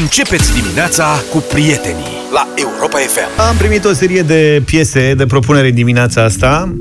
Începeți 0.00 0.52
dimineața 0.52 1.22
cu 1.30 1.38
prietenii 1.38 2.16
la 2.32 2.48
Europa 2.54 2.98
FM. 2.98 3.40
Am 3.48 3.56
primit 3.56 3.84
o 3.84 3.92
serie 3.92 4.22
de 4.22 4.62
piese 4.64 5.14
de 5.16 5.26
propunere 5.26 5.68
în 5.68 5.74
dimineața 5.74 6.22
asta. 6.22 6.74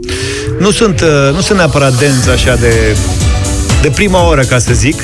Nu 0.60 0.72
sunt, 0.72 1.02
uh, 1.02 1.34
nu 1.34 1.42
sunt 1.42 1.58
neapărat 1.58 1.94
denți 1.94 2.30
așa 2.30 2.56
de, 2.56 2.98
de 3.82 3.90
prima 3.90 4.28
oră, 4.28 4.42
ca 4.42 4.60
să 4.60 4.74
zic, 4.74 5.02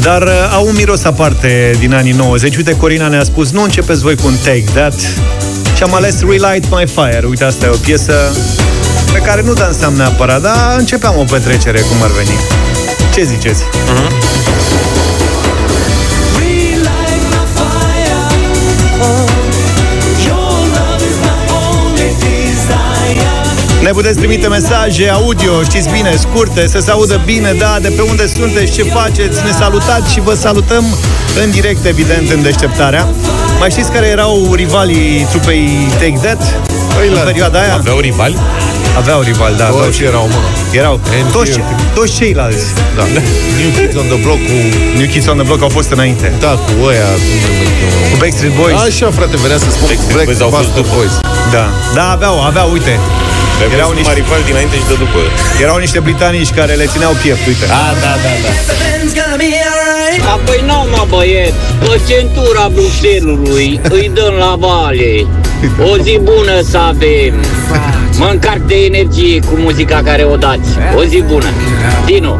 dar 0.00 0.22
uh, 0.22 0.28
au 0.52 0.66
un 0.66 0.74
miros 0.76 1.04
aparte 1.04 1.76
din 1.78 1.94
anii 1.94 2.12
90. 2.12 2.56
Uite, 2.56 2.76
Corina 2.76 3.08
ne-a 3.08 3.24
spus, 3.24 3.50
nu 3.50 3.62
începeți 3.62 4.02
voi 4.02 4.16
cu 4.16 4.26
un 4.26 4.34
Take 4.44 4.64
That. 4.74 5.00
Și 5.76 5.82
am 5.82 5.94
ales 5.94 6.20
Relight 6.20 6.64
My 6.70 6.86
Fire. 6.86 7.26
Uite, 7.28 7.44
asta 7.44 7.66
e 7.66 7.68
o 7.68 7.76
piesă 7.76 8.36
pe 9.12 9.18
care 9.18 9.42
nu 9.42 9.52
dansam 9.52 9.94
neapărat, 9.94 10.42
dar 10.42 10.76
începeam 10.78 11.18
o 11.18 11.24
petrecere, 11.24 11.80
cum 11.80 12.02
ar 12.02 12.10
veni. 12.10 12.38
Ce 13.14 13.22
ziceți? 13.22 13.62
Uh-huh. 13.62 15.05
Ne 23.86 23.92
puteți 23.92 24.18
trimite 24.18 24.48
mesaje 24.48 25.08
audio, 25.08 25.62
știți 25.62 25.88
bine, 25.88 26.16
scurte, 26.18 26.66
să 26.68 26.78
se 26.78 26.90
audă 26.90 27.20
bine, 27.24 27.52
da, 27.58 27.76
de 27.80 27.88
pe 27.88 28.02
unde 28.02 28.26
sunteți, 28.26 28.72
ce 28.72 28.82
faceți, 28.82 29.44
ne 29.44 29.50
salutați 29.58 30.12
și 30.12 30.20
vă 30.20 30.34
salutăm 30.34 30.84
în 31.42 31.50
direct, 31.50 31.84
evident, 31.84 32.30
în 32.30 32.42
deșteptarea. 32.42 33.08
Mai 33.58 33.70
știți 33.70 33.90
care 33.90 34.06
erau 34.06 34.54
rivalii 34.54 35.26
trupei 35.30 35.68
Take 35.90 36.18
That 36.22 36.42
Păi, 36.96 37.08
în 37.08 37.14
la- 37.14 37.20
perioada 37.20 37.58
aia? 37.60 37.74
Aveau 37.74 37.98
rivali? 37.98 38.36
Aveau 38.96 39.20
rival, 39.20 39.54
da. 39.56 39.66
aveau 39.66 39.84
Toți 39.84 39.96
și- 39.96 40.04
erau, 40.04 40.28
mă. 40.28 40.40
Erau 40.78 41.00
NTR. 41.26 41.32
toți, 41.36 41.60
toți 41.94 42.12
ceilalți. 42.14 42.64
Da. 42.96 43.02
New 43.60 43.70
Kids 43.76 43.96
on 43.96 44.06
the 44.06 44.20
Block 44.24 44.38
cu... 44.48 44.54
New 44.98 45.06
Kids 45.12 45.26
on 45.26 45.36
the 45.36 45.46
Block 45.46 45.62
au 45.62 45.68
fost 45.68 45.90
înainte. 45.90 46.32
Da, 46.40 46.48
cu 46.48 46.72
ăia... 46.90 47.04
cum 47.04 47.36
se 47.42 47.48
numește, 47.52 48.10
Cu 48.10 48.16
Backstreet 48.18 48.54
Boys. 48.60 48.80
Așa, 48.88 49.10
frate, 49.10 49.36
venea 49.36 49.58
să 49.58 49.70
spun 49.70 49.86
Backstreet 49.90 50.12
Black 50.16 50.26
Boys 50.28 50.40
au 50.40 50.48
fost 50.48 50.62
Buster 50.62 50.82
după. 50.82 50.94
Boys. 50.96 51.25
Da. 51.50 51.64
Da, 51.94 52.10
aveau, 52.10 52.44
aveau, 52.44 52.70
uite. 52.72 52.98
Erau 53.62 53.74
Erau 53.76 53.90
niște 53.92 54.12
niște, 54.12 54.20
rivali 54.20 54.44
dinainte 54.44 54.76
și 54.76 54.86
de 54.88 54.94
după. 54.94 55.18
erau 55.62 55.76
niște 55.76 55.98
britanici 56.00 56.50
care 56.58 56.72
le 56.72 56.86
țineau 56.86 57.12
piept, 57.22 57.46
uite. 57.46 57.64
Ah, 57.64 57.92
da, 58.04 58.12
da, 58.24 58.32
da. 58.44 58.50
Apoi 60.34 60.62
nu 60.66 60.86
mă 60.90 61.06
băieți, 61.08 61.54
pe 61.78 62.00
centura 62.08 62.68
Bruxelului 62.72 63.80
îi 63.88 64.10
dăm 64.14 64.34
la 64.38 64.54
vale. 64.58 65.26
O 65.92 65.96
zi 66.02 66.18
bună 66.22 66.60
să 66.70 66.78
avem. 66.78 67.34
Mă 68.18 68.28
încarc 68.32 68.60
de 68.60 68.74
energie 68.74 69.40
cu 69.40 69.54
muzica 69.56 70.00
care 70.04 70.22
o 70.22 70.36
dați. 70.36 70.70
O 70.96 71.04
zi 71.04 71.22
bună. 71.26 71.50
Dinu. 72.06 72.36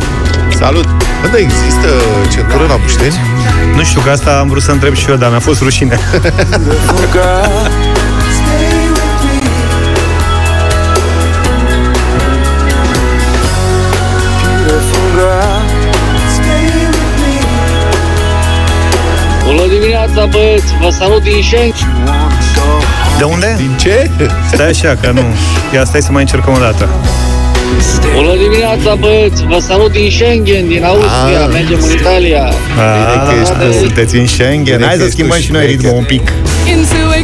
Salut! 0.58 0.86
Bă, 1.20 1.26
da, 1.32 1.38
există 1.38 1.88
centură 2.32 2.64
la 2.68 2.76
Bușteni? 2.82 3.20
Nu 3.74 3.82
știu, 3.82 4.00
că 4.00 4.10
asta 4.10 4.38
am 4.38 4.48
vrut 4.48 4.62
să 4.62 4.70
întreb 4.70 4.94
și 4.94 5.10
eu, 5.10 5.16
dar 5.16 5.30
mi-a 5.30 5.38
fost 5.38 5.60
rușine. 5.60 5.98
dimineața 20.17 20.39
băieți, 20.39 20.72
vă 20.81 20.91
salut 20.91 21.22
din 21.22 21.42
Schengen. 21.42 21.86
De 23.19 23.25
unde? 23.25 23.55
Din 23.56 23.77
ce? 23.81 24.11
Stai 24.53 24.69
așa, 24.69 24.97
că 25.00 25.11
nu. 25.11 25.20
Ia 25.75 25.84
stai 25.84 26.03
să 26.03 26.12
mai 26.12 26.22
încercăm 26.22 26.55
o 26.55 26.59
dată. 26.59 26.89
Bună 28.14 28.37
dimineața 28.37 28.94
băieți, 28.94 29.44
vă 29.47 29.59
salut 29.61 29.92
din 29.92 30.11
Schengen, 30.11 30.69
din 30.69 30.84
Austria, 30.84 31.41
Ah. 31.44 31.53
mergem 31.53 31.78
în 31.83 31.91
Italia. 32.00 32.42
A, 32.44 33.27
că 33.28 33.34
ești- 33.42 33.78
sunteți 33.78 34.17
în 34.17 34.27
Schengen. 34.27 34.77
Bine 34.77 34.87
Hai 34.87 34.94
că 34.94 34.98
să 35.00 35.05
ești 35.06 35.17
schimbăm 35.17 35.37
tu 35.39 35.42
și 35.42 35.50
noi 35.53 35.61
șmecher. 35.61 35.81
ritmul 35.81 35.98
un 35.98 36.05
pic. 36.05 36.33
into 36.72 36.98
a 37.17 37.20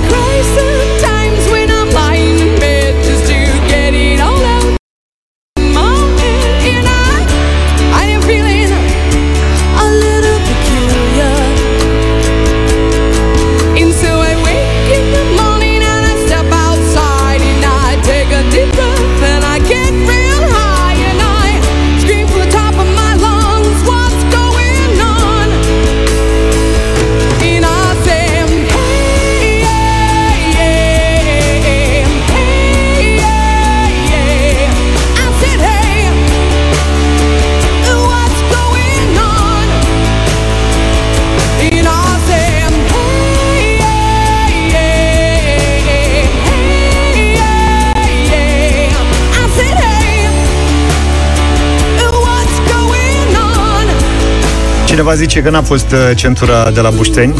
Cineva 55.02 55.20
zice 55.20 55.40
că 55.40 55.50
n-a 55.50 55.62
fost 55.62 55.86
uh, 55.92 56.16
centura 56.16 56.70
de 56.70 56.80
la 56.80 56.90
Bușteni, 56.90 57.34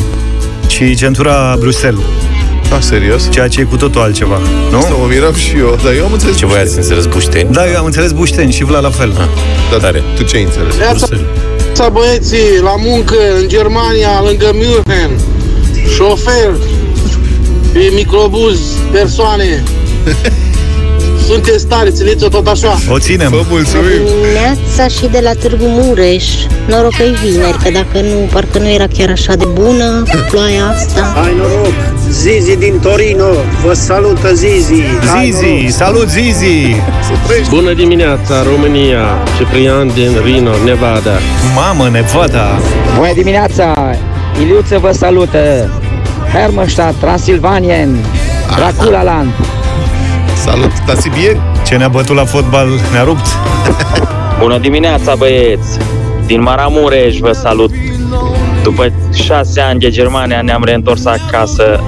ci 0.67 0.83
centura 0.97 1.57
Bruxelles, 1.59 2.01
Da, 2.71 2.81
serios? 2.81 3.29
ceea 3.31 3.49
ce 3.49 3.61
e 3.61 3.65
cu 3.65 3.77
totul 3.77 4.01
altceva, 4.01 4.41
Să 4.71 4.77
nu? 4.91 4.99
mă 4.99 5.07
miram 5.09 5.35
și 5.35 5.57
eu, 5.59 5.79
dar 5.85 5.93
eu 5.93 6.05
am 6.05 6.13
înțeles 6.13 6.37
Ce 6.37 6.47
voiați 6.47 6.73
să 6.73 6.79
înțeles 6.79 7.07
bușteni? 7.07 7.49
Da, 7.53 7.71
eu 7.71 7.77
am 7.79 7.85
înțeles 7.85 8.13
Bușteni 8.13 8.53
și 8.53 8.65
Vlad 8.65 8.83
la 8.83 8.91
fel. 8.91 9.13
Dar 9.71 9.81
Tare. 9.81 10.03
tu 10.17 10.23
ce 10.23 10.37
ai 10.37 10.43
înțeles? 10.43 10.75
Bruxelles. 10.77 11.27
Să 11.73 11.89
băieții, 11.93 12.61
la 12.63 12.75
muncă, 12.79 13.17
în 13.41 13.49
Germania, 13.49 14.23
lângă 14.27 14.51
München, 14.55 15.11
șofer, 15.95 16.51
pe 17.73 17.91
microbuz, 17.95 18.59
persoane. 18.93 19.63
Sunteți 21.27 21.67
tare, 21.67 21.91
țineți-o 21.91 22.29
tot 22.29 22.47
așa. 22.47 22.79
O 22.91 22.99
ținem. 22.99 23.31
Vă 23.31 23.43
mulțumim! 23.49 24.01
Dimineața 24.05 24.89
și 24.89 25.07
de 25.11 25.21
la 25.23 25.33
Târgu 25.33 25.65
Mureș 25.67 26.25
Noroc 26.69 26.95
că 26.97 27.03
e 27.03 27.15
vineri, 27.23 27.59
că 27.63 27.71
dacă 27.71 28.01
nu, 28.07 28.29
parcă 28.33 28.59
nu 28.59 28.69
era 28.69 28.87
chiar 28.97 29.11
așa 29.11 29.35
de 29.35 29.45
bună 29.45 30.03
Ploaia 30.31 30.67
asta 30.67 31.13
Hai 31.15 31.35
noroc! 31.37 31.73
Zizi 32.11 32.57
din 32.57 32.79
Torino, 32.81 33.31
vă 33.65 33.73
salută 33.73 34.35
Zizi! 34.35 34.83
Hai 35.15 35.29
noroc! 35.29 35.45
Zizi, 35.45 35.77
salut 35.77 36.09
Zizi! 36.09 36.77
Bună 37.49 37.73
dimineața, 37.73 38.43
România! 38.43 39.05
Ciprian 39.39 39.91
din 39.95 40.11
Reno, 40.25 40.51
Nevada. 40.65 41.19
Mamă, 41.55 41.89
Nevada! 41.93 42.59
Bună 42.97 43.13
dimineața, 43.15 43.97
Iliuță 44.41 44.79
vă 44.79 44.93
salută. 44.93 45.71
Hermannstadt, 46.33 46.99
Transilvanien, 47.01 47.97
Draculaland. 48.57 49.31
Salut, 50.45 50.73
Tasibien! 50.87 51.41
Ce 51.67 51.77
ne-a 51.77 51.89
bătut 51.89 52.17
la 52.17 52.25
fotbal 52.25 52.69
ne-a 52.93 53.03
rupt. 53.03 53.27
Bună 54.41 54.59
dimineața 54.59 55.15
băieți, 55.15 55.79
din 56.27 56.43
Maramureș 56.43 57.19
vă 57.19 57.33
salut. 57.33 57.71
După 58.63 58.93
șase 59.13 59.61
ani 59.61 59.81
de 59.81 59.91
Germania 59.91 60.43
ne-am 60.43 60.65
reîntors 60.65 61.05
acasă. 61.05 61.81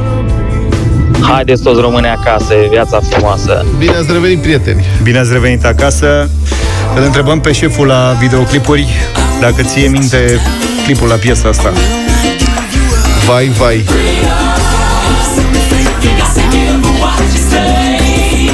Haideți 1.21 1.63
toți 1.63 1.81
români 1.81 2.07
acasă, 2.07 2.55
e 2.55 2.69
viața 2.71 3.01
frumoasă. 3.11 3.65
Bine 3.79 3.97
ați 3.97 4.13
revenit, 4.13 4.41
prieteni! 4.43 4.85
Bine 5.03 5.19
ați 5.19 5.33
revenit 5.33 5.65
acasă. 5.65 6.31
Îl 6.97 7.03
întrebăm 7.03 7.41
pe 7.41 7.53
șeful 7.53 7.87
la 7.87 8.17
videoclipuri 8.21 8.89
dacă 9.41 9.63
ție 9.63 9.89
minte 9.89 10.41
clipul 10.85 11.09
la 11.09 11.15
piesa 11.15 11.49
asta. 11.49 11.73
Vai, 13.27 13.47
vai! 13.47 13.85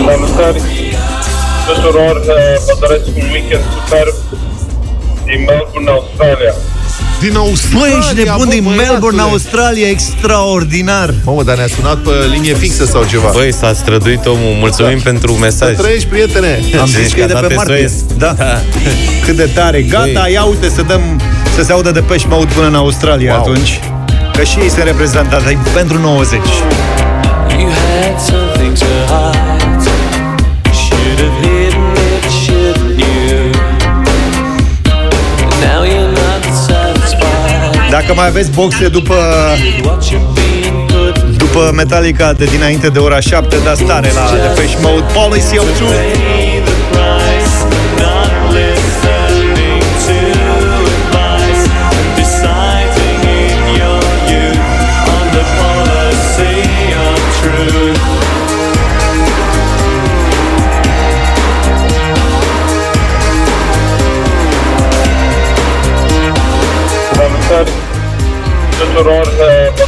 Salutări 0.07 0.61
tuturor, 1.75 2.21
vă 2.67 2.77
doresc 2.81 3.05
un 3.07 3.23
weekend 3.33 3.63
superb 3.75 4.15
din 5.25 5.41
Melbourne, 5.49 5.91
Australia. 5.91 6.53
Din 7.21 7.37
Australia! 7.37 7.81
Băi, 7.81 7.99
ești 7.99 8.15
nebun 8.15 8.45
bă, 8.47 8.51
din 8.55 8.63
băiatule! 8.63 8.87
Melbourne, 8.89 9.21
Australia, 9.21 9.89
extraordinar! 9.89 11.15
Mamă, 11.25 11.43
dar 11.43 11.57
ne-a 11.57 11.67
sunat 11.77 11.97
pe 11.97 12.11
linie 12.35 12.55
fixă 12.55 12.85
sau 12.85 13.05
ceva. 13.05 13.31
Băi, 13.33 13.53
s-a 13.53 13.73
străduit 13.73 14.27
omul. 14.27 14.55
Mulțumim 14.59 14.97
Da. 15.05 15.11
pentru 15.11 15.33
Să 15.33 15.39
mesaj. 15.39 15.77
trăiești, 15.77 16.09
prietene! 16.09 16.53
Am 16.81 16.89
Deci 16.93 17.03
zis 17.03 17.13
că 17.13 17.19
că 17.19 17.21
e 17.25 17.27
de 17.27 17.33
a 17.33 17.41
dat 17.41 17.47
pe 17.49 17.55
martie. 17.55 17.89
SOS. 17.89 18.17
Da. 18.19 18.35
Cât 19.25 19.37
de 19.37 19.49
tare. 19.55 19.83
Gata, 19.83 20.21
Băi. 20.23 20.33
ia 20.33 20.43
uite 20.45 20.69
să 20.69 20.83
dăm 20.83 21.21
să 21.57 21.63
se 21.63 21.73
audă 21.73 21.91
de 21.91 22.01
pești 22.01 22.29
maut 22.29 22.49
până 22.53 22.67
în 22.67 22.75
Australia 22.75 23.33
Wow. 23.33 23.41
atunci. 23.43 23.81
Că 24.37 24.43
și 24.43 24.59
ei 24.59 24.69
sunt 24.69 24.85
reprezentați 24.85 25.45
pentru 25.75 25.99
90. 25.99 26.41
You 27.59 27.69
had 27.71 28.21
something 28.21 28.73
to 28.79 28.85
hide. 28.85 29.40
Dacă 38.11 38.23
mai 38.23 38.31
aveți 38.31 38.51
boxe 38.51 38.89
după 38.89 39.15
după 41.37 41.71
Metallica 41.75 42.33
de 42.33 42.45
dinainte 42.45 42.89
de 42.89 42.99
ora 42.99 43.21
7, 43.21 43.57
dați 43.65 43.83
tare 43.83 44.11
la 44.15 44.31
Depeche 44.49 44.77
Mode 44.83 45.05
Policy 45.13 45.59
of 45.59 45.77
Truth. 45.77 46.70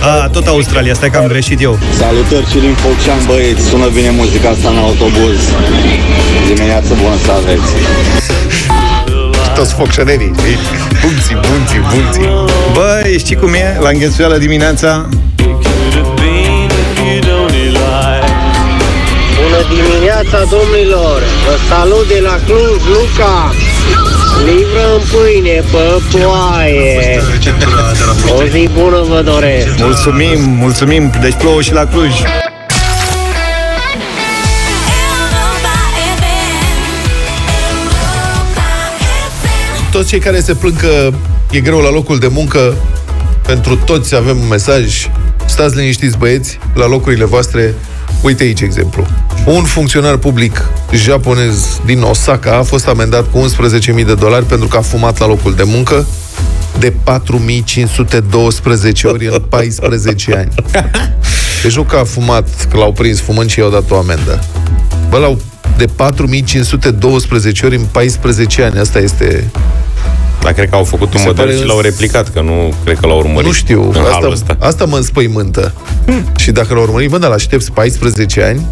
A, 0.00 0.28
tot 0.28 0.46
Australia, 0.46 0.94
stai 0.94 1.10
că 1.10 1.18
am 1.18 1.26
greșit 1.26 1.62
eu. 1.62 1.78
Salutări 1.98 2.46
și 2.50 2.58
din 2.58 2.74
Focșani, 2.74 3.26
băieți, 3.26 3.62
sună 3.68 3.88
bine 3.94 4.10
muzica 4.10 4.48
asta 4.48 4.68
în 4.68 4.78
autobuz. 4.78 5.38
Dimineață 6.46 6.94
bună 7.02 7.16
să 7.24 7.32
aveți. 7.32 7.72
Toți 9.54 9.74
focșănerii, 9.74 10.32
știi? 10.38 10.58
Bunții, 11.02 11.36
bunții, 11.48 11.82
bunții. 11.92 12.28
Băi, 12.72 13.18
știi 13.18 13.36
cum 13.36 13.52
e? 13.54 13.78
La 13.80 13.88
înghețuială 13.88 14.36
dimineața 14.36 15.08
Bună 19.42 19.60
dimineața, 19.74 20.38
domnilor! 20.50 21.22
Vă 21.46 21.56
salut 21.68 22.08
de 22.08 22.20
la 22.22 22.36
Cluj, 22.46 22.82
Luca! 22.94 23.52
Livrăm 24.44 25.00
pâine 25.10 25.62
pe 25.70 26.02
ploaie! 26.10 27.20
O 28.28 28.44
zi 28.44 28.68
bună 28.74 29.04
vă 29.08 29.22
doresc! 29.24 29.66
Mulțumim, 29.78 30.40
mulțumim 30.40 31.12
Deci 31.20 31.34
plouă 31.34 31.60
și 31.60 31.72
la 31.72 31.86
Cluj 31.86 32.12
Toți 39.92 40.08
cei 40.08 40.18
care 40.18 40.40
se 40.40 40.54
plâng 40.54 40.76
că 40.76 41.10
e 41.50 41.60
greu 41.60 41.78
la 41.78 41.90
locul 41.90 42.18
de 42.18 42.28
muncă, 42.28 42.74
pentru 43.46 43.76
toți 43.76 44.14
avem 44.14 44.38
un 44.38 44.48
mesaj. 44.48 45.08
Stați 45.46 45.76
liniștiți, 45.76 46.18
băieți, 46.18 46.58
la 46.74 46.86
locurile 46.86 47.24
voastre. 47.24 47.74
Uite 48.22 48.42
aici 48.42 48.60
exemplu. 48.60 49.06
Un 49.46 49.64
funcționar 49.64 50.16
public 50.16 50.64
japonez 50.92 51.80
din 51.84 52.02
Osaka 52.02 52.56
a 52.56 52.62
fost 52.62 52.88
amendat 52.88 53.30
cu 53.30 53.46
11.000 53.98 54.06
de 54.06 54.14
dolari 54.14 54.44
pentru 54.44 54.68
că 54.68 54.76
a 54.76 54.80
fumat 54.80 55.18
la 55.18 55.26
locul 55.26 55.54
de 55.54 55.62
muncă 55.62 56.06
de 56.78 56.92
4.512 56.92 56.94
ori 59.02 59.26
în 59.26 59.42
14 59.48 60.36
ani. 60.36 60.48
Deci 61.62 61.76
nu 61.76 61.82
că 61.82 61.96
a 61.96 62.04
fumat, 62.04 62.66
că 62.70 62.76
l-au 62.76 62.92
prins 62.92 63.20
fumând 63.20 63.50
și 63.50 63.58
i-au 63.58 63.70
dat 63.70 63.90
o 63.90 63.96
amendă. 63.96 64.44
Bă, 65.08 65.18
l-au 65.18 65.40
de 65.76 65.84
4.512 65.84 65.90
ori 67.64 67.76
în 67.76 67.84
14 67.90 68.62
ani. 68.62 68.78
Asta 68.78 68.98
este... 68.98 69.50
Dar 70.42 70.52
cred 70.52 70.68
că 70.68 70.74
au 70.74 70.84
făcut 70.84 71.12
un 71.14 71.20
se 71.20 71.26
model 71.26 71.44
pare 71.44 71.56
și 71.56 71.64
l-au 71.64 71.76
îns- 71.76 71.84
replicat, 71.86 72.32
că 72.32 72.40
nu 72.40 72.74
cred 72.84 72.98
că 72.98 73.06
l-au 73.06 73.18
urmărit 73.18 73.46
Nu 73.46 73.52
știu, 73.52 73.82
în 73.82 73.92
halul 73.92 74.12
asta, 74.12 74.28
ăsta. 74.52 74.56
asta 74.66 74.84
mă 74.84 74.96
înspăimântă. 74.96 75.72
Și 76.36 76.50
dacă 76.50 76.74
l-au 76.74 76.82
urmărit, 76.82 77.10
bă, 77.10 77.18
dar 77.18 77.30
l-aștepți 77.30 77.72
14 77.72 78.42
ani. 78.42 78.66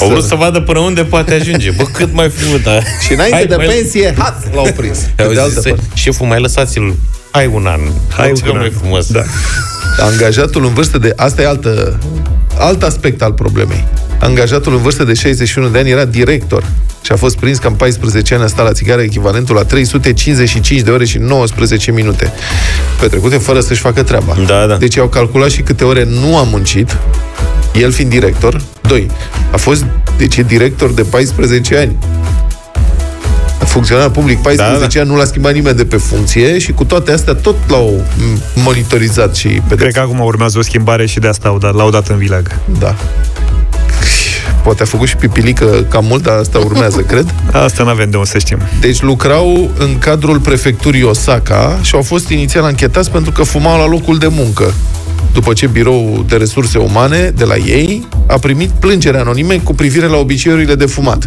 Au 0.00 0.08
vrut 0.08 0.24
să 0.24 0.34
vadă 0.34 0.60
până 0.60 0.78
unde 0.78 1.02
poate 1.04 1.34
ajunge. 1.34 1.70
Bă, 1.70 1.82
cât 1.92 2.12
mai 2.12 2.28
fumut, 2.30 2.62
da? 2.62 2.78
Și 3.06 3.12
înainte 3.12 3.36
Hai, 3.36 3.46
de 3.46 3.56
mai- 3.56 3.66
pensie, 3.66 4.14
hat, 4.18 4.54
l-au 4.54 4.68
prins. 4.76 4.98
Au 5.18 5.26
Pe 5.28 5.34
de 5.34 5.40
altă 5.40 5.60
zis, 5.60 5.70
parte. 5.70 5.84
șeful, 5.94 6.26
mai 6.26 6.40
lăsați-l 6.40 6.94
Hai 7.30 7.50
un 7.52 7.66
an. 7.66 7.80
Hai 7.80 7.90
Hai 8.16 8.32
un 8.44 8.50
an. 8.50 8.58
mai 8.58 8.72
frumos. 8.80 9.06
Da. 9.06 9.22
Angajatul 9.98 10.64
în 10.64 10.72
vârstă 10.74 10.98
de... 10.98 11.12
Asta 11.16 11.42
e 11.42 11.46
altă, 11.46 11.98
alt 12.60 12.82
aspect 12.82 13.22
al 13.22 13.32
problemei. 13.32 13.84
Angajatul 14.20 14.72
în 14.72 14.82
vârstă 14.82 15.04
de 15.04 15.14
61 15.14 15.68
de 15.68 15.78
ani 15.78 15.90
era 15.90 16.04
director 16.04 16.64
și 17.02 17.12
a 17.12 17.16
fost 17.16 17.36
prins 17.36 17.58
că 17.58 17.66
în 17.66 17.74
14 17.74 18.34
ani 18.34 18.42
a 18.42 18.46
stat 18.46 18.64
la 18.64 18.72
țigară 18.72 19.00
echivalentul 19.00 19.54
la 19.54 19.64
355 19.64 20.80
de 20.80 20.90
ore 20.90 21.04
și 21.04 21.18
19 21.18 21.90
minute 21.90 22.32
petrecute 23.00 23.36
fără 23.36 23.60
să-și 23.60 23.80
facă 23.80 24.02
treaba. 24.02 24.36
Da, 24.46 24.66
da. 24.66 24.76
Deci 24.76 24.98
au 24.98 25.08
calculat 25.08 25.50
și 25.50 25.60
câte 25.62 25.84
ore 25.84 26.04
nu 26.04 26.36
a 26.36 26.42
muncit, 26.42 26.96
el 27.74 27.92
fiind 27.92 28.10
director. 28.10 28.60
2. 28.80 29.10
A 29.52 29.56
fost, 29.56 29.84
deci 30.16 30.36
e 30.36 30.42
director 30.42 30.90
de 30.90 31.02
14 31.02 31.76
ani. 31.76 31.96
Funcționar 33.64 34.08
public 34.10 34.38
14 34.42 34.78
Da, 34.80 34.86
da. 34.86 35.00
ani, 35.00 35.08
nu 35.10 35.16
l-a 35.16 35.24
schimbat 35.24 35.52
nimeni 35.52 35.76
de 35.76 35.84
pe 35.84 35.96
funcție 35.96 36.58
și 36.58 36.72
cu 36.72 36.84
toate 36.84 37.12
astea 37.12 37.34
tot 37.34 37.56
l-au 37.68 38.04
m, 38.18 38.38
monitorizat 38.54 39.34
și 39.36 39.48
pedepsit. 39.48 39.78
Cred 39.78 39.92
că 39.92 40.00
acum 40.00 40.20
urmează 40.20 40.58
o 40.58 40.62
schimbare 40.62 41.06
și 41.06 41.18
de 41.18 41.28
asta 41.28 41.48
au 41.48 41.58
dat, 41.58 41.74
l-au 41.74 41.90
dat 41.90 42.08
în 42.08 42.16
vileag 42.16 42.58
Da. 42.78 42.94
Poate 44.62 44.82
a 44.82 44.86
făcut 44.86 45.08
și 45.08 45.16
pipilică 45.16 45.86
cam 45.88 46.04
mult, 46.04 46.22
dar 46.22 46.36
asta 46.36 46.58
urmează, 46.58 47.00
cred. 47.00 47.34
Asta 47.52 47.82
n-avem 47.82 48.10
de 48.10 48.16
unde 48.16 48.28
să 48.28 48.38
știm 48.38 48.58
Deci 48.80 49.02
lucrau 49.02 49.70
în 49.78 49.98
cadrul 49.98 50.38
prefecturii 50.38 51.02
Osaka 51.02 51.78
și 51.82 51.94
au 51.94 52.02
fost 52.02 52.28
inițial 52.28 52.64
anchetați 52.64 53.10
pentru 53.10 53.30
că 53.30 53.42
fumau 53.42 53.78
la 53.78 53.86
locul 53.86 54.18
de 54.18 54.26
muncă. 54.30 54.72
După 55.32 55.52
ce 55.52 55.66
biroul 55.66 56.24
de 56.28 56.36
resurse 56.36 56.78
umane 56.78 57.32
de 57.36 57.44
la 57.44 57.56
ei 57.56 58.08
a 58.26 58.38
primit 58.38 58.70
plângere 58.70 59.18
anonime 59.18 59.60
cu 59.64 59.74
privire 59.74 60.06
la 60.06 60.16
obiceiurile 60.16 60.74
de 60.74 60.86
fumat. 60.86 61.26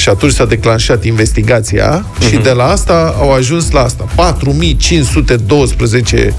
Și 0.00 0.08
atunci 0.08 0.32
s-a 0.32 0.44
declanșat 0.44 1.04
investigația 1.04 2.06
și 2.28 2.36
de 2.36 2.50
la 2.50 2.64
asta 2.64 3.14
au 3.18 3.32
ajuns 3.32 3.70
la 3.70 3.80
asta. 3.80 4.08
4512 4.14 6.34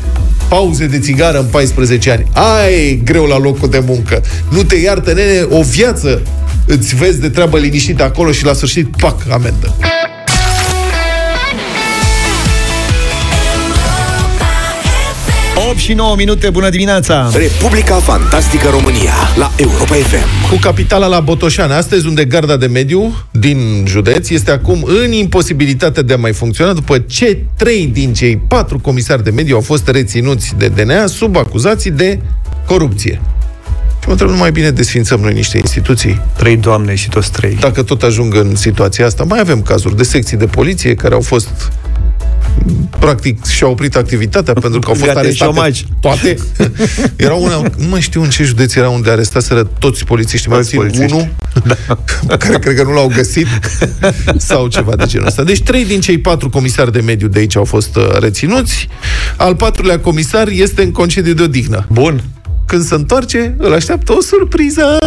pauze 0.49 0.85
de 0.85 0.99
țigară 0.99 1.39
în 1.39 1.45
14 1.45 2.11
ani. 2.11 2.25
Ai 2.33 3.01
greu 3.03 3.25
la 3.25 3.37
locul 3.37 3.69
de 3.69 3.83
muncă. 3.85 4.21
Nu 4.49 4.63
te 4.63 4.75
iartă, 4.75 5.13
nene, 5.13 5.45
o 5.49 5.61
viață 5.61 6.21
îți 6.65 6.95
vezi 6.95 7.19
de 7.19 7.29
treabă 7.29 7.57
liniștită 7.57 8.03
acolo 8.03 8.31
și 8.31 8.45
la 8.45 8.53
sfârșit, 8.53 8.95
pac, 8.97 9.15
amendă. 9.31 9.75
Opt 15.71 15.79
și 15.79 15.93
9 15.93 16.15
minute, 16.15 16.49
bună 16.49 16.69
dimineața! 16.69 17.31
Republica 17.33 17.95
Fantastică 17.95 18.69
România 18.69 19.13
la 19.37 19.51
Europa 19.57 19.95
FM. 19.95 20.49
Cu 20.49 20.57
capitala 20.61 21.07
la 21.07 21.19
Botoșani. 21.19 21.71
Astăzi, 21.71 22.07
unde 22.07 22.25
garda 22.25 22.57
de 22.57 22.65
mediu 22.65 23.25
din 23.31 23.85
județ 23.87 24.29
este 24.29 24.51
acum 24.51 24.83
în 25.03 25.11
imposibilitate 25.11 26.01
de 26.01 26.13
a 26.13 26.17
mai 26.17 26.33
funcționa 26.33 26.73
după 26.73 26.97
ce 26.97 27.37
trei 27.57 27.85
din 27.85 28.13
cei 28.13 28.37
patru 28.37 28.79
comisari 28.79 29.23
de 29.23 29.29
mediu 29.29 29.55
au 29.55 29.61
fost 29.61 29.87
reținuți 29.87 30.53
de 30.57 30.67
DNA 30.67 31.05
sub 31.05 31.35
acuzații 31.35 31.91
de 31.91 32.19
corupție. 32.65 33.21
Și 33.99 34.05
mă 34.05 34.11
întreb, 34.11 34.29
nu 34.29 34.37
mai 34.37 34.51
bine 34.51 34.69
desfințăm 34.69 35.19
noi 35.19 35.33
niște 35.33 35.57
instituții? 35.57 36.21
Trei 36.37 36.57
doamne 36.57 36.95
și 36.95 37.09
toți 37.09 37.31
trei. 37.31 37.57
Dacă 37.59 37.83
tot 37.83 38.03
ajung 38.03 38.35
în 38.35 38.55
situația 38.55 39.05
asta, 39.05 39.23
mai 39.23 39.39
avem 39.39 39.61
cazuri 39.61 39.97
de 39.97 40.03
secții 40.03 40.37
de 40.37 40.45
poliție 40.45 40.95
care 40.95 41.13
au 41.13 41.21
fost 41.21 41.71
practic 42.99 43.45
și-au 43.45 43.71
oprit 43.71 43.95
activitatea 43.95 44.53
pentru 44.53 44.79
că 44.79 44.87
au 44.87 44.93
fost 44.93 45.05
Gata, 45.05 45.19
în 45.19 45.25
arestate 45.25 45.51
șomaj. 45.53 45.81
toate. 45.99 46.37
Era 47.15 47.33
una, 47.33 47.55
nu 47.77 47.87
mai 47.89 48.01
știu 48.01 48.21
în 48.21 48.29
ce 48.29 48.43
județ 48.43 48.75
era 48.75 48.89
unde 48.89 49.09
arestaseră 49.09 49.63
toți 49.79 50.05
polițiștii, 50.05 50.49
mai 50.49 50.57
Toți 50.59 50.75
puțin 50.75 50.89
polițiști. 50.89 51.13
unul, 51.15 51.29
da. 52.27 52.37
care 52.37 52.59
cred 52.59 52.75
că 52.75 52.83
nu 52.83 52.91
l-au 52.93 53.11
găsit 53.15 53.47
sau 54.37 54.67
ceva 54.67 54.95
de 54.95 55.05
genul 55.05 55.27
ăsta. 55.27 55.43
Deci 55.43 55.61
trei 55.61 55.85
din 55.85 56.01
cei 56.01 56.17
patru 56.17 56.49
comisari 56.49 56.91
de 56.91 56.99
mediu 56.99 57.27
de 57.27 57.39
aici 57.39 57.55
au 57.55 57.65
fost 57.65 57.95
uh, 57.95 58.17
reținuți. 58.19 58.87
Al 59.37 59.55
patrulea 59.55 59.99
comisar 59.99 60.47
este 60.47 60.81
în 60.83 60.91
concediu 60.91 61.33
de 61.33 61.43
odihnă. 61.43 61.85
Bun. 61.91 62.23
Când 62.65 62.83
se 62.83 62.93
întoarce, 62.95 63.55
îl 63.57 63.73
așteaptă 63.73 64.13
o 64.13 64.21
surpriză. 64.21 64.97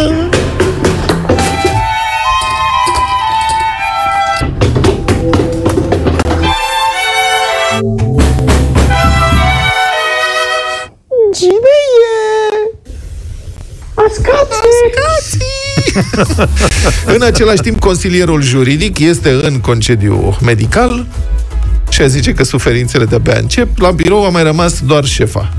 În 17.05 17.21
același 17.21 17.61
timp, 17.61 17.79
consilierul 17.79 18.41
juridic 18.41 18.99
este 18.99 19.29
în 19.29 19.59
concediu 19.59 20.37
medical 20.41 21.05
și 21.89 22.01
a 22.01 22.07
zice 22.07 22.33
că 22.33 22.43
suferințele 22.43 23.05
de-abia 23.05 23.37
încep. 23.39 23.77
La 23.77 23.91
birou 23.91 24.25
a 24.25 24.29
mai 24.29 24.43
rămas 24.43 24.79
doar 24.79 25.05
șefa, 25.05 25.53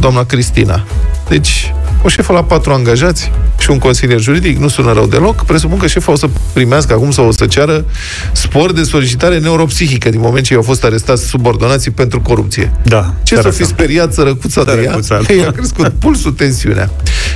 doamna 0.00 0.24
Cristina. 0.24 0.84
Deci, 1.28 1.72
o 2.06 2.08
șefă 2.08 2.32
la 2.32 2.44
patru 2.44 2.72
angajați 2.72 3.30
și 3.58 3.70
un 3.70 3.78
consilier 3.78 4.20
juridic, 4.20 4.58
nu 4.58 4.68
sună 4.68 4.92
rău 4.92 5.06
deloc. 5.06 5.44
Presupun 5.44 5.78
că 5.78 5.86
șefa 5.86 6.12
o 6.12 6.16
să 6.16 6.28
primească 6.52 6.92
acum 6.92 7.10
sau 7.10 7.26
o 7.26 7.30
să 7.30 7.46
ceară 7.46 7.84
spor 8.32 8.72
de 8.72 8.82
solicitare 8.82 9.38
neuropsihică 9.38 10.08
din 10.08 10.20
moment 10.20 10.44
ce 10.44 10.52
i-au 10.52 10.62
fost 10.62 10.84
arestați 10.84 11.26
subordonații 11.26 11.90
pentru 11.90 12.20
corupție. 12.20 12.72
Da. 12.82 13.14
Ce 13.22 13.34
să 13.34 13.40
săraca. 13.40 13.56
fi 13.56 13.64
speriat 13.64 14.12
sărăcuța 14.12 14.64
de 14.64 14.70
ea? 14.70 14.98
Sărăcuța. 15.00 15.32
I-a 15.44 15.50
crescut 15.50 15.88
pulsul, 15.88 16.32
tensiunea. 16.32 16.90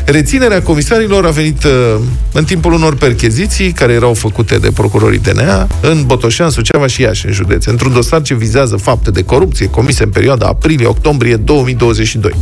Reținerea 0.04 0.62
comisarilor 0.62 1.26
a 1.26 1.30
venit 1.30 1.64
uh, 1.64 1.96
în 2.32 2.44
timpul 2.44 2.72
unor 2.72 2.96
percheziții 2.96 3.72
care 3.72 3.92
erau 3.92 4.14
făcute 4.14 4.56
de 4.56 4.70
procurorii 4.74 5.18
DNA 5.18 5.66
în 5.80 6.04
Botoșan, 6.06 6.50
Suceava 6.50 6.86
și 6.86 7.02
Iași, 7.02 7.26
în 7.26 7.32
județ, 7.32 7.64
într-un 7.64 7.92
dosar 7.92 8.22
ce 8.22 8.34
vizează 8.34 8.76
fapte 8.76 9.10
de 9.10 9.24
corupție 9.24 9.70
comise 9.70 10.02
în 10.02 10.10
perioada 10.10 10.46
aprilie-octombrie 10.46 11.36
2022. 11.36 12.34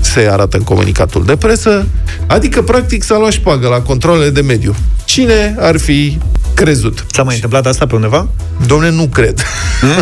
Se 0.00 0.28
arată 0.30 0.56
în 0.56 0.62
comunicatul 0.62 1.24
de 1.24 1.36
presă, 1.36 1.65
adică 2.26 2.62
practic 2.62 3.02
s-a 3.02 3.18
luat 3.18 3.32
șpagă 3.32 3.68
la 3.68 3.80
controlele 3.80 4.30
de 4.30 4.40
mediu. 4.40 4.74
Cine 5.04 5.54
ar 5.58 5.78
fi 5.78 6.18
crezut? 6.54 7.06
S-a 7.12 7.22
mai 7.22 7.34
întâmplat 7.34 7.66
asta 7.66 7.86
pe 7.86 7.94
undeva? 7.94 8.28
Domne, 8.66 8.90
nu 8.90 9.06
cred. 9.06 9.42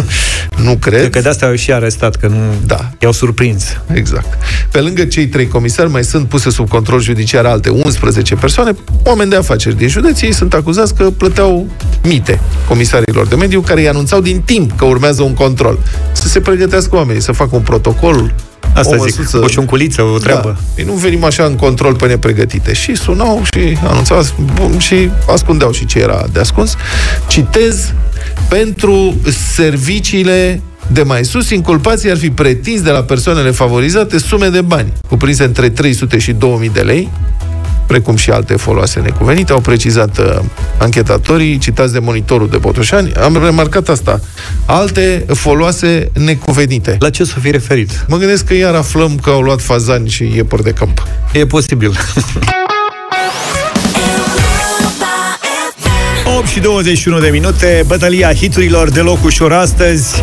nu 0.64 0.76
cred. 0.76 0.98
Cred 0.98 1.10
că 1.10 1.20
de 1.20 1.28
asta 1.28 1.46
au 1.46 1.54
și 1.54 1.72
arestat, 1.72 2.16
că 2.16 2.26
nu 2.26 2.36
Da. 2.66 2.90
i-au 2.98 3.12
surprins. 3.12 3.64
Exact. 3.92 4.38
Pe 4.70 4.80
lângă 4.80 5.04
cei 5.04 5.26
trei 5.26 5.48
comisari, 5.48 5.90
mai 5.90 6.04
sunt 6.04 6.28
puse 6.28 6.50
sub 6.50 6.68
control 6.68 7.00
judiciar 7.00 7.44
alte 7.44 7.68
11 7.68 8.34
persoane, 8.34 8.72
oameni 9.04 9.30
de 9.30 9.36
afaceri 9.36 9.76
din 9.76 9.88
județ. 9.88 10.20
Ei 10.20 10.32
sunt 10.32 10.54
acuzați 10.54 10.94
că 10.94 11.10
plăteau 11.10 11.66
mite 12.02 12.40
comisarilor 12.68 13.26
de 13.26 13.34
mediu 13.34 13.60
care 13.60 13.80
îi 13.80 13.88
anunțau 13.88 14.20
din 14.20 14.40
timp 14.40 14.76
că 14.76 14.84
urmează 14.84 15.22
un 15.22 15.34
control. 15.34 15.78
Să 16.12 16.28
se 16.28 16.40
pregătească 16.40 16.96
oamenii, 16.96 17.22
să 17.22 17.32
facă 17.32 17.56
un 17.56 17.62
protocol, 17.62 18.34
Asta 18.74 18.96
o 18.98 19.06
zic, 19.06 19.18
măsuță. 19.18 19.40
o 19.44 19.46
șunculiță, 19.46 20.02
o 20.02 20.18
treabă. 20.18 20.56
Da. 20.58 20.82
Ei 20.82 20.84
nu 20.84 20.92
venim 20.92 21.24
așa 21.24 21.44
în 21.44 21.54
control 21.54 21.94
pe 21.94 22.06
nepregătite. 22.06 22.72
Și 22.72 22.94
sunau 22.94 23.42
și 23.44 23.78
anunțau 23.84 24.22
bun, 24.54 24.78
și 24.78 25.10
ascundeau 25.32 25.72
și 25.72 25.86
ce 25.86 25.98
era 25.98 26.24
de 26.32 26.40
ascuns. 26.40 26.76
Citez, 27.26 27.92
pentru 28.48 29.14
serviciile 29.54 30.60
de 30.86 31.02
mai 31.02 31.24
sus, 31.24 31.50
inculpații 31.50 32.10
ar 32.10 32.16
fi 32.16 32.30
pretins 32.30 32.80
de 32.82 32.90
la 32.90 33.02
persoanele 33.02 33.50
favorizate 33.50 34.18
sume 34.18 34.48
de 34.48 34.60
bani, 34.60 34.92
cuprinse 35.08 35.44
între 35.44 35.68
300 35.68 36.18
și 36.18 36.32
2000 36.32 36.70
de 36.74 36.80
lei, 36.80 37.10
precum 37.94 38.16
și 38.16 38.30
alte 38.30 38.56
foloase 38.56 39.00
necuvenite, 39.00 39.52
au 39.52 39.60
precizat 39.60 40.18
uh, 40.18 40.38
anchetatorii, 40.78 41.58
citați 41.58 41.92
de 41.92 41.98
monitorul 41.98 42.48
de 42.48 42.56
Botoșani. 42.56 43.12
Am 43.12 43.38
remarcat 43.44 43.88
asta. 43.88 44.20
Alte 44.66 45.24
foloase 45.34 46.10
necuvenite. 46.12 46.96
La 47.00 47.10
ce 47.10 47.24
să 47.24 47.38
fi 47.40 47.50
referit? 47.50 48.04
Mă 48.08 48.16
gândesc 48.16 48.44
că 48.44 48.54
iar 48.54 48.74
aflăm 48.74 49.18
că 49.22 49.30
au 49.30 49.40
luat 49.40 49.60
fazani 49.60 50.08
și 50.08 50.32
iepuri 50.34 50.62
de 50.62 50.70
câmp. 50.70 51.06
E 51.32 51.46
posibil. 51.46 51.92
8 56.38 56.46
și 56.46 56.60
21 56.60 57.20
de 57.20 57.28
minute, 57.28 57.84
bătălia 57.86 58.32
hiturilor 58.32 58.90
deloc 58.90 59.24
ușor 59.24 59.52
astăzi. 59.52 60.22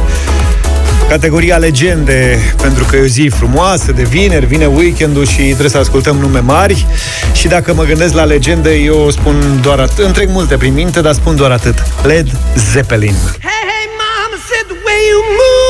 Categoria 1.11 1.57
legende, 1.57 2.39
pentru 2.61 2.83
că 2.83 2.95
e 2.95 3.01
o 3.01 3.05
zi 3.05 3.31
frumoasă 3.35 3.91
de 3.91 4.03
vineri, 4.03 4.45
vine 4.45 4.65
weekendul 4.65 5.25
și 5.25 5.41
trebuie 5.41 5.69
să 5.69 5.77
ascultăm 5.77 6.17
nume 6.17 6.39
mari. 6.39 6.85
Și 7.33 7.47
dacă 7.47 7.73
mă 7.73 7.83
gândesc 7.83 8.13
la 8.13 8.23
legende, 8.23 8.73
eu 8.75 9.09
spun 9.09 9.59
doar 9.61 9.79
atât. 9.79 10.05
Îmi 10.05 10.13
trec 10.13 10.29
multe 10.29 10.57
prin 10.57 10.73
minte, 10.73 11.01
dar 11.01 11.13
spun 11.13 11.35
doar 11.35 11.51
atât. 11.51 11.83
Led 12.03 12.27
Zeppelin. 12.71 13.15
Hey, 13.47 13.63
hey, 13.71 13.85
mama 14.01 14.37
said 14.49 14.65
the 14.67 14.79
way 14.85 14.99
you 15.11 15.21
move 15.41 15.61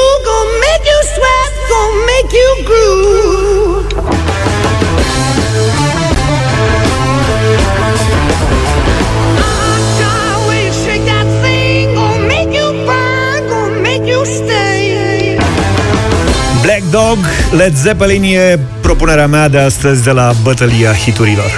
Dog, 16.91 17.17
Led 17.51 17.75
Zeppelin 17.75 18.23
e 18.23 18.59
propunerea 18.81 19.27
mea 19.27 19.47
de 19.47 19.57
astăzi 19.57 20.03
de 20.03 20.11
la 20.11 20.33
bătălia 20.43 20.93
hiturilor. 20.93 21.51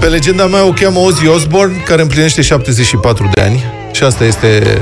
Pe 0.00 0.06
legenda 0.06 0.46
mea 0.46 0.64
o 0.64 0.70
cheamă 0.70 0.98
Ozzy 0.98 1.26
Osbourne, 1.26 1.76
care 1.76 2.02
împlinește 2.02 2.42
74 2.42 3.30
de 3.34 3.40
ani. 3.40 3.64
Și 3.92 4.02
asta 4.02 4.24
este... 4.24 4.78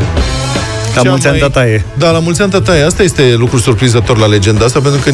La 0.95 1.03
cea 1.03 1.09
mulți 1.11 1.27
ani, 1.27 1.39
tataie. 1.39 1.85
Da, 1.99 2.11
la 2.11 2.19
mulți 2.19 2.43
ani 2.43 2.51
tataie. 2.51 2.83
Asta 2.83 3.03
este 3.03 3.35
lucru 3.37 3.59
surprinzător 3.59 4.19
la 4.19 4.27
legenda 4.27 4.65
asta, 4.65 4.81
pentru 4.81 5.01
că 5.05 5.11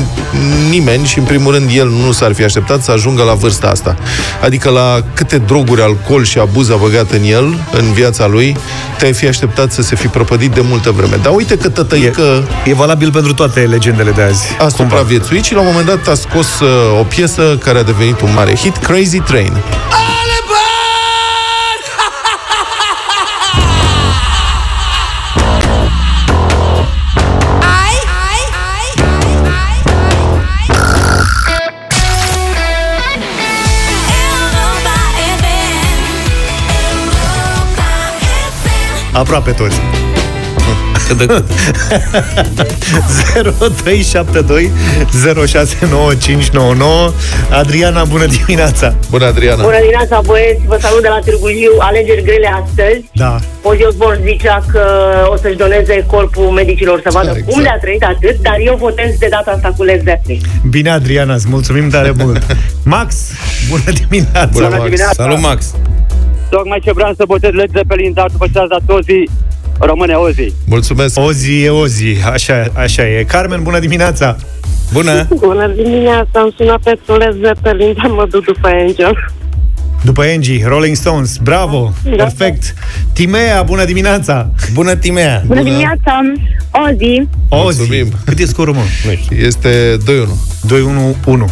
nimeni, 0.71 1.07
și 1.07 1.19
în 1.19 1.25
primul 1.25 1.53
rând 1.53 1.71
el, 1.75 1.89
nu 1.89 2.13
s-ar 2.13 2.33
fi 2.33 2.43
așteptat 2.45 2.83
să 2.83 2.91
ajungă 2.91 3.23
la 3.23 3.33
vârsta 3.35 3.67
asta. 3.67 3.97
Adică 4.43 4.71
la 4.71 5.05
câte 5.15 5.39
droguri, 5.39 5.83
alcool 5.83 6.25
și 6.25 6.39
abuz 6.39 6.71
a 6.71 6.77
băgat 6.77 7.11
în 7.11 7.23
el, 7.25 7.59
în 7.73 7.93
viața 7.93 8.27
lui, 8.27 8.57
te-ai 8.99 9.13
fi 9.13 9.27
așteptat 9.27 9.73
să 9.73 9.83
se 9.83 9.97
fi 9.97 10.07
prăpădit 10.07 10.51
de 10.51 10.61
multă 10.69 10.91
vreme. 10.91 11.17
Dar 11.23 11.33
uite 11.35 11.57
că 11.57 11.69
tătăică 11.69 12.49
E 12.65 12.75
valabil 12.75 13.11
pentru 13.13 13.35
toate 13.35 13.61
legendele 13.61 14.11
de 14.11 14.23
azi. 14.23 14.45
a 14.59 14.69
supraviețuit 14.69 15.45
și 15.45 15.55
la 15.55 15.61
un 15.61 15.67
moment 15.67 15.87
dat 15.87 16.09
a 16.09 16.15
scos 16.15 16.61
uh, 16.61 16.69
o 17.01 17.03
piesă 17.03 17.59
care 17.65 17.79
a 17.79 17.83
devenit 17.83 18.21
un 18.21 18.31
mare 18.35 18.55
hit, 18.55 18.77
Crazy 18.77 19.19
Train. 19.19 19.53
Aproape 39.13 39.51
toți. 39.51 39.77
Cât 41.09 41.19
de 41.19 41.27
cât. 41.27 41.45
0372 43.83 44.71
069599 45.47 47.13
Adriana, 47.51 48.05
bună 48.05 48.27
dimineața! 48.27 48.95
Bună, 49.11 49.27
Adriana! 49.27 49.63
Bună 49.63 49.79
dimineața, 49.81 50.21
băieți! 50.25 50.61
Vă 50.67 50.79
salut 50.81 51.03
de 51.03 51.09
la 51.09 51.19
Târgu 51.25 51.49
Jiu. 51.49 51.75
Alegeri 51.79 52.23
grele 52.23 52.51
astăzi. 52.65 53.05
Da. 53.13 53.39
Ozzy 53.63 53.85
Osbourne 53.85 54.21
zicea 54.25 54.65
că 54.73 54.83
o 55.33 55.37
să-și 55.37 55.57
doneze 55.57 56.05
corpul 56.07 56.45
medicilor 56.51 57.01
să 57.03 57.11
vadă 57.13 57.27
Da, 57.27 57.33
exact. 57.33 57.53
cum 57.53 57.63
le-a 57.63 57.79
trăit 57.81 58.03
atât, 58.05 58.37
dar 58.43 58.57
eu 58.65 58.75
votez 58.77 59.19
de 59.19 59.27
data 59.31 59.51
asta 59.51 59.75
cu 59.77 59.83
Led 59.83 60.03
Zeppelin. 60.05 60.41
Bine, 60.71 60.91
Adriana, 60.91 61.35
îți 61.35 61.49
mulțumim 61.49 61.89
tare 61.89 62.13
mult! 62.19 62.47
Max, 62.95 63.15
bună 63.71 63.91
dimineața! 64.09 64.49
Bună, 64.53 64.69
Max. 64.79 65.01
Salut, 65.13 65.39
Max! 65.41 65.75
Tocmai 66.51 66.81
ce 66.85 66.93
vreau 66.93 67.13
să 67.17 67.25
botez 67.27 67.53
Led 67.53 67.71
Zeppelin, 67.73 68.13
dar 68.13 68.29
după 68.33 68.47
ce 68.53 68.59
ați 68.59 68.69
dat 68.69 68.83
Ozzy, 68.87 69.25
rămâne 69.79 70.15
Ozzy. 70.15 70.53
Mulțumesc! 70.67 71.19
Ozi 71.19 71.65
e 71.65 71.71
Ozi, 71.71 72.25
așa, 72.33 72.65
așa 72.75 73.09
e. 73.09 73.25
Carmen, 73.25 73.63
bună 73.63 73.79
dimineața! 73.79 74.37
Bună! 74.93 75.27
Bună 75.35 75.67
dimineața, 75.69 76.41
am 76.41 76.53
sunat 76.57 76.81
pe 76.83 77.13
Led 77.13 77.37
Zeppelin, 77.43 77.95
dar 78.03 78.11
mă 78.11 78.27
duc 78.31 78.45
după 78.45 78.69
Angel. 78.69 79.33
După 80.05 80.23
Angie, 80.35 80.65
Rolling 80.67 80.97
Stones, 80.97 81.37
bravo! 81.37 81.93
Da. 82.05 82.11
Perfect! 82.11 82.75
Timea, 83.13 83.63
bună 83.63 83.85
dimineața! 83.85 84.51
Bună, 84.73 84.97
Timea! 84.97 85.43
Bună 85.47 85.63
dimineața, 85.63 86.21
Ozzy. 86.71 87.29
Ozi! 87.49 87.79
Mulțumim. 87.79 88.13
Cât 88.25 88.39
e 88.39 88.47
scorul, 88.47 88.75
mă? 88.75 88.83
Nu 89.07 89.15
știu. 89.15 89.37
Este 89.37 89.97
2-1. 89.97 90.01
2-1-1. 90.67 91.45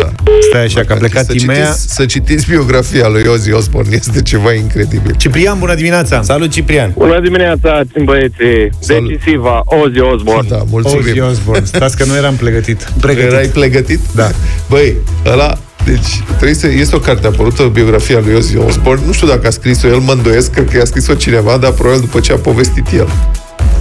Da. 0.00 0.12
Stai 0.48 0.64
așa, 0.64 0.80
că 0.80 0.92
a 0.92 0.96
plecat 0.96 1.24
să 1.24 1.32
Timea. 1.32 1.64
Citiți, 1.64 1.94
să 1.94 2.06
citiți 2.06 2.46
biografia 2.48 3.08
lui 3.08 3.22
Ozzy 3.26 3.52
Osbourne, 3.52 3.94
este 3.94 4.22
ceva 4.22 4.52
incredibil. 4.52 5.14
Ciprian, 5.16 5.58
bună 5.58 5.74
dimineața! 5.74 6.22
Salut, 6.22 6.50
Ciprian! 6.50 6.92
Bună 6.96 7.20
dimineața, 7.20 7.82
țin 7.92 8.04
băieții. 8.04 8.70
Salut. 8.78 9.08
Decisiva, 9.08 9.62
Ozzy 9.64 10.00
Osbourne. 10.00 10.48
Da, 10.48 10.62
mulțumim. 10.70 11.04
Ozi 11.08 11.20
Osbourne. 11.20 11.64
Stați 11.64 11.96
că 11.96 12.04
nu 12.04 12.16
eram 12.16 12.34
pregătit. 12.34 12.92
Pregătit. 13.00 13.30
Erai 13.30 13.46
pregătit? 13.46 14.00
Da. 14.14 14.30
Băi, 14.68 14.94
ăla, 15.26 15.58
deci, 15.90 16.22
trebuie 16.26 16.54
să, 16.54 16.66
este 16.66 16.96
o 16.96 16.98
carte 16.98 17.26
apărută, 17.26 17.62
biografia 17.62 18.18
lui 18.24 18.34
Ozzy 18.34 18.56
Osbourne, 18.56 19.06
nu 19.06 19.12
știu 19.12 19.26
dacă 19.26 19.46
a 19.46 19.50
scris-o 19.50 19.88
el, 19.88 19.98
mă 19.98 20.12
îndoiesc, 20.12 20.50
cred 20.50 20.70
că 20.70 20.80
a 20.80 20.84
scris-o 20.84 21.14
cineva, 21.14 21.56
dar 21.56 21.70
probabil 21.70 22.00
după 22.00 22.20
ce 22.20 22.32
a 22.32 22.36
povestit 22.36 22.92
el. 22.92 23.08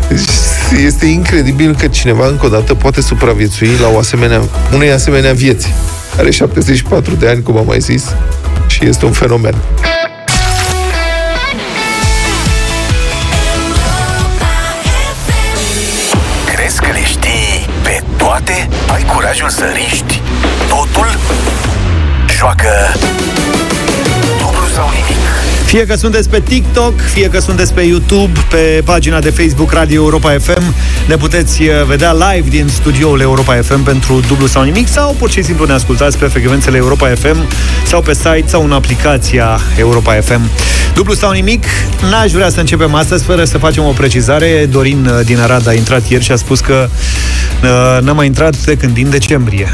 Deci, 0.07 0.19
este 0.85 1.05
incredibil 1.05 1.75
că 1.75 1.87
cineva 1.87 2.27
încă 2.27 2.45
o 2.45 2.49
dată 2.49 2.73
poate 2.73 3.01
supraviețui 3.01 3.69
la 3.81 3.87
o 3.93 3.97
asemenea, 3.97 4.41
unei 4.73 4.91
asemenea 4.91 5.33
vieți. 5.33 5.73
Are 6.17 6.31
74 6.31 7.13
de 7.13 7.27
ani, 7.27 7.43
cum 7.43 7.57
am 7.57 7.65
mai 7.65 7.79
zis, 7.79 8.05
și 8.67 8.85
este 8.85 9.05
un 9.05 9.11
fenomen. 9.11 9.55
Crezi 16.55 16.79
că 16.79 16.91
le 16.91 17.03
știi 17.03 17.69
pe 17.83 18.03
toate? 18.17 18.67
Ai 18.93 19.05
curajul 19.13 19.49
să 19.49 19.63
riști 19.75 20.21
totul? 20.69 21.26
Joacă 22.37 22.69
dublu 24.39 24.67
sau 24.75 24.89
nimic. 24.89 25.21
Fie 25.65 25.85
că 25.85 25.95
sunteți 25.95 26.29
pe 26.29 26.39
TikTok, 26.39 26.99
fie 26.99 27.29
că 27.29 27.39
sunteți 27.39 27.73
pe 27.73 27.81
YouTube, 27.81 28.39
pe 28.49 28.81
pagina 28.85 29.19
de 29.19 29.29
Facebook 29.29 29.71
Radio 29.71 30.01
Europa 30.01 30.37
FM, 30.39 30.73
ne 31.07 31.15
puteți 31.15 31.61
uh, 31.61 31.83
vedea 31.87 32.13
live 32.13 32.49
din 32.49 32.67
studioul 32.67 33.19
Europa 33.19 33.53
FM 33.53 33.83
pentru 33.83 34.19
dublu 34.27 34.45
sau 34.45 34.63
nimic 34.63 34.87
sau 34.87 35.15
pur 35.19 35.29
și 35.29 35.43
simplu 35.43 35.65
ne 35.65 35.73
ascultați 35.73 36.17
pe 36.17 36.25
frecvențele 36.25 36.77
Europa 36.77 37.07
FM 37.07 37.37
sau 37.85 38.01
pe 38.01 38.13
site 38.13 38.45
sau 38.45 38.63
în 38.63 38.71
aplicația 38.71 39.59
Europa 39.77 40.13
FM. 40.13 40.41
Dublu 40.93 41.13
sau 41.13 41.31
nimic, 41.31 41.65
n-aș 42.09 42.31
vrea 42.31 42.49
să 42.49 42.59
începem 42.59 42.93
astăzi 42.93 43.23
fără 43.23 43.43
să 43.43 43.57
facem 43.57 43.83
o 43.83 43.91
precizare. 43.91 44.65
Dorin 44.65 45.05
uh, 45.05 45.25
din 45.25 45.39
Arad 45.39 45.67
a 45.67 45.73
intrat 45.73 46.07
ieri 46.09 46.23
și 46.23 46.31
a 46.31 46.35
spus 46.35 46.59
că 46.59 46.89
uh, 47.63 48.01
n-a 48.01 48.13
mai 48.13 48.25
intrat 48.25 48.57
de 48.57 48.75
când 48.75 48.93
din 48.93 49.09
decembrie. 49.09 49.67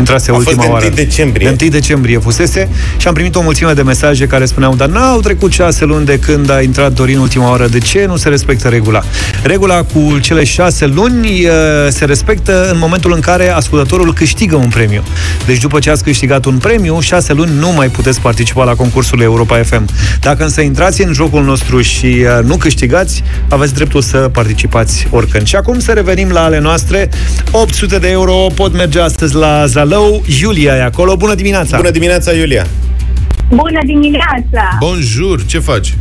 Intrase 0.00 0.30
A 0.30 0.34
fost 0.34 0.46
ultima 0.46 0.62
de 0.62 0.68
1 0.68 0.78
oară. 0.78 0.94
decembrie. 0.94 1.50
De 1.50 1.64
1 1.64 1.70
decembrie 1.70 2.18
fusese 2.18 2.68
și 2.96 3.06
am 3.08 3.14
primit 3.14 3.34
o 3.34 3.42
mulțime 3.42 3.72
de 3.72 3.82
mesaje 3.82 4.26
care 4.26 4.44
spuneau, 4.44 4.74
dar 4.74 4.88
n-au 4.88 5.20
trecut 5.20 5.52
șase 5.52 5.84
luni 5.84 6.04
de 6.04 6.18
când 6.18 6.50
a 6.50 6.60
intrat 6.60 6.92
Dorin 6.92 7.18
ultima 7.18 7.48
oară, 7.50 7.66
de 7.66 7.78
ce 7.78 8.04
nu 8.08 8.16
se 8.16 8.28
respectă 8.28 8.68
regula? 8.68 9.02
Regula 9.42 9.82
cu 9.82 10.18
cele 10.20 10.44
șase 10.44 10.86
luni 10.86 11.28
uh, 11.28 11.52
se 11.88 12.04
respectă 12.04 12.70
în 12.70 12.78
momentul 12.78 13.12
în 13.12 13.20
care 13.20 13.50
ascultătorul 13.50 14.12
câștigă 14.12 14.56
un 14.56 14.68
premiu. 14.68 15.02
Deci 15.46 15.58
după 15.58 15.78
ce 15.78 15.90
ați 15.90 16.02
câștigat 16.04 16.44
un 16.44 16.56
premiu, 16.58 17.00
șase 17.00 17.32
luni 17.32 17.50
nu 17.58 17.72
mai 17.72 17.88
puteți 17.88 18.20
participa 18.20 18.64
la 18.64 18.74
concursul 18.74 19.20
Europa 19.20 19.56
FM. 19.62 19.84
Dacă 20.20 20.42
însă 20.42 20.60
intrați 20.60 21.02
în 21.02 21.12
jocul 21.12 21.44
nostru 21.44 21.80
și 21.80 22.06
uh, 22.06 22.44
nu 22.44 22.56
câștigați, 22.56 23.22
aveți 23.48 23.74
dreptul 23.74 24.02
să 24.02 24.16
participați 24.16 25.06
oricând. 25.10 25.46
Și 25.46 25.56
acum 25.56 25.78
să 25.78 25.92
revenim 25.92 26.28
la 26.30 26.42
ale 26.44 26.58
noastre. 26.60 27.08
800 27.50 27.98
de 27.98 28.08
euro 28.10 28.46
pot 28.54 28.72
merge 28.72 29.00
astăzi 29.00 29.34
la 29.34 29.66
Zalău. 29.90 30.22
Iulia 30.40 30.74
e 30.74 30.82
acolo. 30.82 31.16
Bună 31.16 31.34
dimineața! 31.34 31.76
Bună 31.76 31.90
dimineața, 31.90 32.32
Iulia! 32.32 32.66
Bună 33.48 33.78
dimineața! 33.86 34.76
Bonjour, 34.78 35.46
ce 35.46 35.58
faci? 35.58 35.94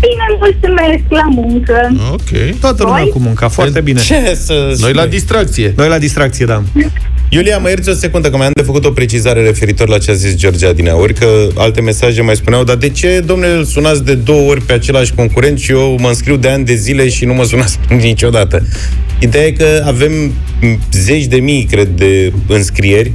Bine, 0.00 0.24
mulțumesc 0.38 1.02
la 1.08 1.24
muncă. 1.28 1.94
Ok. 2.12 2.58
Toată 2.60 2.82
lumea 2.82 3.02
Voi? 3.02 3.10
cu 3.10 3.18
munca, 3.18 3.48
foarte 3.48 3.80
bine. 3.80 4.00
Ce 4.00 4.34
să... 4.34 4.76
Noi 4.80 4.92
la 4.92 5.06
distracție. 5.06 5.72
Noi 5.76 5.88
la 5.88 5.98
distracție, 5.98 6.44
da. 6.46 6.62
Iulia, 7.28 7.58
mă 7.58 7.68
ierți 7.68 7.88
o 7.88 7.92
secundă, 7.92 8.30
că 8.30 8.36
mai 8.36 8.46
am 8.46 8.52
de 8.54 8.62
făcut 8.62 8.84
o 8.84 8.90
precizare 8.90 9.42
referitor 9.42 9.88
la 9.88 9.98
ce 9.98 10.10
a 10.10 10.14
zis 10.14 10.36
George 10.36 10.66
Adineauri, 10.66 11.14
că 11.14 11.26
alte 11.56 11.80
mesaje 11.80 12.22
mai 12.22 12.36
spuneau, 12.36 12.64
dar 12.64 12.76
de 12.76 12.88
ce, 12.88 13.22
domnule, 13.26 13.52
îl 13.52 13.64
sunați 13.64 14.04
de 14.04 14.14
două 14.14 14.50
ori 14.50 14.60
pe 14.60 14.72
același 14.72 15.14
concurent 15.14 15.58
și 15.58 15.70
eu 15.70 15.96
mă 16.00 16.08
înscriu 16.08 16.36
de 16.36 16.48
ani 16.48 16.64
de 16.64 16.74
zile 16.74 17.08
și 17.08 17.24
nu 17.24 17.34
mă 17.34 17.44
sunați 17.44 17.78
niciodată? 18.08 18.62
Ideea 19.18 19.44
e 19.46 19.50
că 19.50 19.82
avem 19.86 20.12
m, 20.60 20.78
zeci 20.92 21.24
de 21.24 21.36
mii, 21.36 21.64
cred, 21.70 21.88
de 21.88 22.32
înscrieri 22.46 23.12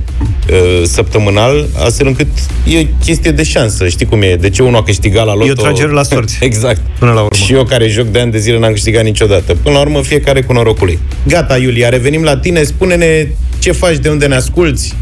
uh, 0.49 0.81
săptămânal, 0.83 1.65
astfel 1.85 2.07
încât 2.07 2.27
e 2.67 2.87
chestie 3.03 3.31
de 3.31 3.43
șansă. 3.43 3.87
Știi 3.87 4.05
cum 4.05 4.21
e? 4.21 4.35
De 4.35 4.49
ce 4.49 4.63
unul 4.63 4.79
a 4.79 4.83
câștigat 4.83 5.25
la 5.25 5.33
loto? 5.33 5.45
E 5.47 5.51
o 5.51 5.53
tragere 5.53 5.91
la 5.91 6.03
sorți. 6.03 6.37
exact. 6.49 6.81
Până 6.99 7.11
la 7.11 7.21
urmă. 7.21 7.35
Și 7.45 7.53
eu 7.53 7.63
care 7.63 7.87
joc 7.87 8.07
de 8.07 8.19
ani 8.19 8.31
de 8.31 8.37
zile 8.37 8.59
n-am 8.59 8.71
câștigat 8.71 9.03
niciodată. 9.03 9.55
Până 9.55 9.75
la 9.75 9.81
urmă, 9.81 10.01
fiecare 10.01 10.41
cu 10.41 10.53
norocul 10.53 10.85
lui. 10.87 10.99
Gata, 11.27 11.57
Iulia, 11.57 11.89
revenim 11.89 12.23
la 12.23 12.37
tine. 12.37 12.63
Spune-ne 12.63 13.27
ce 13.59 13.71
faci, 13.71 13.97
de 13.97 14.09
unde 14.09 14.25
ne 14.25 14.35
asculți. 14.35 14.95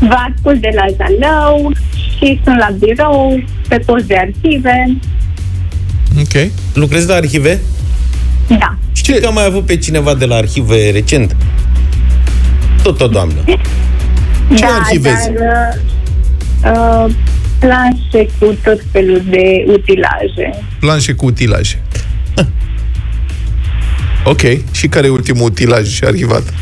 Vă 0.00 0.16
ascult 0.34 0.60
de 0.60 0.70
la 0.74 0.84
Zalău 0.96 1.72
și 2.16 2.40
sunt 2.44 2.56
la 2.58 2.76
birou, 2.78 3.42
pe 3.68 3.78
post 3.78 4.04
de 4.04 4.16
arhive. 4.16 4.96
Ok. 6.18 6.50
Lucrezi 6.74 7.08
la 7.08 7.14
arhive? 7.14 7.60
Da. 8.48 8.76
Știi 8.92 9.20
că 9.20 9.26
am 9.26 9.34
mai 9.34 9.44
avut 9.44 9.66
pe 9.66 9.76
cineva 9.76 10.14
de 10.14 10.24
la 10.24 10.34
arhive 10.34 10.90
recent? 10.90 11.36
Tot 12.82 13.00
o 13.00 13.06
doamnă. 13.06 13.34
Ce 14.54 14.60
da, 14.60 14.66
arhivezi? 14.66 15.30
Dar, 15.32 15.78
uh, 16.72 17.04
uh, 17.06 17.14
planșe 17.58 18.28
cu 18.38 18.56
tot 18.64 18.80
felul 18.92 19.22
de 19.28 19.64
utilaje. 19.68 20.64
Planșe 20.80 21.12
cu 21.12 21.26
utilaje. 21.26 21.82
Ok. 24.24 24.40
Și 24.72 24.88
care 24.88 25.06
e 25.06 25.10
ultimul 25.10 25.44
utilaj 25.44 26.02
arhivat? 26.02 26.42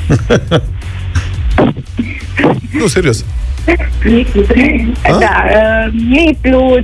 nu, 2.78 2.86
serios. 2.86 3.24
da, 5.02 5.44
uh, 5.50 5.92
Niplu, 6.08 6.80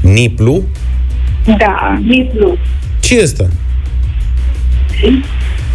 Niplu? 0.00 0.62
da, 1.58 1.98
Niplu. 2.06 2.58
Ce 3.10 3.18
e 3.18 3.22
ăsta? 3.22 3.46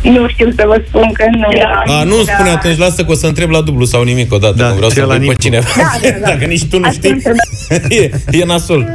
Nu 0.02 0.28
știu 0.28 0.52
să 0.56 0.64
vă 0.68 0.84
spun 0.88 1.10
că 1.14 1.24
nu. 1.32 1.48
A, 1.94 2.04
nu 2.04 2.24
da. 2.24 2.34
spune 2.34 2.50
atunci, 2.50 2.78
lasă 2.78 3.06
că 3.06 3.12
o 3.12 3.16
să 3.16 3.28
întreb 3.28 3.50
la 3.50 3.62
dublu 3.62 3.86
sau 3.86 4.04
nimic 4.04 4.34
odată, 4.34 4.56
Da, 4.58 4.68
nu 4.68 4.76
vreau 4.76 4.90
ce 4.90 4.96
să 5.00 5.06
la 5.06 5.14
întreb 5.14 5.36
pe 5.38 5.48
Niplu. 5.48 5.50
cineva. 5.50 5.68
Da, 5.78 6.10
da, 6.10 6.20
da. 6.20 6.28
Dacă 6.32 6.46
nici 6.46 6.66
tu 6.66 6.80
nu 6.80 6.92
știi, 6.92 7.10
Atunci, 7.10 7.24
e, 8.00 8.12
e 8.32 8.46
nasol. 8.46 8.88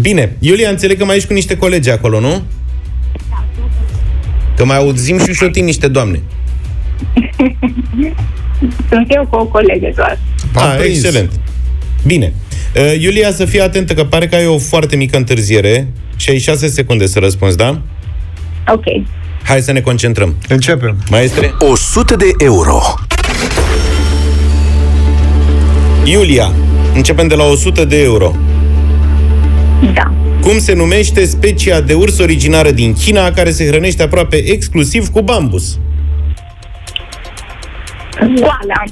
Bine, 0.00 0.36
Iulia, 0.38 0.68
înțeleg 0.68 0.98
că 0.98 1.04
mai 1.04 1.16
ești 1.16 1.28
cu 1.28 1.34
niște 1.34 1.56
colegi 1.56 1.90
acolo, 1.90 2.20
nu? 2.20 2.42
Că 4.56 4.64
mai 4.64 4.76
auzim 4.76 5.18
și 5.18 5.32
șotim 5.32 5.64
niște 5.64 5.88
doamne. 5.88 6.20
Sunt 8.90 9.06
eu 9.08 9.26
cu 9.30 9.36
o 9.36 9.44
colegă 9.44 9.92
doar. 9.94 10.18
Am 10.54 10.68
Ah, 10.70 10.76
prins. 10.78 10.96
excelent. 11.04 11.30
Bine. 12.06 12.32
Uh, 12.76 13.00
Iulia, 13.00 13.32
să 13.32 13.44
fii 13.44 13.60
atentă 13.60 13.94
că 13.94 14.04
pare 14.04 14.26
că 14.26 14.34
ai 14.34 14.46
o 14.46 14.58
foarte 14.58 14.96
mică 14.96 15.16
întârziere 15.16 15.88
și 16.16 16.30
ai 16.30 16.38
6 16.38 16.68
secunde 16.68 17.06
să 17.06 17.18
răspunzi, 17.18 17.56
da? 17.56 17.80
Ok. 18.68 18.84
Hai 19.42 19.60
să 19.60 19.72
ne 19.72 19.80
concentrăm. 19.80 20.36
Începem. 20.48 20.96
Maestre? 21.10 21.54
100 21.58 22.16
de 22.16 22.30
euro. 22.38 22.80
Iulia, 26.04 26.52
începem 26.94 27.28
de 27.28 27.34
la 27.34 27.44
100 27.44 27.84
de 27.84 28.02
euro. 28.02 28.36
Da. 29.94 30.14
Cum 30.40 30.58
se 30.58 30.74
numește 30.74 31.24
specia 31.24 31.80
de 31.80 31.94
urs 31.94 32.18
originară 32.18 32.70
din 32.70 32.92
China 32.92 33.30
care 33.30 33.50
se 33.50 33.66
hrănește 33.66 34.02
aproape 34.02 34.36
exclusiv 34.36 35.08
cu 35.08 35.22
bambus? 35.22 35.78
Goala. 38.18 38.84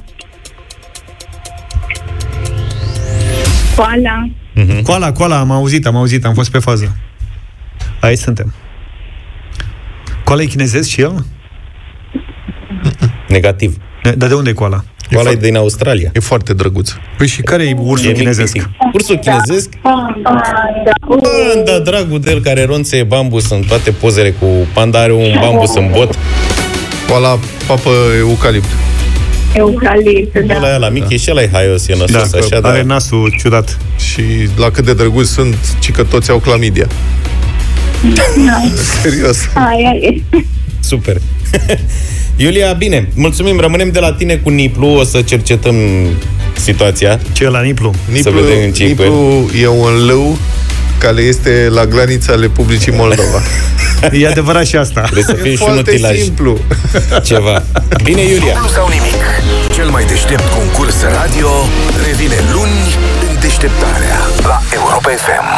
Goala. 3.81 4.29
Mm-hmm. 4.57 4.83
Coala, 4.83 5.13
coala, 5.13 5.39
am 5.39 5.51
auzit, 5.51 5.87
am 5.87 5.97
auzit, 5.97 6.25
am 6.25 6.35
fost 6.35 6.51
pe 6.51 6.59
fază. 6.59 6.97
Aici 8.01 8.19
suntem. 8.19 8.55
Coala 10.25 10.43
e 10.43 10.45
chinezesc 10.45 10.89
și 10.89 11.01
el? 11.01 11.25
Negativ. 13.29 13.77
Dar 14.17 14.29
de 14.29 14.35
unde 14.35 14.51
e 14.51 14.53
coala? 14.53 14.85
Coala 15.13 15.31
e 15.31 15.35
din 15.35 15.57
Australia. 15.57 16.11
E 16.15 16.21
foarte 16.21 16.55
drăguț. 16.55 16.93
Păi 17.17 17.27
și 17.27 17.43
care 17.43 17.63
e 17.69 17.77
ursul 17.79 18.07
E 18.07 18.09
mic 18.09 18.19
chinezesc? 18.19 18.53
pitic. 18.53 18.69
Ursul 18.93 19.17
chinezesc? 19.17 19.69
Panda, 19.83 21.79
dragul 21.85 22.21
de 22.21 22.31
el 22.31 22.41
care 22.41 22.65
ronțe 22.65 23.03
bambus 23.03 23.51
în 23.51 23.63
toate 23.69 23.91
pozele 23.91 24.31
cu 24.31 24.47
panda 24.75 25.01
are 25.01 25.13
un 25.13 25.37
bambus 25.41 25.75
în 25.75 25.91
bot. 25.93 26.19
Coala 27.09 27.39
papă 27.67 27.91
eucalipt. 28.19 28.69
Eucalipt, 29.53 30.39
da. 30.47 30.55
Ăla 30.57 30.75
e 30.75 30.79
la 30.79 30.89
mic, 30.89 31.05
e 31.09 31.17
și 31.17 31.31
ăla 31.31 31.43
e 31.43 31.49
haios, 31.53 31.89
e 31.89 31.95
Da, 31.99 32.05
năsos, 32.13 32.31
că 32.31 32.37
așa, 32.37 32.57
are 32.69 32.77
dar... 32.77 32.83
nasul 32.83 33.35
ciudat. 33.39 33.79
Și 33.99 34.23
la 34.57 34.71
cât 34.71 34.85
de 34.85 34.95
drăguț 34.95 35.29
sunt, 35.29 35.57
ci 35.81 35.91
că 35.91 36.03
toți 36.03 36.31
au 36.31 36.39
clamidia. 36.39 36.87
Serios. 39.03 39.39
Aia 39.55 39.91
e. 40.01 40.21
Super. 40.81 41.17
Iulia, 42.37 42.73
bine, 42.73 43.09
mulțumim, 43.15 43.61
rămânem 43.61 43.91
de 43.91 43.99
la 43.99 44.13
tine 44.13 44.35
cu 44.37 44.49
Niplu, 44.49 44.87
o 44.87 45.05
să 45.05 45.23
cercetăm 45.23 45.75
situația. 46.57 47.21
Ce 47.33 47.45
e 47.45 47.49
la 47.49 47.61
Niplu? 47.61 47.95
Niplu, 48.13 48.31
Să 48.31 48.37
vedem 48.45 48.71
ce 48.71 48.85
e 48.85 48.87
cu 48.95 49.03
Niplu 49.03 49.51
e 49.61 49.67
un 49.67 50.07
lău 50.07 50.39
care 50.99 51.23
este 51.23 51.69
la 51.71 51.87
granița 51.87 52.35
Republicii 52.41 52.93
Moldova. 52.97 53.43
E 54.13 54.27
adevărat 54.27 54.67
și 54.67 54.77
asta. 54.77 55.01
Trebuie 55.01 55.25
să 55.25 55.33
fie 55.35 55.51
e 55.51 55.55
și 55.55 55.63
un 55.63 55.73
foarte 55.73 55.91
utilaj. 55.91 56.19
simplu. 56.19 56.59
Ceva. 57.25 57.63
Bine, 58.03 58.21
Iulia. 58.21 58.53
Dublu 58.53 58.69
sau 58.75 58.89
nimic. 58.89 59.23
Cel 59.81 59.91
mai 59.91 60.05
deștept 60.05 60.49
concurs 60.49 61.03
radio 61.03 61.49
revine 62.07 62.35
luni 62.53 62.81
în 63.29 63.41
deșteptarea 63.41 64.19
la 64.43 64.61
Europa 64.75 65.11
FM. 65.11 65.49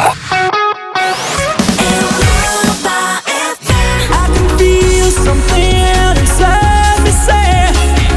I 4.09 4.25
can 4.35 4.47
feel 4.57 5.09
something 5.25 6.17
inside 6.21 6.99
me 7.03 7.11
say 7.25 7.69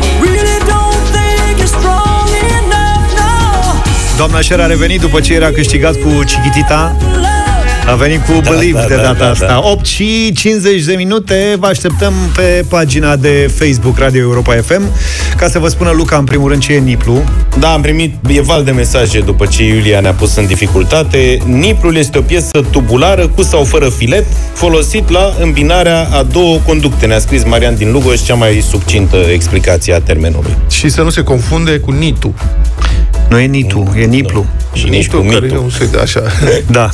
I 0.02 0.26
really 0.26 0.58
don't 0.72 1.02
think 1.16 1.58
you're 1.58 1.74
strong 1.78 2.28
enough, 2.58 3.08
no. 3.18 3.30
Doamna 4.16 4.40
Șer 4.40 4.60
a 4.60 4.66
revenit 4.66 5.00
după 5.00 5.20
ce 5.20 5.34
era 5.34 5.50
câștigat 5.50 5.94
cu 5.94 6.08
Chiquitita. 6.24 6.96
A 7.88 7.94
venit 7.94 8.20
cu 8.26 8.32
Da, 8.42 8.50
Believe 8.50 8.78
da, 8.80 8.86
de 8.86 8.94
da, 8.94 9.02
data 9.02 9.18
da, 9.18 9.30
asta. 9.30 9.46
da. 9.46 9.60
8 9.64 9.86
și 9.86 10.32
50 10.32 10.82
de 10.82 10.94
minute. 10.94 11.56
Vă 11.58 11.66
așteptăm 11.66 12.12
pe 12.34 12.64
pagina 12.68 13.16
de 13.16 13.50
Facebook 13.58 13.98
Radio 13.98 14.20
Europa 14.20 14.54
FM 14.54 14.82
ca 15.36 15.48
să 15.48 15.58
vă 15.58 15.68
spună 15.68 15.90
Luca 15.90 16.16
în 16.16 16.24
primul 16.24 16.48
rând 16.50 16.62
ce 16.62 16.72
e 16.72 16.78
Niplu. 16.78 17.22
Da, 17.58 17.72
am 17.72 17.80
primit 17.80 18.14
e 18.28 18.40
val 18.40 18.64
de 18.64 18.70
mesaje 18.70 19.20
după 19.20 19.46
ce 19.46 19.64
Iulia 19.64 20.00
ne-a 20.00 20.12
pus 20.12 20.36
în 20.36 20.46
dificultate. 20.46 21.38
Niplul 21.44 21.96
este 21.96 22.18
o 22.18 22.20
piesă 22.20 22.60
tubulară 22.70 23.28
cu 23.28 23.42
sau 23.42 23.64
fără 23.64 23.88
filet, 23.88 24.24
folosit 24.54 25.10
la 25.10 25.34
îmbinarea 25.40 26.08
a 26.12 26.22
două 26.22 26.58
conducte. 26.66 27.06
Ne-a 27.06 27.18
scris 27.18 27.44
Marian 27.44 27.76
din 27.76 27.92
Lugoj 27.92 28.22
cea 28.22 28.34
mai 28.34 28.64
succintă 28.68 29.16
explicație 29.16 29.94
a 29.94 30.00
termenului. 30.00 30.56
Și 30.70 30.88
să 30.88 31.02
nu 31.02 31.10
se 31.10 31.22
confunde 31.22 31.78
cu 31.78 31.90
nitu. 31.90 32.34
Nu 33.28 33.38
e 33.38 33.46
Nitu, 33.46 33.94
e 33.96 34.04
Niplu. 34.04 34.46
Și 34.72 34.88
nici 34.88 35.08
cu 35.08 35.16
care 35.16 35.36
e 35.36 35.40
mitul. 35.40 35.58
un 35.58 35.70
soi 35.70 35.88
de 35.90 35.98
așa. 35.98 36.22
Da. 36.70 36.90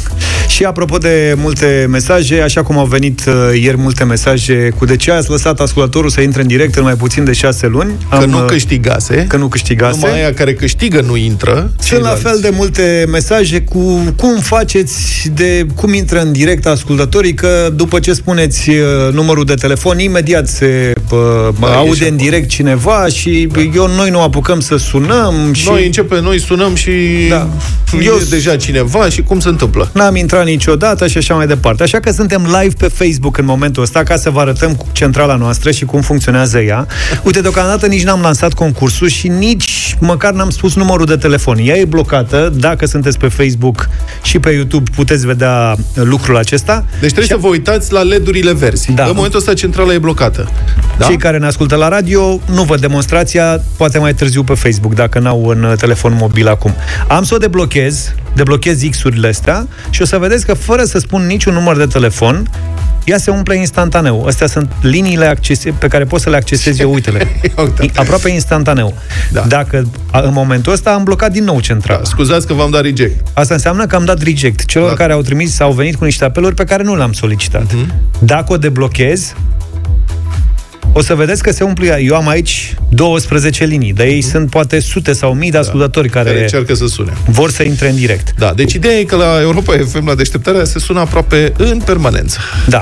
Și 0.49 0.65
apropo 0.65 0.99
de 0.99 1.35
multe 1.37 1.87
mesaje, 1.91 2.41
așa 2.41 2.63
cum 2.63 2.79
au 2.79 2.87
venit 2.87 3.25
uh, 3.27 3.61
ieri 3.61 3.77
multe 3.77 4.05
mesaje 4.05 4.73
cu 4.79 4.85
de 4.85 4.97
ce 4.97 5.11
ați 5.11 5.31
lăsat 5.31 5.61
ascultătorul 5.61 6.11
să 6.11 6.21
intre 6.21 6.41
în 6.43 6.47
direct 6.47 6.75
în 6.75 6.83
mai 6.83 6.95
puțin 6.95 7.25
de 7.25 7.33
șase 7.33 7.67
luni. 7.67 7.93
Că 8.11 8.25
nu 8.25 8.39
uh, 8.39 8.45
câștigase. 8.45 9.25
Că 9.29 9.37
nu 9.37 9.49
câștigase. 9.49 9.99
Numai 10.01 10.21
aia 10.21 10.35
care 10.35 10.55
câștigă 10.55 11.01
nu 11.01 11.17
intră. 11.17 11.73
Sunt 11.79 12.01
la 12.01 12.09
fel 12.09 12.39
de 12.41 12.51
multe 12.53 13.05
mesaje 13.11 13.63
cu 13.63 14.15
cum 14.17 14.39
faceți, 14.39 15.31
de 15.35 15.67
cum 15.75 15.95
intră 15.95 16.21
în 16.21 16.33
direct 16.33 16.67
ascultătorii, 16.67 17.35
că 17.35 17.71
după 17.75 17.99
ce 17.99 18.13
spuneți 18.13 18.71
uh, 18.71 18.77
numărul 19.13 19.45
de 19.45 19.55
telefon, 19.55 19.99
imediat 19.99 20.49
se 20.49 20.93
uh, 21.11 21.19
Da, 21.61 21.77
aude 21.77 21.89
ieși 21.89 22.09
în 22.09 22.17
direct 22.17 22.49
cineva 22.49 23.07
și 23.07 23.49
eu, 23.75 23.87
noi 23.97 24.11
nu 24.11 24.21
apucăm 24.21 24.61
să 24.61 24.77
sunăm 24.77 25.53
și 25.53 25.69
Noi 25.69 25.87
începem, 25.87 26.22
noi 26.23 26.41
sunăm 26.41 26.75
și 26.75 26.91
Da. 27.29 27.49
eu 27.93 28.01
Eu- 28.03 28.15
e 28.21 28.27
deja 28.31 28.57
cineva 28.57 29.09
și 29.09 29.23
cum 29.23 29.41
se 29.41 29.49
întâmplă. 29.49 29.91
n-am 29.93 30.17
intrat 30.17 30.45
niciodată 30.45 31.07
și 31.07 31.19
așa 31.19 31.35
mai 31.35 31.47
departe. 31.47 31.83
Așa 31.83 32.01
că 32.01 32.11
suntem 32.11 32.43
live 32.61 32.75
pe 32.79 32.89
Facebook 32.89 33.37
în 33.39 33.45
momentul 33.45 33.83
ăsta 33.83 34.03
ca 34.03 34.17
să 34.17 34.31
vă 34.31 34.41
arătăm 34.41 34.75
cu 34.75 34.87
centrala 34.93 35.37
noastră 35.37 35.71
și 35.71 35.85
cum 35.85 36.01
funcționează 36.01 36.59
ea. 36.61 36.87
Uite, 37.27 37.41
deocamdată 37.41 37.87
nici 37.87 38.03
n-am 38.05 38.21
lansat 38.21 38.53
concursul 38.53 39.09
și 39.09 39.29
nici 39.29 39.97
măcar 40.01 40.33
n-am 40.33 40.51
spus 40.51 40.75
numărul 40.75 41.07
de 41.07 41.17
telefon. 41.17 41.59
Ea 41.65 41.77
e 41.77 41.85
blocată. 41.85 42.53
Dacă 42.57 42.87
sunteți 42.87 43.19
pe 43.19 43.29
Facebook 43.29 43.89
și 44.23 44.39
pe 44.39 44.51
YouTube 44.51 44.91
puteți 44.95 45.27
vedea 45.27 45.77
lucrul 45.95 46.37
acesta. 46.37 46.85
Deci 47.01 47.11
trebuie 47.13 47.27
să 47.27 47.37
vă 47.37 47.47
uitați 47.49 47.93
la 47.93 48.01
LED-urile 48.03 48.53
verzi. 48.53 48.93
Da. 48.93 49.05
În 49.05 49.13
momentul 49.15 49.39
ăsta 49.39 49.55
centrala 49.55 49.93
e 49.93 49.99
blocată. 49.99 50.49
Da? 50.99 51.07
Cei 51.07 51.17
care 51.17 51.39
ne 51.39 51.47
ascultă 51.47 51.75
la 51.75 51.89
radio 51.89 52.41
nu 52.53 52.63
văd 52.63 52.81
demonstrația, 52.81 53.63
poate 53.77 53.99
mai 53.99 54.15
târziu 54.15 54.43
pe 54.43 54.55
Facebook, 54.55 54.95
dacă 54.95 55.19
n-au 55.19 55.43
un 55.45 55.63
uh, 55.63 55.73
telefon 56.13 56.29
mobil 56.29 56.49
acum. 56.49 56.75
Am 57.09 57.25
să 57.25 57.35
o 57.35 57.39
deblochez, 57.39 58.15
deblochez 58.35 58.81
X-urile 58.91 59.29
astea 59.29 59.67
și 59.91 60.03
o 60.03 60.05
să 60.05 60.19
vedeți 60.19 60.47
că 60.47 60.55
fără 60.55 60.85
să 60.85 60.99
spun 60.99 61.27
niciun 61.27 61.53
număr 61.53 61.77
de 61.77 61.87
telefon, 61.87 62.51
ea 63.05 63.19
se 63.19 63.31
umple 63.31 63.57
instantaneu. 63.57 64.25
Astea 64.27 64.47
sunt 64.47 64.73
liniile 64.83 65.27
accese- 65.27 65.71
pe 65.79 65.87
care 65.89 66.05
pot 66.05 66.21
să 66.21 66.31
le 66.31 66.37
accesez 66.37 66.79
eu, 66.79 66.93
uite-le. 66.93 67.27
Aproape 67.95 68.29
instantaneu. 68.31 68.95
Da. 69.31 69.41
Dacă 69.49 69.87
a- 70.11 70.21
în 70.21 70.33
momentul 70.33 70.73
ăsta 70.73 70.91
am 70.93 71.05
blocat 71.05 71.33
din 71.33 71.45
nou 71.45 71.61
centrala. 71.61 71.99
Da, 71.99 72.05
scuzați 72.05 72.47
că 72.47 72.53
v-am 72.55 72.71
dat 72.71 72.83
reject. 72.83 73.27
Asta 73.35 73.55
înseamnă 73.55 73.87
că 73.87 73.97
am 73.97 74.05
dat 74.05 74.23
reject 74.23 74.65
celor 74.65 74.89
Da. 74.89 74.95
care 74.95 75.13
au 75.13 75.21
trimis 75.21 75.55
sau 75.55 75.67
au 75.67 75.73
venit 75.73 75.95
cu 75.97 76.05
niște 76.05 76.25
apeluri 76.25 76.55
pe 76.55 76.65
care 76.65 76.83
nu 76.83 76.97
le-am 76.97 77.13
solicitat. 77.13 77.73
Mhm. 77.73 77.93
Dacă 78.19 78.53
o 78.53 78.57
deblochez, 78.57 79.35
o 80.93 81.01
să 81.03 81.15
vedeți 81.15 81.43
că 81.43 81.51
se 81.53 81.65
umple 81.65 81.87
ea. 81.87 82.01
Eu 82.01 82.15
am 82.17 82.29
aici 82.29 82.75
12 82.89 83.65
linii, 83.65 83.93
dar 83.93 84.07
ei 84.07 84.23
sunt 84.23 84.51
poate 84.51 84.81
sute 84.81 85.13
sau 85.13 85.35
mii 85.35 85.51
de 85.51 85.59
ascultători 85.59 86.09
care, 86.09 86.25
Mhm. 86.31 86.35
Da. 86.39 86.41
Care 86.45 86.57
încearcă 86.59 86.75
să 86.75 86.87
sune. 86.95 87.13
vor 87.27 87.51
să 87.51 87.63
intre 87.63 87.89
în 87.89 87.95
direct. 87.95 88.35
Da, 88.39 88.53
deci 88.55 88.73
ideea 88.73 88.99
e 88.99 89.05
că 89.05 89.17
la 89.17 89.41
Europa 89.41 89.73
FM, 89.89 90.07
la 90.07 90.15
deșteptarea, 90.15 90.65
se 90.65 90.79
sună 90.79 91.01
aproape 91.01 91.53
în 91.57 91.79
permanență. 91.85 92.39
Da. 92.69 92.79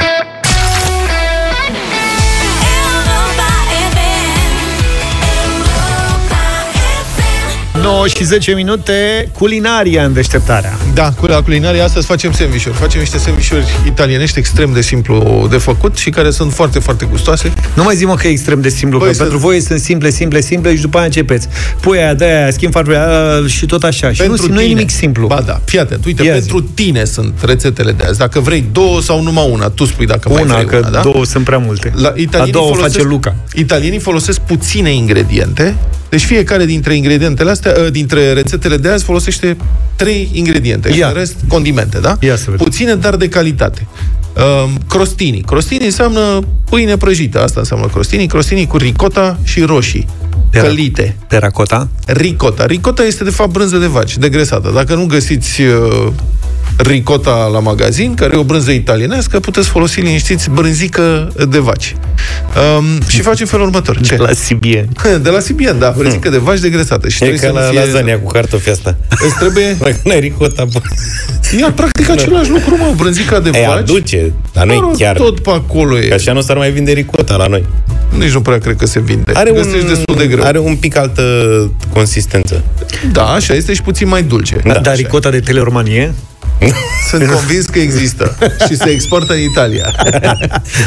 9 7.82 8.06
și 8.06 8.24
10 8.24 8.52
minute, 8.54 9.28
culinaria 9.38 10.04
în 10.04 10.12
deșteptarea. 10.12 10.78
Da, 10.94 11.10
cu 11.12 11.26
la 11.26 11.42
culinaria 11.42 11.84
astăzi 11.84 12.06
facem 12.06 12.32
sandvișuri. 12.32 12.74
Facem 12.74 13.00
niște 13.00 13.18
sandvișuri 13.18 13.64
italienești 13.86 14.38
extrem 14.38 14.72
de 14.72 14.80
simplu 14.80 15.46
de 15.50 15.56
făcut 15.56 15.96
și 15.96 16.10
care 16.10 16.30
sunt 16.30 16.52
foarte, 16.52 16.78
foarte 16.78 17.06
gustoase. 17.10 17.52
Nu 17.74 17.82
mai 17.82 17.96
zi 17.96 18.04
mă 18.04 18.14
că 18.14 18.26
e 18.26 18.30
extrem 18.30 18.60
de 18.60 18.68
simplu, 18.68 18.98
Băi, 18.98 19.08
că 19.08 19.14
să- 19.14 19.20
pentru 19.20 19.38
voi 19.38 19.60
sunt 19.60 19.80
simple, 19.80 20.10
simple, 20.10 20.40
simple 20.40 20.74
și 20.74 20.80
după 20.80 20.96
aia 20.96 21.06
începeți. 21.06 21.48
Pui 21.80 21.98
aia 21.98 22.14
de 22.14 22.24
aia, 22.24 22.50
schimb 22.50 22.72
farfuria 22.72 23.06
aia 23.08 23.46
și 23.46 23.66
tot 23.66 23.82
așa. 23.82 24.12
Și 24.12 24.22
nu, 24.26 24.34
nu 24.48 24.60
e 24.60 24.66
nimic 24.66 24.90
simplu. 24.90 25.26
Ba 25.26 25.42
da, 25.46 25.60
fii 25.64 25.78
atent. 25.78 26.04
Uite, 26.04 26.22
Ia 26.24 26.32
zi. 26.38 26.38
pentru 26.38 26.60
tine 26.74 27.04
sunt 27.04 27.32
rețetele 27.44 27.92
de 27.92 28.04
azi. 28.04 28.18
Dacă 28.18 28.40
vrei 28.40 28.64
două 28.72 29.00
sau 29.00 29.22
numai 29.22 29.48
una, 29.50 29.68
tu 29.68 29.84
spui 29.84 30.06
dacă 30.06 30.28
mai 30.28 30.42
Una, 30.42 30.54
vrei 30.54 30.66
că 30.66 30.76
una, 30.76 30.88
da? 30.88 31.00
două 31.00 31.24
sunt 31.24 31.44
prea 31.44 31.58
multe. 31.58 31.92
La 31.94 32.02
La 32.02 32.12
italienii 32.16 32.52
două 32.52 32.66
folosesc, 32.74 32.94
face 32.96 33.08
Luca. 33.08 33.34
Italienii 33.54 33.98
folosesc 33.98 34.40
puține 34.40 34.92
ingrediente, 34.94 35.74
deci 36.08 36.24
fiecare 36.24 36.64
dintre 36.64 36.94
ingredientele 36.94 37.50
astea, 37.50 37.72
ă, 37.78 37.79
dintre 37.88 38.32
rețetele 38.32 38.76
de 38.76 38.88
azi 38.88 39.04
folosește 39.04 39.56
trei 39.96 40.30
ingrediente 40.32 40.92
și 40.92 40.98
Ia. 40.98 41.06
în 41.08 41.14
rest 41.14 41.36
condimente, 41.48 41.98
da? 41.98 42.16
Ia 42.20 42.36
să 42.36 42.50
vedem. 42.50 42.66
Puține, 42.66 42.94
dar 42.94 43.16
de 43.16 43.28
calitate. 43.28 43.86
Um, 44.64 44.78
crostini. 44.88 45.40
Crostini 45.40 45.84
înseamnă 45.84 46.40
pâine 46.70 46.96
prăjită, 46.96 47.42
asta 47.42 47.60
înseamnă 47.60 47.86
crostini. 47.86 48.26
Crostini 48.26 48.66
cu 48.66 48.76
ricota 48.76 49.38
și 49.42 49.60
roșii. 49.60 50.06
Tera- 50.50 50.60
Călite. 50.62 51.16
Teracota? 51.28 51.88
Ricota. 52.06 52.66
Ricota 52.66 53.02
este 53.02 53.24
de 53.24 53.30
fapt 53.30 53.50
brânză 53.50 53.76
de 53.76 53.86
vaci, 53.86 54.18
degresată. 54.18 54.70
Dacă 54.74 54.94
nu 54.94 55.06
găsiți 55.06 55.60
uh, 55.62 56.06
ricota 56.82 57.48
la 57.52 57.58
magazin, 57.58 58.14
care 58.14 58.32
e 58.34 58.38
o 58.38 58.44
brânză 58.44 58.70
italienească, 58.70 59.40
puteți 59.40 59.68
folosi 59.68 60.00
liniștiți 60.00 60.50
brânzică 60.50 61.32
de 61.48 61.58
vaci. 61.58 61.96
Um, 62.78 62.84
și 63.08 63.20
facem 63.20 63.46
felul 63.46 63.66
următor. 63.66 64.00
Ce? 64.00 64.14
De 64.16 64.22
la 64.22 64.32
Sibien. 64.32 64.88
De 65.22 65.28
la 65.30 65.40
Sibien, 65.40 65.78
da, 65.78 65.94
brânzică 65.96 66.28
de 66.30 66.38
vaci 66.38 66.58
degresată. 66.58 67.08
Și 67.08 67.24
E 67.24 67.26
trebuie 67.26 67.40
ca 67.40 67.46
să 67.46 67.52
la 67.52 67.64
nu 67.64 67.70
fie... 67.70 67.80
lasagna 67.92 68.14
cu 68.18 68.30
cartofi 68.30 68.70
asta. 68.70 68.96
Îți 69.10 69.34
trebuie... 69.38 69.76
Dacă 69.80 69.96
n-ai 70.04 70.20
ricota, 70.20 70.64
bă. 70.72 70.80
Ia, 71.60 71.72
practic 71.72 72.08
același 72.16 72.50
lucru, 72.50 72.76
mă, 72.76 72.92
brânzica 72.96 73.40
de 73.40 73.50
E, 73.54 73.66
vaci. 73.66 73.78
aduce, 73.78 74.32
dar 74.52 74.66
nu 74.66 74.74
Mă 74.74 74.80
rog, 74.80 74.90
e 75.00 75.04
chiar. 75.04 75.16
Tot 75.16 75.40
pe 75.40 75.50
acolo 75.50 75.98
e. 76.00 76.08
Că 76.08 76.14
așa 76.14 76.32
nu 76.32 76.40
s-ar 76.40 76.56
mai 76.56 76.70
vinde 76.70 76.92
ricota 76.92 77.36
la 77.36 77.46
noi. 77.46 77.64
Nici 78.18 78.30
nu 78.32 78.40
prea 78.40 78.58
cred 78.58 78.76
că 78.76 78.86
se 78.86 79.00
vinde. 79.00 79.32
Are 79.34 79.50
un, 79.50 79.56
Găsești 79.56 79.86
destul 79.86 80.14
de 80.16 80.26
greu. 80.26 80.44
are 80.44 80.58
un 80.58 80.76
pic 80.76 80.96
altă 80.96 81.22
consistență. 81.92 82.62
Da, 83.12 83.24
așa 83.24 83.54
este 83.54 83.74
și 83.74 83.82
puțin 83.82 84.08
mai 84.08 84.22
dulce. 84.22 84.56
Da, 84.64 84.72
Da, 84.72 84.78
Dar 84.78 84.92
așa. 84.92 85.02
ricota 85.02 85.30
de 85.30 85.40
teleromanie? 85.40 86.14
Sunt 87.10 87.26
convins 87.30 87.64
că 87.66 87.78
există 87.78 88.36
și 88.68 88.76
se 88.76 88.88
exportă 88.88 89.32
în 89.32 89.40
Italia. 89.40 89.92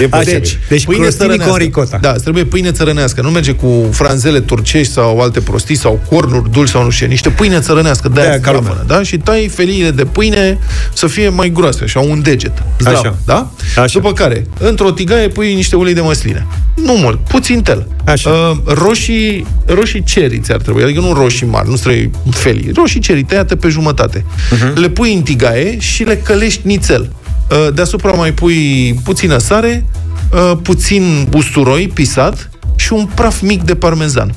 E 0.01 0.07
Așa, 0.11 0.17
posibil. 0.17 0.39
deci, 0.39 0.57
deci 0.69 0.85
Pâine 0.85 1.01
crostini 1.01 1.27
țărănească. 1.27 1.51
con 1.51 1.57
ricota. 1.61 1.97
Da, 2.01 2.11
îți 2.11 2.21
trebuie 2.23 2.43
pâine 2.45 2.71
țărănească. 2.71 3.21
Nu 3.21 3.29
merge 3.29 3.51
cu 3.51 3.89
franzele 3.91 4.39
turcești 4.39 4.93
sau 4.93 5.19
alte 5.21 5.39
prostii 5.39 5.75
sau 5.75 5.99
cornuri 6.09 6.51
dulci 6.51 6.69
sau 6.69 6.83
nu 6.83 6.89
știu, 6.89 7.05
ce. 7.05 7.11
niște 7.11 7.29
pâine 7.29 7.59
țărănească, 7.59 8.07
de 8.07 8.13
De-aia 8.13 8.29
aia 8.29 8.39
ca 8.39 8.51
lumea. 8.51 8.71
zdravănă, 8.71 8.97
da? 8.97 9.03
Și 9.03 9.17
tai 9.17 9.47
feliile 9.53 9.91
de 9.91 10.05
pâine 10.05 10.57
să 10.93 11.07
fie 11.07 11.29
mai 11.29 11.49
groase, 11.51 11.83
așa, 11.83 11.99
un 11.99 12.21
deget. 12.21 12.63
Zdrav, 12.79 12.95
Așa. 12.95 13.15
da? 13.25 13.51
Așa. 13.77 13.99
După 13.99 14.13
care, 14.13 14.45
într-o 14.59 14.91
tigaie 14.91 15.27
pui 15.27 15.53
niște 15.53 15.75
ulei 15.75 15.93
de 15.93 16.01
măsline. 16.01 16.47
Nu 16.75 16.93
mult, 16.93 17.19
puțin 17.27 17.61
tel. 17.61 17.87
Așa. 18.05 18.29
Uh, 18.29 18.57
roșii, 18.73 19.45
roșii 19.65 20.03
ceri 20.03 20.39
ți-ar 20.39 20.61
trebui, 20.61 20.83
adică 20.83 20.99
nu 20.99 21.13
roșii 21.13 21.47
mari, 21.47 21.69
nu 21.69 21.75
trebuie 21.75 22.11
felii. 22.31 22.71
Roșii 22.75 22.99
ceri 22.99 23.23
tăiate 23.23 23.55
pe 23.55 23.67
jumătate. 23.67 24.25
Mhm. 24.51 24.79
Le 24.79 24.89
pui 24.89 25.13
în 25.13 25.21
tigaie 25.21 25.62
și 25.79 26.03
le 26.03 26.17
călești 26.17 26.67
nițel. 26.67 27.11
Uh, 27.49 27.73
deasupra 27.73 28.11
mai 28.11 28.33
pui 28.33 28.93
puțină 29.03 29.37
sare, 29.37 29.85
uh, 30.31 30.57
puțin 30.61 31.27
usturoi 31.33 31.87
pisat 31.87 32.49
și 32.75 32.93
un 32.93 33.05
praf 33.15 33.41
mic 33.41 33.63
de 33.63 33.75
parmezan. 33.75 34.33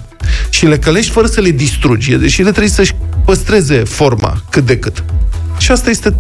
Și 0.49 0.67
le 0.67 0.79
călești 0.79 1.11
fără 1.11 1.27
să 1.27 1.41
le 1.41 1.51
distrugi, 1.51 2.15
deși 2.15 2.43
le 2.43 2.51
trebuie 2.51 2.73
să-și 2.73 2.95
păstreze 3.25 3.77
forma 3.85 4.43
cât 4.51 4.67
de 4.67 4.79
cât. 4.79 5.05
Și 5.59 5.71
asta 5.73 5.91
este 5.91 6.15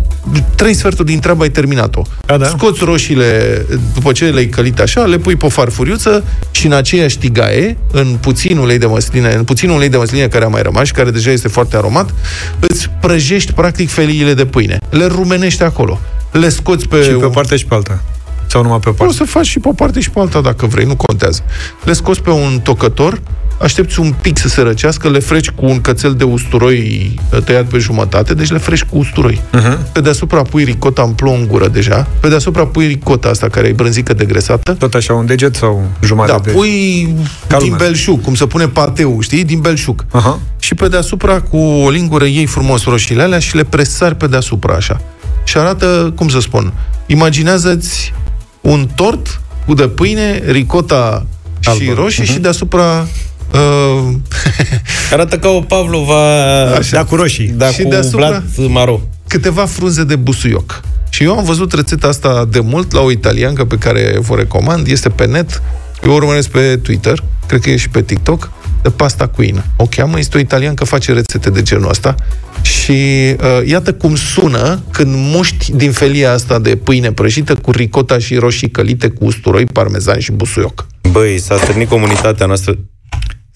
trei 0.55 0.75
sferturi 0.75 1.09
din 1.09 1.21
treaba, 1.21 1.43
ai 1.43 1.49
terminat-o. 1.51 2.03
Da, 2.27 2.37
da. 2.37 2.47
Scoți 2.47 2.85
roșiile, 2.85 3.63
după 3.95 4.13
ce 4.13 4.25
le-ai 4.25 4.47
călit 4.47 4.81
așa, 4.81 5.01
le 5.05 5.19
pui 5.19 5.37
pe 5.37 5.47
o 5.47 5.49
farfuriuță 5.49 6.25
și 6.51 6.67
în 6.67 6.73
aceeași 6.73 7.19
tigaie, 7.19 7.77
în 7.93 8.17
puțin 8.21 8.59
ulei 8.59 8.79
de 8.79 8.87
măsline, 8.87 9.33
în 9.35 9.45
puțin 9.45 9.71
ulei 9.71 9.89
de 9.89 9.97
măsline 9.97 10.29
care 10.29 10.45
a 10.45 10.49
mai 10.49 10.63
rămas 10.63 10.87
și 10.87 10.93
care 10.93 11.11
deja 11.11 11.31
este 11.31 11.49
foarte 11.49 11.77
aromat, 11.77 12.15
îți 12.61 12.91
prăjești 13.01 13.53
practic 13.53 13.89
feliile 13.91 14.35
de 14.35 14.47
pâine. 14.47 14.79
Le 14.91 15.07
rumenești 15.07 15.63
acolo. 15.63 15.99
Le 16.33 16.49
scoți 16.49 16.89
pe... 16.89 17.03
Și 17.03 17.09
pe 17.09 17.15
o 17.15 17.27
un- 17.27 17.33
parte 17.33 17.57
și 17.57 17.65
pe 17.65 17.75
alta. 17.75 18.03
Sau 18.47 18.63
numai 18.63 18.79
pe 18.79 18.89
o 18.89 18.93
Poți 18.93 19.17
parte. 19.17 19.17
să 19.33 19.39
faci 19.39 19.47
și 19.47 19.59
pe 19.59 19.69
o 19.69 19.73
parte 19.73 20.01
și 20.01 20.11
pe 20.11 20.19
alta 20.21 20.41
dacă 20.41 20.67
vrei, 20.67 20.85
nu 20.85 20.97
contează. 20.97 21.43
Le 21.85 21.93
scoți 21.93 22.23
pe 22.23 22.31
un 22.31 22.61
tocător, 22.63 23.21
aștepți 23.61 24.01
un 24.01 24.15
pic 24.23 24.39
să 24.39 24.49
se 24.49 24.61
răcească, 24.61 25.09
le 25.09 25.19
freci 25.19 25.51
cu 25.51 25.65
un 25.67 25.81
cățel 25.81 26.15
de 26.15 26.25
usturoi 26.25 27.15
uh, 27.33 27.43
tăiat 27.43 27.65
pe 27.65 27.79
jumătate, 27.79 28.35
deci 28.35 28.51
le 28.51 28.59
freci 28.59 28.83
cu 28.85 28.99
usturoi. 28.99 29.41
Uh-huh. 29.55 29.93
Pe 29.93 30.01
deasupra 30.01 30.43
pui 30.43 30.65
ricota 30.65 31.03
în 31.03 31.13
plou 31.13 31.35
în 31.35 31.47
gură 31.47 31.69
deja, 31.69 32.07
pe 32.21 32.29
deasupra 32.29 32.67
pui 32.67 32.87
ricota 32.87 33.29
asta 33.29 33.49
care 33.49 33.69
e 33.69 33.73
brânzică 33.73 34.15
degresată, 34.15 34.73
Tot 34.73 34.95
așa, 34.95 35.13
un 35.15 35.27
deget 35.27 35.55
sau 35.55 35.89
jumătate 36.05 36.33
da, 36.33 36.39
de... 36.45 36.51
pui 36.51 37.15
Ca 37.47 37.57
din 37.59 37.69
lumea. 37.71 37.85
belșug, 37.87 38.21
cum 38.23 38.35
se 38.35 38.47
pune 38.47 38.69
pateu, 38.69 39.21
știi? 39.21 39.45
Din 39.45 39.61
belșug. 39.61 40.05
Aha. 40.11 40.39
Și 40.59 40.75
pe 40.75 40.89
deasupra, 40.89 41.41
cu 41.41 41.57
o 41.57 41.91
lingură, 41.91 42.25
iei 42.25 42.47
frumos 42.47 42.85
roșiile 42.85 43.23
alea 43.23 43.39
și 43.39 43.57
le 43.57 43.65
presari 43.65 44.15
pe 44.15 44.27
deasupra, 44.27 44.75
așa. 44.75 45.01
Și 45.45 45.59
arată, 45.59 46.13
cum 46.17 46.29
să 46.29 46.41
spun, 46.41 46.73
imaginează-ți 47.07 48.13
un 48.61 48.89
tort 48.95 49.41
cu 49.67 49.75
de 49.75 49.89
pâine, 49.89 50.43
ricota 50.47 51.27
și 51.61 51.69
Albă. 51.69 51.93
roșii 52.01 52.23
Mhm. 52.23 52.33
și 52.33 52.39
deasupra 52.39 53.07
uh, 53.53 54.15
Arată 55.13 55.39
ca 55.39 55.49
o 55.49 55.61
pavlova 55.61 56.63
Așa. 56.65 56.97
Da, 56.97 57.05
cu 57.05 57.15
roșii. 57.15 57.49
da, 57.49 57.67
Și 57.71 57.83
cu 57.83 57.89
deasupra- 57.89 58.11
blat 58.17 58.43
maro. 58.69 59.01
câteva 59.29 59.65
frunze 59.65 60.05
de 60.05 60.17
busuioc. 60.17 60.81
Și 61.09 61.23
eu 61.23 61.39
am 61.39 61.45
văzut 61.45 61.73
rețeta 61.73 62.07
asta 62.09 62.45
de 62.51 62.61
mult 62.61 62.93
la 62.93 63.01
o 63.01 63.11
italiancă 63.11 63.65
pe 63.65 63.77
care 63.79 64.19
vă 64.21 64.35
recomand, 64.37 64.87
este 64.87 65.09
pe 65.09 65.27
net, 65.27 65.63
eu 66.05 66.11
o 66.11 66.15
urmăresc 66.15 66.49
pe 66.49 66.77
Twitter, 66.83 67.23
cred 67.47 67.61
că 67.61 67.71
e 67.71 67.77
și 67.77 67.89
pe 67.89 68.03
TikTok, 68.03 68.51
de 68.83 68.91
pasta 68.91 69.27
cuină. 69.27 69.65
O 69.77 69.87
cheamă, 69.87 70.19
este 70.19 70.37
o 70.37 70.41
italiancă, 70.41 70.85
face 70.85 71.13
rețete 71.13 71.51
de 71.51 71.63
genul 71.63 71.89
ăsta 71.89 72.15
și 72.63 72.91
uh, 72.93 73.67
iată 73.67 73.93
cum 73.93 74.15
sună 74.17 74.83
când 74.91 75.11
muști 75.15 75.73
din 75.73 75.93
felia 75.93 76.33
asta 76.33 76.59
de 76.59 76.77
pâine 76.77 77.13
prăjită 77.13 77.55
cu 77.55 77.71
ricota 77.71 78.19
și 78.19 78.35
roșii 78.35 78.71
călite 78.71 79.09
cu 79.09 79.25
usturoi, 79.25 79.65
parmezan 79.65 80.19
și 80.19 80.33
busuioc. 80.33 80.87
Băi, 81.11 81.39
s-a 81.39 81.57
strânit 81.57 81.89
comunitatea 81.89 82.47
noastră. 82.47 82.75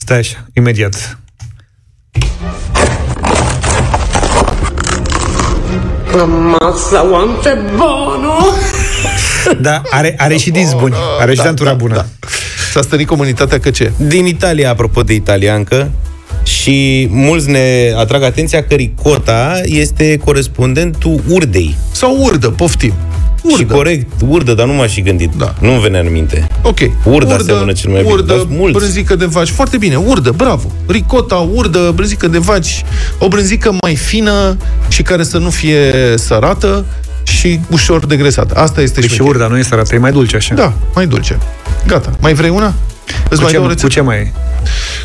Stai 0.03 0.19
așa, 0.19 0.47
imediat. 0.53 1.19
Massa 6.61 7.01
quanto 7.01 7.49
è 7.49 7.57
buono! 7.77 8.35
Da, 9.61 9.83
are, 9.91 10.15
are 10.19 10.37
și 10.37 10.51
dinți 10.51 10.77
buni. 10.77 10.95
Are 11.21 11.31
și 11.31 11.37
Da, 11.37 11.43
dantura 11.45 11.71
da, 11.71 11.77
bună. 11.77 11.95
da. 11.95 12.07
S-a 12.73 12.83
stănit 12.83 13.07
comunitatea 13.07 13.61
că 13.61 13.71
ce? 13.71 13.93
Din 13.97 14.27
Italia, 14.27 14.71
apropo 14.71 15.03
de 15.03 15.15
italiancă, 15.15 15.91
și 16.43 17.09
mulți 17.11 17.51
ne 17.51 17.93
atrag 17.97 18.23
atenția 18.23 18.63
că 18.65 18.75
ricota 18.75 19.61
este 19.65 20.17
corespondentul 20.25 21.21
urdei. 21.29 21.77
Sau 21.93 22.17
urdă, 22.23 22.49
poftim. 22.51 22.95
Urdă. 23.43 23.57
Și 23.57 23.65
corect, 23.65 24.11
urdă, 24.29 24.55
dar 24.55 24.67
nu 24.67 24.73
m-aș 24.73 24.93
fi 24.93 25.03
gândit. 25.03 25.31
Da. 25.39 25.55
Nu 25.61 25.71
îmi 25.73 25.81
venea 25.81 26.01
în 26.01 26.13
minte. 26.13 26.47
Ok. 26.63 26.79
Urdă 27.05 27.43
seamănă 27.45 27.73
cel 27.73 27.91
mai 27.91 28.01
bine, 28.01 28.13
Urdă, 28.13 28.35
dar 28.35 28.47
mulți. 28.49 28.79
brânzică 28.79 29.15
de 29.17 29.25
vaci. 29.25 29.49
Foarte 29.51 29.77
bine, 29.77 29.97
urdă, 29.97 30.31
bravo. 30.37 30.71
Ricota, 30.87 31.35
urdă, 31.35 31.93
brânzică 31.95 32.29
de 32.29 32.39
vaci. 32.39 32.85
O 33.19 33.29
brânzică 33.29 33.75
mai 33.83 33.97
fină 33.97 34.57
și 34.89 35.03
care 35.03 35.23
să 35.23 35.39
nu 35.39 35.51
fie 35.51 35.93
sărată 36.17 36.85
și 37.23 37.61
ușor 37.71 38.07
degresată. 38.07 38.55
Asta 38.57 38.81
este 38.81 39.01
Deci 39.01 39.11
și 39.11 39.21
urda 39.23 39.47
nu 39.47 39.59
e 39.59 39.63
sărată, 39.63 39.95
e 39.95 39.99
mai 39.99 40.13
dulce 40.13 40.37
așa. 40.37 40.55
Da, 40.55 40.73
mai 40.95 41.07
dulce. 41.07 41.39
Gata. 41.87 42.11
Mai 42.21 42.35
vrei 42.35 42.51
una? 42.51 42.75
Îți 43.29 43.37
Cu 43.37 43.43
mai 43.43 43.47
ce, 43.47 43.53
dau 43.53 43.61
o 43.61 43.65
cu 43.65 43.69
rețetă? 43.69 43.93
ce 43.93 44.01
mai 44.01 44.17
e? 44.17 44.33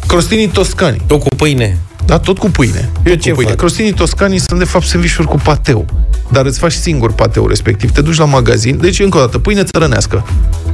Crostinii 0.07 0.47
toscani. 0.47 1.01
Tot 1.07 1.19
cu 1.21 1.35
pâine. 1.35 1.77
Da, 2.05 2.19
tot 2.19 2.37
cu 2.37 2.49
pâine. 2.49 2.89
Eu 3.05 3.11
Tot 3.13 3.21
ce 3.21 3.29
cu 3.29 3.35
pâine. 3.35 3.49
fac? 3.49 3.59
Crostinii 3.59 3.93
toscani 3.93 4.37
sunt 4.37 4.59
de 4.59 4.65
fapt 4.65 4.85
sandvișuri 4.85 5.27
cu 5.27 5.37
pateu. 5.43 5.85
Dar 6.31 6.45
îți 6.45 6.59
faci 6.59 6.71
singur 6.71 7.11
pateu 7.11 7.47
respectiv. 7.47 7.91
Te 7.91 8.01
duci 8.01 8.17
la 8.17 8.25
magazin. 8.25 8.77
Deci, 8.81 8.99
încă 8.99 9.17
o 9.17 9.19
dată, 9.19 9.39
pâine 9.39 9.63
țărănească. 9.63 10.25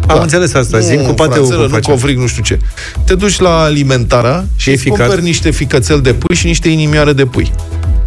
Am 0.08 0.22
înțeles 0.22 0.54
asta, 0.54 0.80
zic 0.80 1.02
cu 1.06 1.14
pateu 1.14 1.34
franțelă, 1.34 1.56
cum 1.56 1.68
nu 1.68 1.74
facem. 1.74 1.94
covrig, 1.94 2.18
nu 2.18 2.28
știu 2.28 2.44
ce. 2.44 2.60
Te 3.06 3.16
duci 3.16 3.40
la 3.40 3.62
alimentara 3.62 4.46
și 4.56 4.70
E 4.70 4.74
îți 4.74 4.82
ficat. 4.82 4.98
cumperi 5.00 5.22
niște 5.22 5.52
ficățel 5.52 6.02
de 6.02 6.14
pui 6.14 6.36
și 6.36 6.46
niște 6.46 6.70
inimioare 6.70 7.14
de 7.14 7.26
pui. 7.26 7.52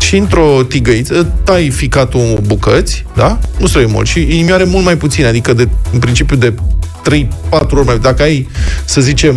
Și 0.07 0.17
într-o 0.17 0.63
tigăiță 0.69 1.33
tai 1.45 1.71
ficatul 1.71 2.21
în 2.21 2.39
bucăți, 2.47 3.05
da? 3.17 3.39
Nu 3.59 3.67
trebuie 3.67 3.93
mult. 3.93 4.07
Și 4.07 4.21
inimioare 4.21 4.65
mult 4.65 4.85
mai 4.85 4.97
puține, 4.97 5.27
adică 5.27 5.53
de, 5.53 5.69
în 5.93 5.99
principiu 5.99 6.37
de 6.37 6.53
3-4 6.53 6.57
ori 7.51 7.85
mai 7.85 7.99
Dacă 7.99 8.23
ai, 8.23 8.49
să 8.85 9.01
zicem, 9.01 9.35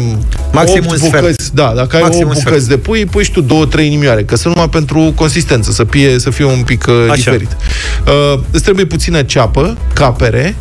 Maxim 0.52 0.84
8 0.86 0.92
un 0.92 0.98
sfert. 0.98 1.14
bucăți, 1.22 1.56
da, 1.56 1.74
dacă 1.76 1.96
ai 1.96 2.02
Maxim 2.02 2.26
8 2.28 2.36
un 2.36 2.42
bucăți 2.44 2.64
sfert. 2.64 2.82
de 2.82 2.88
pui, 2.88 3.06
pui 3.06 3.24
și 3.24 3.32
tu 3.32 3.68
2-3 3.76 3.80
inimioare, 3.84 4.24
că 4.24 4.36
sunt 4.36 4.54
numai 4.54 4.70
pentru 4.70 5.12
consistență, 5.16 5.72
să 5.72 5.84
fie, 5.84 6.20
să 6.20 6.30
fie 6.30 6.46
un 6.46 6.62
pic 6.66 6.86
uh, 6.88 6.96
Așa. 7.10 7.14
diferit. 7.16 7.58
Uh, 8.34 8.40
îți 8.52 8.64
trebuie 8.64 8.86
puțină 8.86 9.22
ceapă, 9.22 9.78
capere 9.94 10.56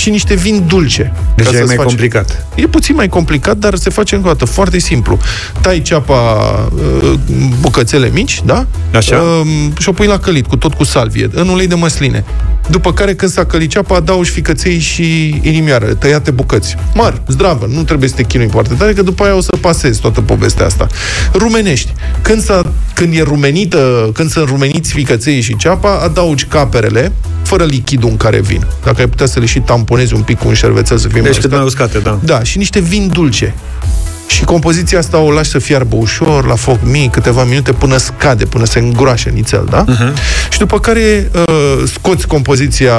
și 0.00 0.10
niște 0.10 0.34
vin 0.34 0.64
dulce. 0.66 1.12
Deci 1.36 1.46
ca 1.46 1.52
e 1.52 1.54
să-ți 1.56 1.66
mai 1.66 1.76
faci- 1.76 1.86
complicat. 1.86 2.46
E 2.54 2.66
puțin 2.66 2.94
mai 2.94 3.08
complicat, 3.08 3.56
dar 3.56 3.74
se 3.74 3.90
face 3.90 4.14
încă 4.14 4.28
o 4.28 4.30
dată 4.30 4.44
foarte 4.44 4.78
simplu. 4.78 5.18
Tai 5.60 5.82
ceapa 5.82 6.14
uh, 7.02 7.12
bucățele 7.60 8.10
mici, 8.12 8.42
da? 8.44 8.66
Așa. 8.94 9.16
Uh, 9.16 9.46
și 9.78 9.88
o 9.88 9.92
pui 9.92 10.06
la 10.06 10.18
călit, 10.18 10.46
cu 10.46 10.56
tot 10.56 10.74
cu 10.74 10.84
salvie, 10.84 11.28
în 11.32 11.48
ulei 11.48 11.66
de 11.66 11.74
măsline. 11.74 12.24
După 12.70 12.92
care, 12.92 13.14
când 13.14 13.30
s-a 13.30 13.44
călit 13.44 13.70
ceapa, 13.70 13.96
adaugi 13.96 14.30
ficăței 14.30 14.78
și 14.78 15.40
inimioare, 15.42 15.86
tăiate 15.86 16.30
bucăți. 16.30 16.76
Mari, 16.94 17.20
zdravă, 17.26 17.66
nu 17.74 17.82
trebuie 17.82 18.08
să 18.08 18.14
te 18.14 18.22
chinui 18.22 18.48
foarte 18.48 18.74
tare, 18.74 18.92
că 18.92 19.02
după 19.02 19.24
aia 19.24 19.34
o 19.34 19.40
să 19.40 19.56
pasezi 19.60 20.00
toată 20.00 20.20
povestea 20.20 20.66
asta. 20.66 20.86
Rumenești. 21.34 21.92
Când, 22.22 22.42
s-a, 22.42 22.72
când 22.94 23.14
e 23.14 23.22
rumenită, 23.22 24.10
când 24.14 24.30
sunt 24.30 24.48
rumeniți 24.48 24.92
ficăței 24.92 25.40
și 25.40 25.56
ceapa, 25.56 25.98
adaugi 25.98 26.44
caperele, 26.44 27.12
fără 27.42 27.64
lichidul 27.64 28.08
în 28.10 28.16
care 28.16 28.40
vin. 28.40 28.66
Dacă 28.84 29.00
ai 29.00 29.08
putea 29.08 29.26
să 29.26 29.38
le 29.38 29.46
și 29.46 29.60
tamponezi 29.60 30.14
un 30.14 30.22
pic 30.22 30.38
cu 30.38 30.48
un 30.48 30.54
șervețel 30.54 30.98
să 30.98 31.08
fie 31.08 31.20
Deci 31.20 31.30
mai 31.30 31.40
cât 31.40 31.50
mai 31.50 31.64
uscate, 31.64 31.98
da. 31.98 32.18
da, 32.24 32.42
și 32.42 32.58
niște 32.58 32.80
vin 32.80 33.08
dulce. 33.12 33.54
Și 34.30 34.44
compoziția 34.44 34.98
asta 34.98 35.18
o 35.18 35.30
lași 35.30 35.50
să 35.50 35.58
fiarbă 35.58 35.96
ușor, 35.96 36.46
la 36.46 36.54
foc 36.54 36.78
mic, 36.84 37.10
câteva 37.10 37.44
minute, 37.44 37.72
până 37.72 37.96
scade, 37.96 38.44
până 38.44 38.64
se 38.64 38.78
îngroașă 38.78 39.28
nițel, 39.28 39.66
da? 39.70 39.84
Uh-huh. 39.84 40.12
Și 40.50 40.58
după 40.58 40.78
care 40.80 41.30
uh, 41.34 41.82
scoți 41.92 42.26
compoziția 42.26 42.94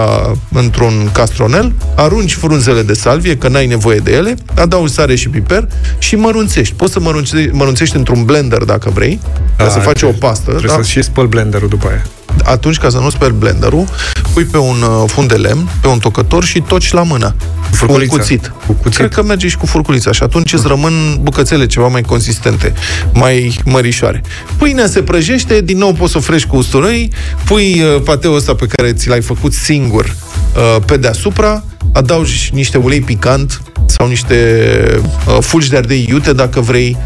într-un 0.51 1.09
castronel, 1.11 1.73
arunci 1.95 2.33
frunzele 2.33 2.81
de 2.81 2.93
salvie, 2.93 3.37
că 3.37 3.47
n-ai 3.47 3.65
nevoie 3.65 3.97
de 3.97 4.11
ele, 4.11 4.35
adaugi 4.55 4.93
sare 4.93 5.15
și 5.15 5.29
piper 5.29 5.67
și 5.97 6.15
mărunțești. 6.15 6.73
Poți 6.73 6.93
să 6.93 6.99
mărunțești, 6.99 7.49
mărunțești 7.51 7.95
într-un 7.95 8.23
blender 8.23 8.63
dacă 8.63 8.89
vrei, 8.93 9.19
ca 9.57 9.63
Da, 9.63 9.69
să 9.69 9.79
faci 9.79 9.87
o 9.87 9.93
trebuie- 9.93 10.17
pastă. 10.19 10.49
Trebuie 10.49 10.75
da? 10.75 10.83
să 10.83 10.89
și 10.89 11.01
spăl 11.01 11.25
blenderul 11.25 11.67
după 11.67 11.87
aia. 11.87 12.05
Atunci, 12.43 12.77
ca 12.77 12.89
să 12.89 12.97
nu 12.97 13.09
speli 13.09 13.33
blenderul, 13.37 13.87
pui 14.33 14.43
pe 14.43 14.57
un 14.57 14.81
uh, 14.81 15.03
fund 15.07 15.27
de 15.27 15.35
lemn, 15.35 15.69
pe 15.81 15.87
un 15.87 15.99
tocător 15.99 16.43
și 16.43 16.61
toci 16.61 16.91
la 16.91 17.03
mână. 17.03 17.35
Cu 17.37 17.67
un 17.71 17.77
furculița. 17.77 18.15
cuțit. 18.15 18.51
Cu 18.65 18.73
cuțit. 18.73 18.97
Cred 18.97 19.13
că 19.13 19.23
merge 19.23 19.47
și 19.47 19.57
cu 19.57 19.65
furculița 19.65 20.11
și 20.11 20.23
atunci 20.23 20.53
îți 20.53 20.67
rămân 20.67 21.17
bucățele 21.21 21.65
ceva 21.65 21.87
mai 21.87 22.01
consistente, 22.01 22.73
mai 23.13 23.59
mărișoare. 23.65 24.21
Pâinea 24.57 24.87
se 24.87 25.01
prăjește, 25.01 25.61
din 25.61 25.77
nou 25.77 25.93
poți 25.93 26.11
să 26.11 26.17
o 26.17 26.21
frești 26.21 26.47
cu 26.47 26.55
usturoi, 26.55 27.11
pui 27.45 27.81
uh, 27.81 28.01
pateul 28.03 28.35
ăsta 28.35 28.55
pe 28.55 28.65
care 28.65 28.93
ți 28.93 29.07
l-ai 29.07 29.21
făcut 29.21 29.53
singur 29.53 30.05
uh, 30.05 30.83
pe 30.85 30.97
deasupra, 30.97 31.63
adaugi 31.93 32.49
niște 32.53 32.77
ulei 32.77 33.01
picant 33.01 33.61
sau 33.85 34.07
niște 34.07 34.55
uh, 35.27 35.37
fulgi 35.39 35.69
de 35.69 35.77
ardei 35.77 36.05
iute 36.09 36.33
dacă 36.33 36.59
vrei, 36.59 36.97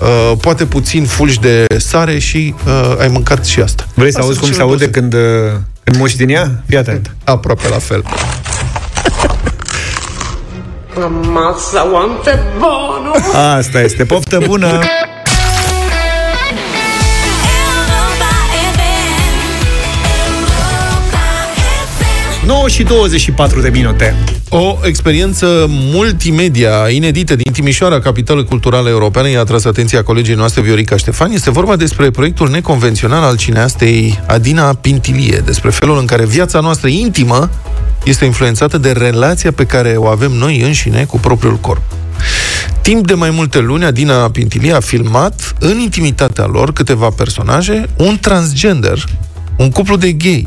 uh, 0.00 0.32
poate 0.40 0.64
puțin 0.64 1.04
fulgi 1.04 1.40
de 1.40 1.66
sare 1.78 2.18
și 2.18 2.54
uh, 2.66 2.96
ai 2.98 3.08
mâncat 3.08 3.44
și 3.44 3.60
asta. 3.60 3.86
Vrei 3.94 4.12
să 4.12 4.18
Asta 4.18 4.28
auzi 4.28 4.38
cum 4.38 4.48
sunt 4.48 4.60
se 4.60 4.62
cele 4.62 4.70
aude 4.70 4.86
două 4.86 5.08
când, 5.08 5.14
uh, 5.14 5.60
când 5.84 5.96
muși 5.96 6.16
din 6.16 6.28
ea? 6.28 6.62
Fii 6.66 6.78
atent. 6.78 7.14
Aproape 7.24 7.68
la 7.68 7.78
fel. 7.78 8.04
Ammazza 11.04 11.80
quanto 11.80 12.30
è 12.30 12.38
buono! 12.58 13.12
Asta 13.56 13.80
este. 13.80 14.04
Poftă 14.04 14.38
bună! 14.46 14.80
9 22.50 22.68
și 22.68 22.82
24 22.82 23.60
de 23.60 23.68
minute. 23.68 24.14
O 24.52 24.78
experiență 24.82 25.66
multimedia 25.68 26.88
inedită 26.88 27.36
din 27.36 27.52
Timișoara, 27.52 28.00
capitală 28.00 28.44
culturală 28.44 28.88
europeană, 28.88 29.28
i-a 29.28 29.40
atras 29.40 29.64
atenția 29.64 30.02
colegii 30.02 30.34
noastre 30.34 30.60
Viorica 30.60 30.96
Ștefan. 30.96 31.30
Este 31.30 31.50
vorba 31.50 31.76
despre 31.76 32.10
proiectul 32.10 32.50
neconvențional 32.50 33.22
al 33.22 33.36
cineastei 33.36 34.20
Adina 34.26 34.74
Pintilie, 34.74 35.42
despre 35.44 35.70
felul 35.70 35.98
în 35.98 36.06
care 36.06 36.26
viața 36.26 36.60
noastră 36.60 36.88
intimă 36.88 37.50
este 38.04 38.24
influențată 38.24 38.78
de 38.78 38.92
relația 38.92 39.52
pe 39.52 39.64
care 39.64 39.94
o 39.96 40.06
avem 40.06 40.32
noi 40.32 40.60
înșine 40.60 41.04
cu 41.04 41.18
propriul 41.18 41.56
corp. 41.56 41.82
Timp 42.82 43.06
de 43.06 43.14
mai 43.14 43.30
multe 43.30 43.58
luni, 43.58 43.84
Adina 43.84 44.30
Pintilie 44.30 44.72
a 44.72 44.80
filmat 44.80 45.54
în 45.58 45.78
intimitatea 45.78 46.46
lor 46.46 46.72
câteva 46.72 47.08
personaje, 47.08 47.88
un 47.96 48.18
transgender, 48.20 49.04
un 49.56 49.70
cuplu 49.70 49.96
de 49.96 50.12
gay 50.12 50.46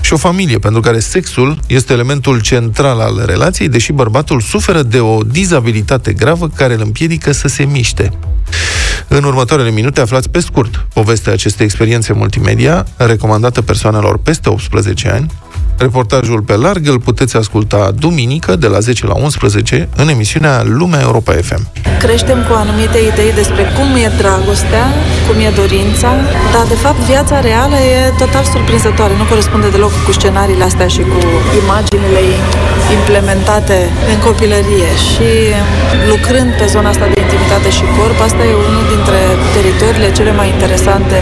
și 0.00 0.12
o 0.12 0.16
familie, 0.16 0.58
pentru 0.58 0.80
care 0.80 0.98
sexul 0.98 1.58
este 1.66 1.92
elementul 1.92 2.40
central 2.40 3.00
al 3.00 3.22
relației, 3.26 3.68
deși 3.68 3.92
bărbatul 3.92 4.40
suferă 4.40 4.82
de 4.82 5.00
o 5.00 5.22
dizabilitate 5.22 6.12
gravă 6.12 6.48
care 6.48 6.74
îl 6.74 6.80
împiedică 6.80 7.32
să 7.32 7.48
se 7.48 7.64
miște. 7.64 8.12
În 9.08 9.24
următoarele 9.24 9.70
minute 9.70 10.00
aflați 10.00 10.30
pe 10.30 10.40
scurt 10.40 10.86
povestea 10.92 11.32
acestei 11.32 11.64
experiențe 11.64 12.12
multimedia, 12.12 12.86
recomandată 12.96 13.62
persoanelor 13.62 14.18
peste 14.18 14.48
18 14.48 15.08
ani. 15.08 15.26
Reportajul 15.86 16.40
pe 16.48 16.56
larg 16.64 16.84
îl 16.92 16.98
puteți 17.08 17.36
asculta 17.36 17.80
duminică 18.04 18.52
de 18.56 18.68
la 18.74 18.80
10 18.80 19.06
la 19.06 19.14
11 19.14 19.88
în 20.02 20.08
emisiunea 20.14 20.62
Lumea 20.78 21.00
Europa 21.08 21.32
FM. 21.48 21.62
Creștem 22.04 22.38
cu 22.48 22.52
anumite 22.62 22.98
idei 23.10 23.32
despre 23.40 23.62
cum 23.76 23.88
e 24.04 24.08
dragostea, 24.22 24.86
cum 25.26 25.36
e 25.48 25.50
dorința, 25.62 26.10
dar 26.54 26.64
de 26.72 26.78
fapt 26.84 27.00
viața 27.12 27.36
reală 27.48 27.78
e 27.96 28.00
total 28.22 28.44
surprinzătoare, 28.54 29.14
nu 29.20 29.24
corespunde 29.32 29.68
deloc 29.74 29.92
cu 30.06 30.12
scenariile 30.18 30.64
astea 30.70 30.88
și 30.94 31.02
cu 31.12 31.18
imaginile 31.62 32.22
implementate 32.98 33.78
în 34.12 34.18
copilărie 34.26 34.90
și 35.08 35.30
lucrând 36.12 36.50
pe 36.60 36.66
zona 36.74 36.88
asta 36.92 37.06
de 37.12 37.18
intimitate 37.24 37.68
și 37.78 37.84
corp, 37.96 38.18
asta 38.28 38.42
e 38.50 38.52
unul 38.68 38.84
dintre 38.94 39.20
teritoriile 39.54 40.08
cele 40.18 40.32
mai 40.40 40.48
interesante 40.54 41.16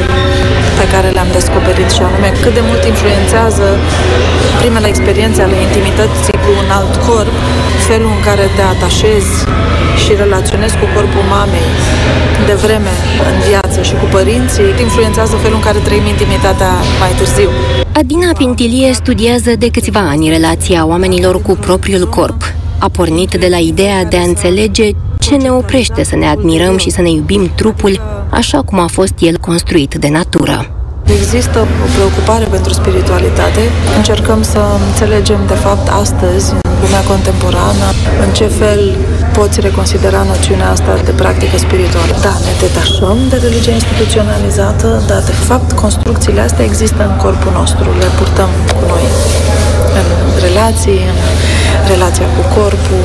pe 0.81 0.87
care 0.93 1.09
le-am 1.17 1.31
descoperit 1.39 1.91
și 1.97 2.03
anume 2.09 2.29
cât 2.43 2.55
de 2.59 2.63
mult 2.69 2.83
influențează 2.93 3.67
primele 4.61 4.89
experiențe 4.95 5.41
ale 5.43 5.57
intimității 5.67 6.37
cu 6.45 6.51
un 6.63 6.69
alt 6.79 6.95
corp, 7.09 7.37
felul 7.89 8.11
în 8.17 8.23
care 8.29 8.45
te 8.57 8.63
atașezi 8.75 9.33
și 10.03 10.11
relaționezi 10.23 10.77
cu 10.81 10.87
corpul 10.95 11.25
mamei 11.35 11.71
de 12.49 12.55
vreme 12.65 12.93
în 13.31 13.37
viață 13.49 13.79
și 13.89 13.95
cu 14.01 14.07
părinții, 14.17 14.69
influențează 14.81 15.35
felul 15.37 15.59
în 15.61 15.65
care 15.69 15.79
trăim 15.79 16.07
intimitatea 16.15 16.73
mai 17.01 17.13
târziu. 17.19 17.51
Adina 17.93 18.31
Pintilie 18.39 18.93
studiază 18.93 19.51
de 19.59 19.69
câțiva 19.71 20.01
ani 20.01 20.29
relația 20.29 20.87
oamenilor 20.87 21.43
cu 21.43 21.53
propriul 21.67 22.09
corp. 22.09 22.41
a 22.79 22.89
pornit 22.89 23.31
de 23.35 23.49
la 23.51 23.57
ideea 23.57 24.05
de 24.05 24.17
a 24.17 24.23
înțelege 24.23 24.91
ce 25.19 25.35
ne 25.35 25.51
oprește 25.51 26.05
să 26.05 26.17
ne 26.17 26.27
admirăm 26.27 26.77
și 26.77 26.91
să 26.91 27.01
ne 27.01 27.11
iubim 27.11 27.51
trupul 27.55 28.01
așa 28.31 28.63
cum 28.63 28.79
a 28.79 28.87
fost 28.87 29.15
el 29.19 29.37
construit 29.39 29.95
de 29.95 30.09
natură. 30.09 30.78
Există 31.17 31.59
o 31.85 31.89
preocupare 31.97 32.45
pentru 32.57 32.73
spiritualitate. 32.73 33.63
Încercăm 33.97 34.43
să 34.43 34.61
înțelegem, 34.89 35.41
de 35.47 35.59
fapt, 35.65 35.87
astăzi, 36.03 36.47
în 36.53 36.75
lumea 36.85 37.03
contemporană, 37.13 37.87
în 38.25 38.31
ce 38.39 38.47
fel 38.61 38.81
poți 39.33 39.61
reconsidera 39.61 40.23
noțiunea 40.33 40.71
asta 40.71 40.93
de 41.05 41.11
practică 41.11 41.57
spirituală. 41.67 42.13
Da, 42.27 42.35
ne 42.47 42.53
detașăm 42.65 43.19
de 43.33 43.37
religia 43.47 43.75
instituționalizată, 43.81 45.03
dar, 45.07 45.23
de 45.31 45.37
fapt, 45.49 45.69
construcțiile 45.73 46.41
astea 46.41 46.65
există 46.65 47.01
în 47.11 47.17
corpul 47.25 47.53
nostru, 47.61 47.87
le 48.01 48.09
purtăm 48.19 48.51
cu 48.77 48.83
noi 48.93 49.05
în 50.01 50.07
relații, 50.47 51.01
în 51.11 51.19
relația 51.93 52.27
cu 52.37 52.43
corpul, 52.59 53.05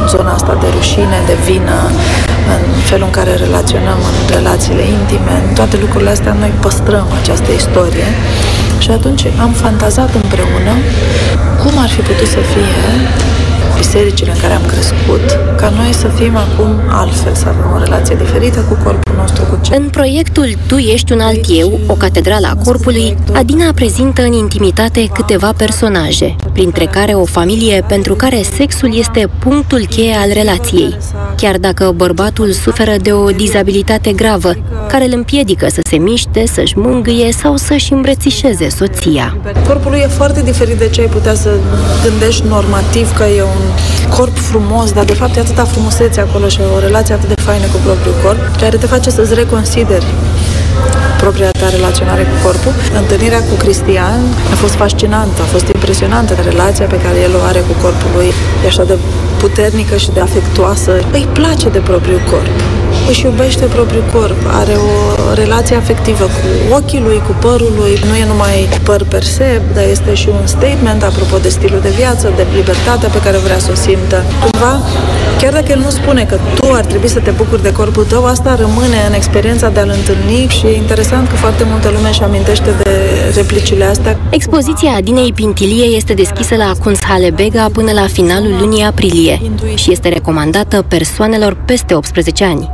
în 0.00 0.08
zona 0.08 0.32
asta 0.32 0.54
de 0.60 0.68
rușine, 0.76 1.18
de 1.26 1.36
vină, 1.46 1.78
în 2.54 2.62
felul 2.90 3.04
în 3.04 3.10
care 3.18 3.34
relaționăm 3.34 3.98
în 4.10 4.16
relațiile 4.36 4.84
intime, 4.98 5.34
în 5.48 5.54
toate 5.54 5.76
lucrurile 5.84 6.10
astea 6.10 6.32
noi 6.32 6.52
păstrăm 6.60 7.06
această 7.20 7.50
istorie. 7.60 8.08
Și 8.78 8.90
atunci 8.90 9.24
am 9.40 9.52
fantazat 9.64 10.14
împreună 10.22 10.72
cum 11.62 11.72
ar 11.84 11.88
fi 11.88 12.00
putut 12.00 12.26
să 12.26 12.40
fie 12.52 12.74
bisericile 13.82 14.30
în 14.30 14.40
care 14.40 14.52
am 14.52 14.66
crescut, 14.66 15.24
ca 15.56 15.68
noi 15.68 15.92
să 15.92 16.08
fim 16.08 16.36
acum 16.36 16.70
altfel, 16.88 17.34
să 17.34 17.44
avem 17.48 17.70
o 17.74 17.78
relație 17.84 18.16
diferită 18.16 18.60
cu 18.68 18.74
corpul 18.84 19.14
nostru, 19.16 19.42
cu 19.44 19.58
ce... 19.62 19.76
În 19.76 19.88
proiectul 19.88 20.48
Tu 20.66 20.76
ești 20.76 21.12
un 21.12 21.20
alt 21.20 21.44
eu, 21.48 21.80
o 21.86 21.94
catedrală 21.94 22.46
a 22.46 22.64
corpului, 22.64 23.16
Adina 23.32 23.72
prezintă 23.74 24.22
în 24.22 24.32
intimitate 24.32 25.08
câteva 25.12 25.52
personaje, 25.56 26.36
printre 26.52 26.84
care 26.84 27.12
o 27.12 27.24
familie 27.24 27.84
pentru 27.88 28.14
care 28.14 28.42
sexul 28.56 28.96
este 28.98 29.28
punctul 29.38 29.86
cheie 29.90 30.14
al 30.14 30.30
relației, 30.32 30.96
chiar 31.36 31.56
dacă 31.56 31.92
bărbatul 31.96 32.52
suferă 32.52 32.94
de 33.02 33.12
o 33.12 33.30
dizabilitate 33.30 34.12
gravă, 34.12 34.52
care 34.88 35.04
îl 35.04 35.12
împiedică 35.14 35.66
să 35.68 35.80
se 35.88 35.96
miște, 35.96 36.44
să-și 36.46 36.78
mângâie 36.78 37.32
sau 37.32 37.56
să-și 37.56 37.92
îmbrățișeze 37.92 38.68
soția. 38.68 39.36
Corpul 39.66 39.90
lui 39.90 40.00
e 40.00 40.06
foarte 40.06 40.42
diferit 40.42 40.78
de 40.78 40.88
ce 40.88 41.00
ai 41.00 41.06
putea 41.06 41.34
să 41.34 41.50
gândești 42.04 42.42
normativ 42.48 43.16
că 43.16 43.24
e 43.24 43.42
un 43.42 43.71
corp 44.16 44.38
frumos, 44.38 44.92
dar 44.92 45.04
de 45.04 45.12
fapt 45.12 45.36
e 45.36 45.40
atâta 45.40 45.64
frumusețe 45.64 46.20
acolo 46.20 46.48
și 46.48 46.60
o 46.76 46.78
relație 46.78 47.14
atât 47.14 47.28
de 47.34 47.42
faină 47.42 47.66
cu 47.66 47.78
propriul 47.84 48.14
corp, 48.24 48.56
care 48.60 48.76
te 48.76 48.86
face 48.86 49.10
să-ți 49.10 49.34
reconsideri 49.34 50.06
propria 51.22 51.50
ta 51.50 51.68
relaționare 51.68 52.22
cu 52.30 52.36
corpul. 52.46 52.74
Întâlnirea 53.00 53.42
cu 53.48 53.54
Cristian 53.62 54.20
a 54.52 54.56
fost 54.62 54.74
fascinantă, 54.82 55.38
a 55.42 55.48
fost 55.54 55.66
impresionantă. 55.74 56.32
Relația 56.50 56.86
pe 56.94 56.98
care 57.04 57.18
el 57.26 57.32
o 57.38 57.42
are 57.50 57.60
cu 57.68 57.74
corpul 57.82 58.10
lui 58.16 58.30
e 58.64 58.66
așa 58.72 58.84
de 58.84 58.96
puternică 59.42 59.96
și 59.96 60.10
de 60.16 60.20
afectuoasă. 60.20 60.90
Îi 61.12 61.26
place 61.32 61.68
de 61.68 61.78
propriul 61.78 62.22
corp 62.30 62.56
își 63.08 63.24
iubește 63.24 63.64
propriul 63.64 64.04
corp, 64.12 64.40
are 64.60 64.72
o 64.72 65.34
relație 65.34 65.76
afectivă 65.76 66.24
cu 66.24 66.74
ochii 66.74 67.00
lui, 67.00 67.22
cu 67.26 67.34
părul 67.40 67.72
lui. 67.78 67.94
Nu 68.08 68.14
e 68.16 68.24
numai 68.26 68.68
păr 68.82 69.04
per 69.04 69.22
se, 69.22 69.60
dar 69.74 69.84
este 69.90 70.14
și 70.14 70.28
un 70.28 70.46
statement 70.46 71.02
apropo 71.02 71.36
de 71.38 71.48
stilul 71.48 71.80
de 71.80 71.88
viață, 71.88 72.32
de 72.36 72.46
libertatea 72.54 73.08
pe 73.08 73.20
care 73.24 73.36
vrea 73.36 73.58
să 73.58 73.70
o 73.72 73.74
simtă. 73.74 74.24
Cumva, 74.42 74.80
chiar 75.40 75.52
dacă 75.52 75.66
el 75.70 75.78
nu 75.78 75.90
spune 75.90 76.24
că 76.24 76.38
tu 76.54 76.72
ar 76.72 76.84
trebui 76.84 77.08
să 77.08 77.18
te 77.18 77.30
bucuri 77.30 77.62
de 77.62 77.72
corpul 77.72 78.04
tău, 78.04 78.24
asta 78.26 78.54
rămâne 78.54 78.98
în 79.08 79.14
experiența 79.14 79.68
de 79.68 79.80
a-l 79.80 79.92
întâlni 79.96 80.46
și 80.48 80.66
e 80.66 80.76
interesant 80.76 81.28
că 81.28 81.34
foarte 81.34 81.64
multă 81.70 81.88
lume 81.94 82.08
își 82.08 82.22
amintește 82.22 82.70
de 82.82 82.90
replicile 83.34 83.84
astea. 83.84 84.18
Expoziția 84.30 84.92
Adinei 84.96 85.32
Pintilie 85.32 85.84
este 85.84 86.12
deschisă 86.14 86.54
la 86.54 86.72
Kunsthalle 86.82 87.30
Bega 87.30 87.68
până 87.72 87.92
la 87.92 88.06
finalul 88.12 88.56
lunii 88.60 88.82
aprilie 88.82 89.40
și 89.74 89.92
este 89.92 90.08
recomandată 90.08 90.84
persoanelor 90.88 91.56
peste 91.64 91.94
18 91.94 92.44
ani. 92.44 92.70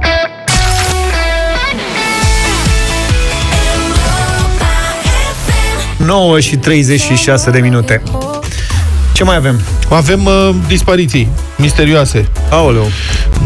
Nouă 6.09 6.40
și 6.40 6.57
36 6.57 7.51
de 7.51 7.59
minute. 7.59 8.03
Ce 9.12 9.25
mai 9.25 9.37
avem? 9.37 9.61
Avem 9.90 10.25
uh, 10.25 10.55
dispariții 10.66 11.29
misterioase. 11.57 12.29
Aoleu. 12.51 12.90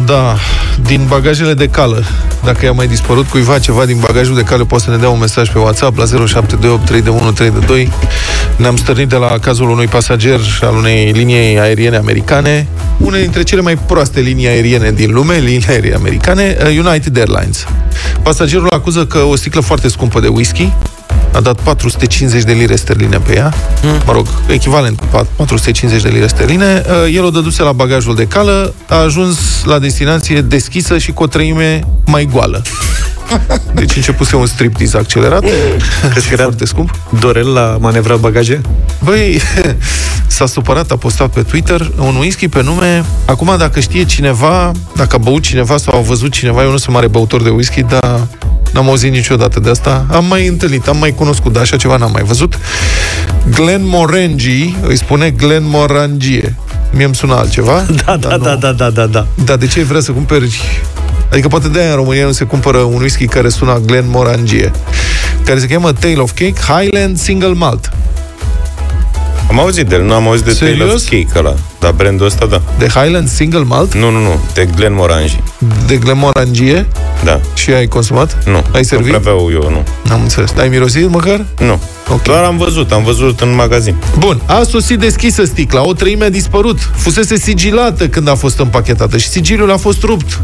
Da, 0.06 0.36
din 0.82 1.00
bagajele 1.08 1.54
de 1.54 1.68
cală. 1.68 2.04
Dacă 2.44 2.64
i-a 2.64 2.72
mai 2.72 2.86
dispărut 2.86 3.26
cuiva 3.26 3.58
ceva 3.58 3.84
din 3.84 3.98
bagajul 4.00 4.34
de 4.34 4.42
cală, 4.42 4.64
poate 4.64 4.84
să 4.84 4.90
ne 4.90 4.96
dea 4.96 5.08
un 5.08 5.18
mesaj 5.18 5.50
pe 5.50 5.58
WhatsApp 5.58 5.98
la 5.98 6.04
0728 6.04 6.84
321 6.84 7.32
322. 7.32 7.90
Ne-am 8.56 8.76
stărnit 8.76 9.08
de 9.08 9.16
la 9.16 9.38
cazul 9.38 9.70
unui 9.70 9.86
pasager 9.86 10.40
al 10.60 10.74
unei 10.74 11.10
linii 11.12 11.58
aeriene 11.58 11.96
americane, 11.96 12.66
una 12.96 13.16
dintre 13.16 13.42
cele 13.42 13.60
mai 13.60 13.76
proaste 13.76 14.20
linii 14.20 14.46
aeriene 14.46 14.90
din 14.90 15.12
lume, 15.12 15.36
linii 15.36 15.66
aeriene 15.68 15.96
americane, 15.96 16.56
uh, 16.60 16.86
United 16.86 17.16
Airlines. 17.16 17.66
Pasagerul 18.22 18.68
acuză 18.70 19.06
că 19.06 19.18
o 19.18 19.36
sticlă 19.36 19.60
foarte 19.60 19.88
scumpă 19.88 20.20
de 20.20 20.28
whisky 20.28 20.72
a 21.32 21.40
dat 21.40 21.60
450 21.60 22.42
de 22.42 22.52
lire 22.52 22.76
sterline 22.76 23.18
pe 23.18 23.36
ea, 23.36 23.52
mă 24.06 24.12
rog, 24.12 24.26
echivalent 24.46 24.98
cu 24.98 25.04
450 25.36 26.02
de 26.02 26.08
lire 26.08 26.26
sterline, 26.26 26.82
Uh, 26.92 27.14
el 27.14 27.24
o 27.24 27.30
dăduse 27.30 27.62
la 27.62 27.72
bagajul 27.72 28.14
de 28.14 28.26
cală, 28.26 28.74
a 28.88 28.94
ajuns 28.94 29.38
la 29.64 29.78
destinație 29.78 30.40
deschisă 30.40 30.98
și 30.98 31.12
cu 31.12 31.22
o 31.22 31.26
treime 31.26 31.80
mai 32.04 32.28
goală. 32.32 32.62
Deci 33.74 33.96
începuse 33.96 34.36
un 34.36 34.46
striptease 34.46 34.96
accelerat. 34.96 35.44
Crezi 36.10 36.26
că 36.26 36.32
era 36.32 36.42
foarte 36.42 36.64
scump? 36.64 36.98
Dorel 37.20 37.52
la 37.52 37.76
manevra 37.80 38.16
bagaje? 38.16 38.60
Băi, 39.04 39.40
s-a 40.26 40.46
supărat, 40.46 40.90
a 40.90 40.96
postat 40.96 41.28
pe 41.28 41.42
Twitter 41.42 41.90
un 41.98 42.16
whisky 42.16 42.48
pe 42.48 42.62
nume. 42.62 43.04
Acum, 43.24 43.54
dacă 43.58 43.80
știe 43.80 44.04
cineva, 44.04 44.70
dacă 44.96 45.16
a 45.16 45.18
băut 45.18 45.42
cineva 45.42 45.76
sau 45.76 45.98
a 45.98 46.00
văzut 46.00 46.32
cineva, 46.32 46.62
eu 46.62 46.70
nu 46.70 46.76
sunt 46.76 46.94
mare 46.94 47.06
băutor 47.06 47.42
de 47.42 47.48
whisky, 47.48 47.82
dar 47.82 48.20
n-am 48.72 48.88
auzit 48.88 49.12
niciodată 49.12 49.60
de 49.60 49.70
asta. 49.70 50.06
Am 50.10 50.24
mai 50.24 50.46
întâlnit, 50.46 50.86
am 50.86 50.96
mai 50.96 51.14
cunoscut, 51.14 51.52
dar 51.52 51.62
așa 51.62 51.76
ceva 51.76 51.96
n-am 51.96 52.10
mai 52.12 52.22
văzut. 52.22 52.58
Glen 53.50 53.80
Morangi, 53.84 54.76
îi 54.86 54.96
spune 54.96 55.30
Glen 55.30 55.62
Morangie. 55.64 56.56
Mie 56.90 57.04
îmi 57.04 57.14
sună 57.14 57.34
altceva. 57.34 57.84
Da, 58.04 58.16
da, 58.16 58.36
da, 58.36 58.54
da, 58.54 58.72
da, 58.72 58.90
da, 58.90 59.06
da. 59.06 59.26
Dar 59.44 59.56
de 59.56 59.66
ce 59.66 59.82
vrea 59.82 60.00
să 60.00 60.12
cumperi... 60.12 60.60
Adică 61.30 61.48
poate 61.48 61.68
de 61.68 61.80
aia 61.80 61.90
în 61.90 61.96
România 61.96 62.24
nu 62.24 62.32
se 62.32 62.44
cumpără 62.44 62.78
un 62.78 63.00
whisky 63.00 63.26
care 63.26 63.48
sună 63.48 63.80
Glen 63.86 64.04
Morangie, 64.08 64.70
care 65.44 65.58
se 65.58 65.66
cheamă 65.66 65.92
Tale 65.92 66.16
of 66.16 66.32
Cake 66.34 66.60
Highland 66.72 67.18
Single 67.18 67.52
Malt. 67.52 67.92
Am 69.52 69.58
auzit 69.58 69.86
de 69.86 69.94
el, 69.94 70.02
nu 70.02 70.14
am 70.14 70.26
auzit 70.26 70.44
de 70.44 70.52
Taylor 70.52 70.76
Serios? 70.76 71.04
Cake 71.04 71.38
ăla. 71.38 71.54
Dar 71.80 71.92
brandul 71.92 72.26
ăsta, 72.26 72.46
da. 72.46 72.62
De 72.78 72.86
Highland 72.86 73.28
Single 73.28 73.62
Malt? 73.62 73.94
Nu, 73.94 74.10
nu, 74.10 74.18
nu. 74.18 74.40
De 74.54 74.68
Glen 74.76 74.94
Morangi. 74.94 75.40
De 75.86 75.96
Glen 75.96 76.18
Morangie? 76.18 76.86
Da. 77.24 77.40
Și 77.54 77.70
ai 77.70 77.86
consumat? 77.86 78.38
Nu. 78.46 78.64
Ai 78.72 78.84
servit? 78.84 79.12
Nu 79.12 79.18
prea 79.18 79.32
beau 79.32 79.50
eu, 79.52 79.70
nu. 79.70 79.84
N-am 80.02 80.20
înțeles. 80.22 80.52
Ai 80.58 80.68
mirosit 80.68 81.08
măcar? 81.08 81.44
Nu. 81.58 81.80
Okay. 82.06 82.20
Doar 82.24 82.44
am 82.44 82.56
văzut, 82.56 82.92
am 82.92 83.04
văzut 83.04 83.40
în 83.40 83.54
magazin. 83.54 83.94
Bun, 84.18 84.40
a 84.46 84.62
sosit 84.68 84.98
deschisă 84.98 85.44
sticla, 85.44 85.86
o 85.86 85.92
treime 85.92 86.24
a 86.24 86.30
dispărut. 86.30 86.78
Fusese 86.96 87.36
sigilată 87.36 88.08
când 88.08 88.28
a 88.28 88.34
fost 88.34 88.58
împachetată 88.58 89.16
și 89.16 89.28
sigiliul 89.28 89.70
a 89.70 89.76
fost 89.76 90.02
rupt. 90.02 90.40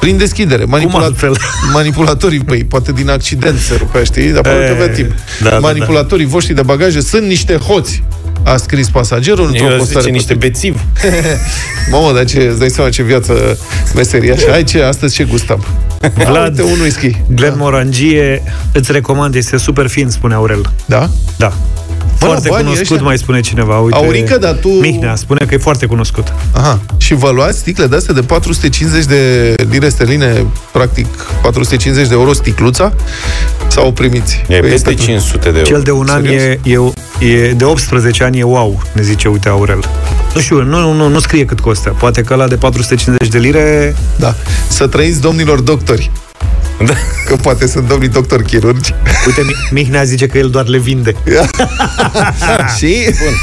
Prin 0.00 0.16
deschidere. 0.16 0.64
Manipula- 0.64 1.04
altfel? 1.04 1.36
Manipulatorii, 1.72 2.40
păi, 2.40 2.64
poate 2.64 2.92
din 2.92 3.10
accident 3.10 3.58
se 3.58 3.74
rupea, 3.78 4.04
știi? 4.04 4.28
Dar 4.30 4.40
poate 4.40 4.58
E, 4.58 4.70
avea 4.70 4.88
timp. 4.88 5.10
da, 5.42 5.50
da, 5.50 5.58
Manipulatorii 5.58 6.26
voștri 6.26 6.54
de 6.54 6.62
bagaje 6.62 7.00
sunt 7.00 7.26
niște 7.26 7.56
hoți. 7.56 8.02
A 8.42 8.56
scris 8.56 8.88
pasagerul 8.88 9.46
într-o 9.46 9.64
Eu 9.70 9.76
postare. 9.76 9.84
zice 10.00 10.04
pe 10.04 10.10
niște 10.10 10.34
bețivi. 10.34 10.78
Mamă, 11.90 12.12
dar 12.12 12.24
ce, 12.24 12.38
îți 12.50 12.58
dai 12.58 12.68
seama 12.68 12.90
ce 12.90 13.02
viață 13.02 13.58
meseriașă. 13.94 14.46
Hai, 14.50 14.62
ce, 14.64 14.82
astăzi 14.82 15.14
ce 15.14 15.24
gustam? 15.24 15.64
Vlad, 16.26 16.50
Uite, 16.58 16.62
un 16.62 16.80
whisky. 16.80 17.16
Glen 17.34 17.54
Morangie, 17.56 18.42
îți 18.72 18.92
recomand, 18.92 19.34
este 19.34 19.56
super 19.56 19.86
fin, 19.86 20.08
spune 20.08 20.34
Aurel. 20.34 20.72
Da? 20.84 21.10
Da. 21.36 21.52
Foarte 22.18 22.48
banii 22.48 22.64
cunoscut, 22.64 22.90
ăștia- 22.90 23.06
mai 23.06 23.18
spune 23.18 23.40
cineva. 23.40 23.78
Uite, 23.78 23.96
Aurică, 23.96 24.38
dar 24.38 24.52
tu- 24.52 24.68
Mihnea 24.68 25.14
spune 25.14 25.44
că 25.48 25.54
e 25.54 25.58
foarte 25.58 25.86
cunoscut. 25.86 26.32
Aha. 26.52 26.80
Și 26.96 27.14
vă 27.14 27.30
luați 27.30 27.58
sticle 27.58 27.86
de 27.86 27.96
astea 27.96 28.14
de 28.14 28.20
450 28.20 29.04
de 29.04 29.54
lire 29.70 29.88
sterline, 29.88 30.46
practic 30.72 31.06
450 31.42 32.08
de 32.08 32.14
euro 32.14 32.32
sticluța? 32.32 32.92
Sau 33.68 33.86
o 33.86 33.90
primiți? 33.90 34.44
E 34.48 34.58
Păi 34.58 34.68
peste 34.70 34.90
este- 34.90 35.02
500 35.02 35.50
de 35.50 35.58
euro. 35.58 35.70
Cel 35.70 35.80
de 35.82 35.90
un 35.90 36.08
an 36.08 36.22
Serios? 36.22 36.42
e, 36.42 36.60
e, 37.20 37.26
e, 37.32 37.52
de 37.52 37.64
18 37.64 38.24
ani 38.24 38.38
e 38.38 38.42
wow, 38.42 38.82
ne 38.92 39.02
zice, 39.02 39.28
uite, 39.28 39.48
Aurel. 39.48 39.80
Nu 40.34 40.40
știu, 40.40 40.62
nu, 40.62 40.80
nu, 40.80 40.92
nu, 40.92 41.08
nu 41.08 41.18
scrie 41.18 41.44
cât 41.44 41.60
costă. 41.60 41.96
Poate 41.98 42.22
că 42.22 42.34
la 42.34 42.48
de 42.48 42.56
450 42.56 43.28
de 43.28 43.38
lire... 43.38 43.96
Da. 44.16 44.34
Să 44.68 44.86
trăiți 44.86 45.20
domnilor 45.20 45.60
doctori. 45.60 46.10
Da. 46.84 46.92
Că 47.26 47.36
poate 47.36 47.66
sunt 47.66 47.88
domnii 47.88 48.08
doctori 48.08 48.42
chirurgi. 48.44 48.94
Uite, 49.26 49.40
Mi- 49.42 49.68
Mihnea 49.70 50.02
zice 50.04 50.26
că 50.26 50.38
el 50.38 50.48
doar 50.48 50.66
le 50.66 50.78
vinde. 50.78 51.14
și? 52.78 52.94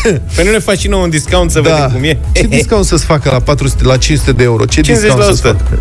Bun. 0.03 0.21
Păi 0.35 0.45
nu 0.45 0.51
ne 0.51 0.59
faci 0.59 0.79
și 0.79 0.87
nouă 0.87 1.03
un 1.03 1.09
discount 1.09 1.51
să 1.51 1.59
Da. 1.59 1.69
vedem 1.73 1.89
cum 1.91 2.03
e? 2.03 2.17
Ce 2.31 2.47
discount 2.47 2.85
să-ți 2.85 3.05
facă 3.05 3.29
la 3.31 3.39
400, 3.39 3.83
la 3.83 3.97
500 3.97 4.31
de 4.31 4.43
euro? 4.43 4.65
Ce 4.65 4.81
50%. 4.81 4.83
discount 4.83 5.23
să-ți 5.23 5.41
facă? 5.41 5.79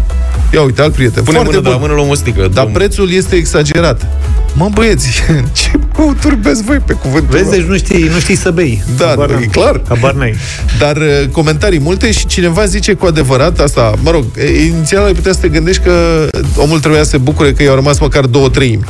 Ia 0.53 0.63
uite, 0.63 0.83
alt 0.83 0.93
prieten. 0.93 1.23
Pune 1.23 1.37
Foarte 1.37 1.51
mână 1.53 1.63
de 1.63 1.69
la 1.69 1.77
bun. 1.77 1.87
mână, 1.87 1.95
luăm 2.01 2.09
o 2.11 2.15
sticlă. 2.15 2.49
Dar 2.55 2.65
Bun. 2.65 2.73
prețul 2.73 3.11
este 3.13 3.35
exagerat. 3.37 4.07
Mă, 4.55 4.69
băieți, 4.73 5.09
ce 5.53 5.71
Cu 5.93 6.17
turbezi 6.21 6.63
voi 6.63 6.77
pe 6.87 6.93
cuvântul 6.93 7.29
Vezi, 7.39 7.49
meu. 7.49 7.59
deci 7.59 7.69
nu 7.69 7.77
știi, 7.77 8.09
nu 8.13 8.19
știi 8.19 8.35
să 8.37 8.51
bei. 8.51 8.83
Da, 8.97 9.07
Habar 9.07 9.27
da, 9.27 9.33
n-am. 9.33 9.43
e 9.43 9.47
clar. 9.47 9.81
Habar 9.89 10.13
n-ai. 10.15 10.35
Dar 10.79 10.97
uh, 10.97 11.29
comentarii 11.33 11.79
multe 11.81 12.11
și 12.11 12.27
cineva 12.27 12.65
zice 12.65 12.93
cu 12.95 13.07
adevărat 13.07 13.59
asta, 13.61 13.93
mă 14.03 14.11
rog, 14.11 14.25
e, 14.39 14.65
inițial 14.65 15.05
ai 15.05 15.13
putea 15.13 15.33
să 15.33 15.39
te 15.41 15.49
gândești 15.49 15.83
că 15.83 16.27
omul 16.57 16.81
trebuia 16.81 17.03
să 17.03 17.09
se 17.09 17.19
bucure 17.19 17.53
că 17.53 17.63
i-au 17.63 17.75
rămas 17.75 17.99
măcar 17.99 18.25
două 18.27 18.49
treimi 18.49 18.85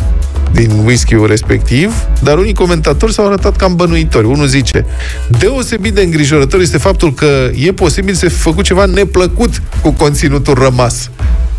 din 0.53 0.71
whisky-ul 0.85 1.27
respectiv, 1.27 1.95
dar 2.23 2.39
unii 2.39 2.55
comentatori 2.55 3.13
s-au 3.13 3.27
arătat 3.27 3.57
cam 3.57 3.75
bănuitori. 3.77 4.27
Unul 4.27 4.47
zice, 4.47 4.87
deosebit 5.39 5.95
de 5.95 6.03
îngrijorător 6.03 6.61
este 6.61 6.79
faptul 6.79 7.15
că 7.15 7.51
e 7.55 7.73
posibil 7.73 8.15
să 8.15 8.29
fi 8.29 8.35
făcut 8.35 8.65
ceva 8.65 8.85
neplăcut 8.85 9.63
cu 9.83 9.91
conținutul 9.93 10.55
rămas. 10.55 11.11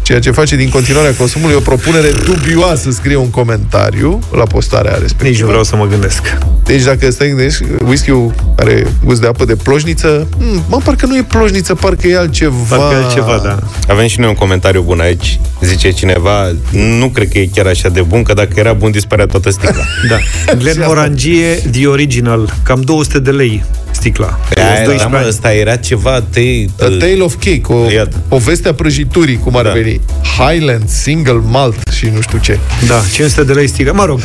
Ceea 0.03 0.19
ce 0.19 0.31
face 0.31 0.55
din 0.55 0.69
continuarea 0.69 1.13
consumului 1.13 1.55
o 1.55 1.59
propunere 1.59 2.07
dubioasă, 2.25 2.91
scrie 2.91 3.15
un 3.15 3.29
comentariu 3.29 4.19
la 4.31 4.43
postarea 4.43 4.91
respectivă. 4.91 5.29
Nici 5.29 5.39
nu 5.39 5.47
vreau 5.47 5.63
să 5.63 5.75
mă 5.75 5.87
gândesc. 5.87 6.37
Deci 6.63 6.83
dacă 6.83 7.11
stai 7.11 7.27
gândești, 7.27 7.63
whisky-ul 7.85 8.33
are 8.57 8.87
gust 9.03 9.21
de 9.21 9.27
apă 9.27 9.45
de 9.45 9.55
plojniță, 9.55 10.27
mm, 10.37 10.63
mă, 10.69 10.77
parcă 10.83 11.05
nu 11.05 11.17
e 11.17 11.23
plojniță, 11.23 11.75
parcă 11.75 12.07
e 12.07 12.17
altceva. 12.17 12.75
Parcă 12.75 12.93
e 12.93 13.03
altceva, 13.03 13.41
da. 13.43 13.59
Avem 13.87 14.07
și 14.07 14.19
noi 14.19 14.29
un 14.29 14.35
comentariu 14.35 14.81
bun 14.81 14.99
aici. 14.99 15.39
Zice 15.61 15.91
cineva, 15.91 16.51
nu 16.99 17.09
cred 17.09 17.29
că 17.29 17.39
e 17.39 17.49
chiar 17.53 17.65
așa 17.65 17.89
de 17.89 18.01
bun, 18.01 18.23
că 18.23 18.33
dacă 18.33 18.51
era 18.55 18.73
bun, 18.73 18.91
dispărea 18.91 19.25
toată 19.25 19.49
sticla. 19.49 19.83
Da. 20.09 20.17
Glenmorangie 20.61 21.47
The 21.71 21.87
Original, 21.87 22.53
cam 22.63 22.81
200 22.81 23.19
de 23.19 23.31
lei 23.31 23.63
sticla. 23.95 24.39
Aia, 24.55 24.65
12 24.83 25.03
da, 25.03 25.07
mă, 25.09 25.17
ani. 25.17 25.27
ăsta 25.27 25.53
era 25.53 25.75
ceva... 25.75 26.21
Te, 26.29 26.39
A 26.79 26.85
Tale 26.85 27.17
of 27.19 27.33
Cake, 27.39 27.61
o 27.73 27.91
Iată. 27.91 28.15
povestea 28.27 28.73
prăjiturii, 28.73 29.37
cum 29.37 29.55
ar 29.55 29.63
Da. 29.63 29.71
veni. 29.71 30.01
Highland, 30.37 30.89
Single 30.89 31.41
Malt 31.49 31.87
și 31.91 32.09
nu 32.15 32.21
știu 32.21 32.37
ce. 32.37 32.59
Da, 32.87 33.01
500 33.13 33.43
de 33.43 33.53
lei 33.53 33.67
sticla. 33.67 33.91
Mă 33.91 34.05
rog, 34.05 34.19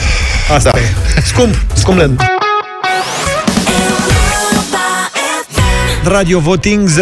asta 0.55 0.71
Da. 0.73 0.79
e. 0.79 0.83
Scump, 1.25 1.55
scump 1.75 1.99
lent. 1.99 2.21
Radio 6.05 6.39
Voting 6.39 6.89
0372069599 6.89 6.95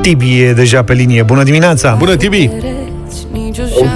Tibi 0.00 0.40
e 0.42 0.52
deja 0.52 0.82
pe 0.82 0.92
linie. 0.92 1.22
Bună 1.22 1.42
dimineața! 1.42 1.94
Bună, 1.98 2.16
Tibi! 2.16 2.50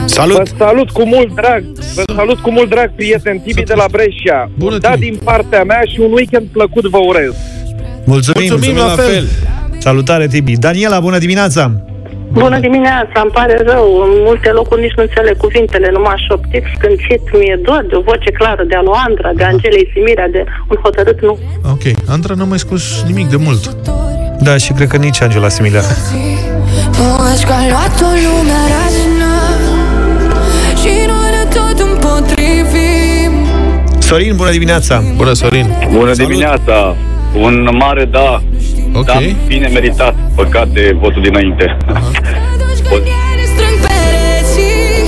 Salut! 0.04 0.48
Vă 0.48 0.64
salut 0.64 0.90
cu 0.90 1.06
mult 1.06 1.34
drag, 1.34 1.64
vă 1.94 2.02
salut 2.16 2.38
cu 2.38 2.50
mult 2.50 2.68
drag, 2.68 2.94
prieten 2.94 3.38
Tibi 3.38 3.62
de 3.62 3.74
la 3.74 3.84
Brescia. 3.90 4.50
Bună, 4.58 4.78
da 4.78 4.90
Tibi. 4.90 5.04
din 5.04 5.18
partea 5.24 5.64
mea 5.64 5.80
și 5.92 6.00
un 6.00 6.12
weekend 6.12 6.46
plăcut 6.52 6.84
vă 6.84 6.98
urez. 6.98 7.34
Mulțumim, 8.04 8.48
Mulțumim, 8.50 8.76
la 8.76 8.88
fel. 8.88 9.26
Salutare, 9.78 10.26
Tibi. 10.26 10.56
Daniela, 10.56 11.00
bună 11.00 11.18
dimineața! 11.18 11.72
Bună 12.32 12.58
dimineața, 12.58 13.20
îmi 13.22 13.30
pare 13.30 13.56
rău. 13.64 13.86
În 14.04 14.10
multe 14.28 14.50
locuri 14.50 14.80
nici 14.80 14.96
nu 14.96 15.02
înțeleg 15.02 15.36
cuvintele, 15.36 15.90
numai 15.92 16.24
șoptit, 16.28 16.64
scâncit, 16.76 17.22
mi-e 17.38 17.60
dor 17.62 17.86
de 17.88 17.94
o 17.94 18.00
voce 18.00 18.30
clară 18.30 18.64
de 18.64 18.74
a 18.74 18.82
lui 18.82 18.98
Andra, 19.06 19.30
de 19.36 19.44
Angelei 19.44 19.90
Simirea, 19.94 20.28
de 20.28 20.44
un 20.70 20.76
hotărât 20.82 21.22
nu. 21.22 21.38
Ok, 21.70 21.82
Andra 22.08 22.34
n-a 22.34 22.44
mai 22.44 22.58
scos 22.58 23.04
nimic 23.06 23.26
de 23.28 23.36
mult. 23.36 23.76
Da, 24.40 24.56
și 24.56 24.72
cred 24.72 24.88
că 24.88 24.96
nici 24.96 25.22
Angela 25.22 25.48
Similea. 25.48 25.82
Sorin, 33.98 34.36
bună 34.36 34.50
dimineața! 34.50 35.02
Bună, 35.16 35.32
Sorin! 35.32 35.66
Bună 35.92 36.12
dimineața! 36.14 36.96
Un 37.34 37.68
mare 37.72 38.04
da. 38.04 38.42
Ok. 38.94 39.04
Da, 39.04 39.18
bine 39.46 39.66
meritat. 39.68 40.14
Păcate, 40.34 40.96
votul 41.00 41.22
dinainte. 41.22 41.76
Pot- 42.88 43.02
Ne 43.36 43.44
strâng 43.54 43.76
pereții 43.86 45.04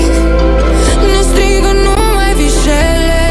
Ne 1.13 1.21
strigă 1.29 1.71
numai 1.85 2.31
vișele 2.39 3.23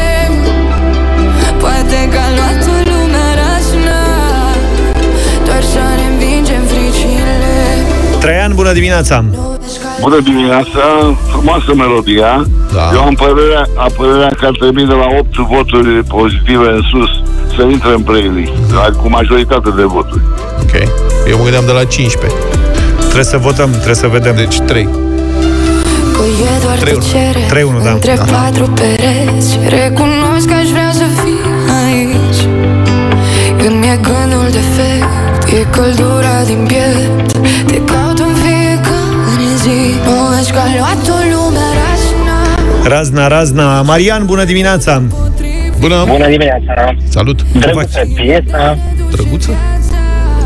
Poate 1.59 1.99
că 2.11 2.17
a 2.27 2.29
luat-o 2.37 2.73
lumea 2.89 3.29
raționă 3.41 3.99
Doar 5.45 5.63
să 5.73 5.79
ne 5.99 6.05
învingem 6.11 6.61
fricile 6.71 7.35
Traian, 8.19 8.51
bună 8.55 8.73
dimineața! 8.73 9.25
Bună 10.01 10.19
dimineața, 10.19 10.83
frumoasă 11.31 11.71
melodia. 11.75 12.31
Da. 12.73 12.89
Eu 12.93 13.01
am 13.09 13.13
părerea, 13.13 13.63
am 13.77 13.91
părerea 13.97 14.31
că 14.39 14.45
ar 14.45 14.55
trebui 14.61 14.85
de 14.85 14.93
la 14.93 15.07
8 15.19 15.35
voturi 15.37 16.03
pozitive 16.15 16.67
în 16.77 16.81
sus 16.91 17.09
să 17.55 17.61
intre 17.75 17.89
în 17.93 18.01
playlist, 18.01 18.51
da. 18.73 18.85
cu 19.01 19.09
majoritate 19.09 19.69
de 19.75 19.83
voturi. 19.83 20.21
Ok. 20.61 20.73
Eu 21.29 21.37
mă 21.37 21.43
gândeam 21.43 21.65
de 21.65 21.71
la 21.71 21.83
15. 21.83 22.39
Trebuie 22.99 23.23
să 23.23 23.37
votăm, 23.37 23.69
trebuie 23.69 23.95
să 24.05 24.07
vedem. 24.07 24.35
Deci 24.35 24.59
3. 24.59 24.87
Că 26.15 26.21
e 26.47 26.61
doar 26.63 26.77
3-1. 26.77 26.79
tăcere 26.81 27.43
3-1, 27.79 27.83
da. 27.83 27.91
Între 27.91 28.13
Da. 28.17 28.23
patru 28.23 28.65
pereți 28.79 29.49
Recunosc 29.69 30.45
că 30.47 30.53
aș 30.53 30.69
vrea 30.69 30.91
să 30.93 31.03
fii 31.21 31.39
aici 31.85 32.41
Când 33.61 33.75
mi-e 33.79 33.99
gândul 34.01 34.47
defect 34.51 35.07
E 35.59 35.65
căldura 35.69 36.35
din 36.45 36.67
piept 36.67 37.31
Te 37.71 37.77
caut 37.77 37.83
în 37.83 37.83
fiecare 37.83 38.04
zi 39.65 39.99
Nu 40.05 40.35
vezi 40.35 40.51
că 40.51 40.57
a 40.59 40.67
luat-o 40.77 41.17
lumea 41.33 41.69
razna 41.85 42.33
Razna, 42.87 43.27
razna. 43.27 43.81
Marian, 43.81 44.25
bună 44.25 44.43
dimineața! 44.43 45.01
Bună! 45.79 46.03
Bună 46.07 46.27
dimineața! 46.29 46.95
Salut! 47.09 47.39
Drăguță 47.59 48.07
piesa, 48.15 48.77
Drăguță? 49.11 49.49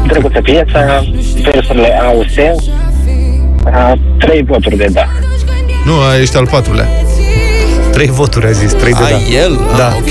drăguță 0.07 0.41
piesa, 0.41 1.05
versurile 1.51 1.99
au 2.03 2.25
sens, 2.35 2.63
a, 3.65 3.93
trei 4.19 4.43
voturi 4.43 4.77
de 4.77 4.87
da. 4.91 5.07
Nu, 5.85 5.91
a, 5.93 6.19
ești 6.19 6.37
al 6.37 6.47
patrulea. 6.47 6.87
Trei 7.91 8.07
voturi 8.07 8.45
a 8.45 8.51
zis, 8.51 8.73
trei 8.73 8.93
de 8.93 9.03
A, 9.03 9.09
da. 9.09 9.41
el? 9.43 9.59
Da. 9.77 9.87
Ah, 9.87 9.95
ok. 9.95 10.09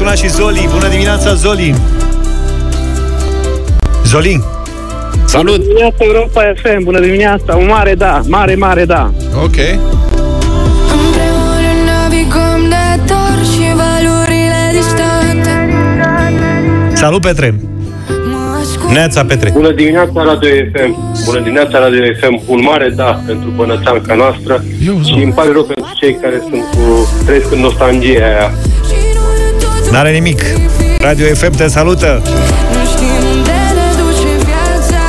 Sunat 0.00 0.18
și 0.18 0.28
Zoli. 0.28 0.68
Bună 0.72 0.88
dimineața, 0.88 1.34
Zoli! 1.34 1.74
Zoli! 4.04 4.44
Salut! 5.24 5.56
Bună 5.56 5.62
dimineața, 5.66 6.04
Europa 6.04 6.52
FM, 6.62 6.84
bună 6.84 7.00
dimineața, 7.00 7.56
un 7.56 7.66
mare 7.66 7.94
da, 7.94 8.20
mare, 8.26 8.54
mare 8.54 8.84
da. 8.84 9.10
Ok. 9.44 9.58
Împreună 10.96 11.72
navigăm 11.90 12.60
de 12.68 13.02
dor 13.06 13.38
și 13.52 13.66
valurile 13.80 14.62
distante 14.72 15.52
Salut, 16.94 17.20
Petre! 17.20 17.60
Neața, 18.92 19.24
Petre. 19.24 19.50
Bună 19.50 19.72
dimineața, 19.72 20.22
Radio 20.24 20.48
FM. 20.72 20.96
Bună 21.24 21.40
dimineața, 21.40 21.78
Radio 21.78 22.02
FM. 22.20 22.40
Un 22.46 22.60
mare 22.62 22.88
da 22.96 23.22
pentru 23.26 23.48
bănățanca 23.56 24.14
noastră. 24.14 24.64
și 25.04 25.22
îmi 25.22 25.32
pare 25.32 25.52
rău 25.52 25.62
pentru 25.62 25.92
cei 25.94 26.14
care 26.14 26.42
sunt 26.48 26.62
cu, 26.70 27.08
trăiesc 27.24 27.52
în 27.52 27.60
nostalgia 27.60 28.24
aia. 28.24 28.50
N-are 29.90 30.10
nimic. 30.12 30.40
Radio 30.98 31.26
FM 31.34 31.54
te 31.56 31.68
salută! 31.68 32.22
Nu 32.24 32.82
știm 32.92 33.22
unde 33.34 33.58
ne 33.78 33.88
duce 34.00 34.30
viața 34.48 35.02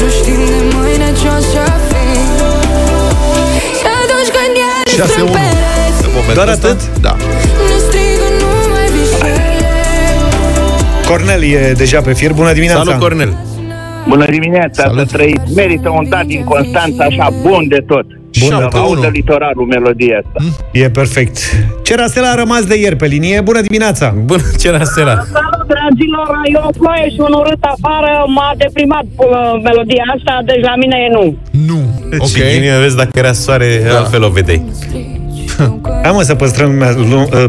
Nu 0.00 0.08
știm 0.18 0.40
de 0.46 0.76
mâine 0.76 1.08
ce 1.20 1.26
o 1.36 1.40
să 1.52 1.64
fim 1.88 2.30
Și 3.78 3.86
atunci 4.02 4.30
când 4.36 4.52
ea 4.64 4.74
ne 4.84 5.04
6-1. 5.04 5.06
strâng 5.10 5.30
pereți 5.30 6.00
În 6.06 6.10
momentul 6.16 6.34
Doar 6.34 6.48
ăsta? 6.48 6.66
atât? 6.68 6.80
Da. 7.06 7.14
Ne 7.70 7.76
strigă 7.86 8.26
numai 8.40 8.86
vișele 8.94 9.40
Cornel 11.08 11.42
e 11.42 11.72
deja 11.76 12.00
pe 12.00 12.12
fir. 12.12 12.32
Bună 12.32 12.52
dimineața! 12.52 12.82
Salut, 12.82 13.00
Cornel! 13.00 13.36
Bună 14.08 14.26
dimineața, 14.30 14.92
să 14.96 15.04
trăiți. 15.12 15.52
Merită 15.54 15.88
un 15.88 16.08
dat 16.08 16.24
din 16.24 16.44
Constanța 16.44 17.04
așa 17.04 17.28
bun 17.42 17.68
de 17.68 17.84
tot. 17.86 18.06
Bun 18.40 18.48
Să 18.48 18.56
de 18.58 18.64
tot. 18.70 18.80
audă 18.80 19.08
litoralul 19.12 19.66
melodia 19.66 20.16
asta. 20.22 20.54
E 20.72 20.90
perfect. 20.90 21.36
Ce 21.82 21.94
Rastela 21.94 22.30
a 22.30 22.34
rămas 22.34 22.64
de 22.64 22.78
ieri 22.78 22.96
pe 22.96 23.06
linie? 23.06 23.40
Bună 23.40 23.60
dimineața! 23.60 24.14
Bună, 24.24 24.42
ce 24.60 24.70
Rastela? 24.70 25.14
Salut, 25.14 25.66
dragilor! 25.66 26.40
Eu 26.54 26.64
o 26.68 26.70
ploaie 26.78 27.08
și 27.10 27.16
un 27.18 27.32
urât 27.32 27.62
afară 27.74 28.24
m-a 28.26 28.54
deprimat 28.56 29.04
uh, 29.16 29.26
melodia 29.62 30.04
asta, 30.16 30.40
deci 30.44 30.62
la 30.62 30.74
mine 30.76 30.96
e 31.06 31.12
nu. 31.12 31.36
Nu. 31.66 31.80
Ok. 32.18 32.28
Și 32.28 32.34
ghinie, 32.40 32.78
vezi, 32.78 32.96
dacă 32.96 33.18
era 33.18 33.32
soare, 33.32 33.82
da. 33.90 33.98
altfel 33.98 34.24
o 34.24 34.28
vedeai. 34.28 34.62
Hai 36.02 36.12
mă 36.12 36.22
să 36.22 36.34
păstrăm 36.34 36.80
uh, 36.80 37.26
uh, 37.32 37.44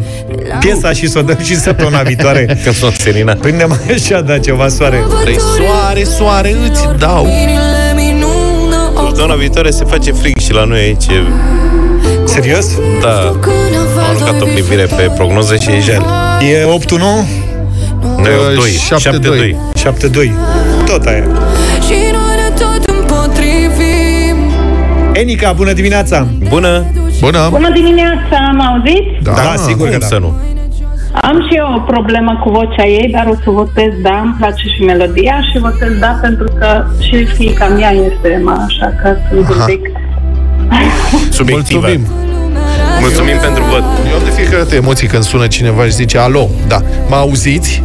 piesa 0.60 0.92
și 0.92 1.08
să 1.08 1.20
o 1.20 1.22
dăm 1.22 1.38
și 1.44 1.56
săptămâna 1.56 2.02
viitoare. 2.02 2.46
Când 2.64 2.76
sunt 2.76 2.94
serina. 2.94 3.34
Prinde 3.34 3.64
mai 3.64 3.78
așa, 3.94 4.22
da, 4.22 4.38
ceva 4.38 4.68
soare. 4.68 5.00
Vrei 5.22 5.40
soare, 5.40 6.04
soare, 6.04 6.52
îți 6.70 6.88
dau. 7.00 7.28
Inile 9.14 9.36
minună 9.36 9.36
Săptămâna 9.36 9.36
viitoare 9.36 9.70
se 9.70 9.86
face 9.86 10.12
frig 10.12 10.38
și 10.38 10.54
la 10.54 10.64
noi 10.64 10.80
aici. 10.80 11.06
e- 11.08 11.24
Serios? 12.24 12.66
Da. 13.02 13.20
Am 13.20 13.38
aruncat 14.10 14.42
o 14.42 14.46
privire 14.46 14.84
pe 14.84 15.12
prognoze 15.16 15.58
și 15.58 15.70
e 15.70 15.80
jale. 15.80 16.06
E 16.52 16.64
8-1? 16.64 17.26
Nu, 18.18 18.28
e 18.28 18.56
2. 18.56 18.70
7-2. 18.70 19.56
7-2. 19.74 19.74
7-2. 19.74 20.32
Tot 20.86 21.06
aia. 21.06 21.24
Și 21.86 21.96
noi 22.12 22.36
ne 22.36 22.50
tot 22.60 22.86
împotrivim 22.86 24.38
Enica, 25.14 25.52
bună 25.52 25.74
dimineața! 25.74 26.28
Bună! 26.50 26.86
Bună! 27.20 27.48
Bună 27.50 27.72
dimineața, 27.74 28.38
am 28.50 28.62
auzit? 28.62 29.24
Da, 29.24 29.54
sigur 29.68 29.90
că 29.90 29.98
da. 29.98 30.06
să 30.06 30.18
nu. 30.18 30.34
Am 31.22 31.48
și 31.50 31.58
eu 31.58 31.74
o 31.76 31.80
problemă 31.80 32.40
cu 32.44 32.50
vocea 32.50 32.86
ei, 32.86 33.10
dar 33.12 33.26
o 33.28 33.36
să 33.44 33.50
votez 33.50 33.92
da, 34.02 34.20
îmi 34.24 34.36
place 34.38 34.64
și 34.76 34.84
melodia 34.84 35.42
și 35.52 35.60
votez 35.60 35.92
da 36.00 36.08
pentru 36.22 36.48
că 36.60 36.86
și 37.00 37.26
fiica 37.26 37.68
mea 37.68 37.92
este 37.92 38.42
ma, 38.44 38.66
așa 38.68 38.94
că 39.02 39.16
sunt 39.30 39.50
un 39.50 39.56
Aha. 39.58 39.66
pic... 39.66 39.82
Subiectivă. 41.40 41.80
Mulțumim. 41.80 42.08
Mulțumim 43.00 43.38
pentru 43.42 43.64
vot. 43.64 43.84
Eu 44.10 44.18
am 44.18 44.24
de 44.24 44.30
fiecare 44.30 44.58
dată 44.58 44.76
emoții 44.76 45.08
când 45.08 45.24
sună 45.24 45.48
cineva 45.48 45.84
și 45.84 45.92
zice 45.92 46.18
alo, 46.18 46.50
da, 46.68 46.82
mă 47.10 47.16
auziți? 47.16 47.84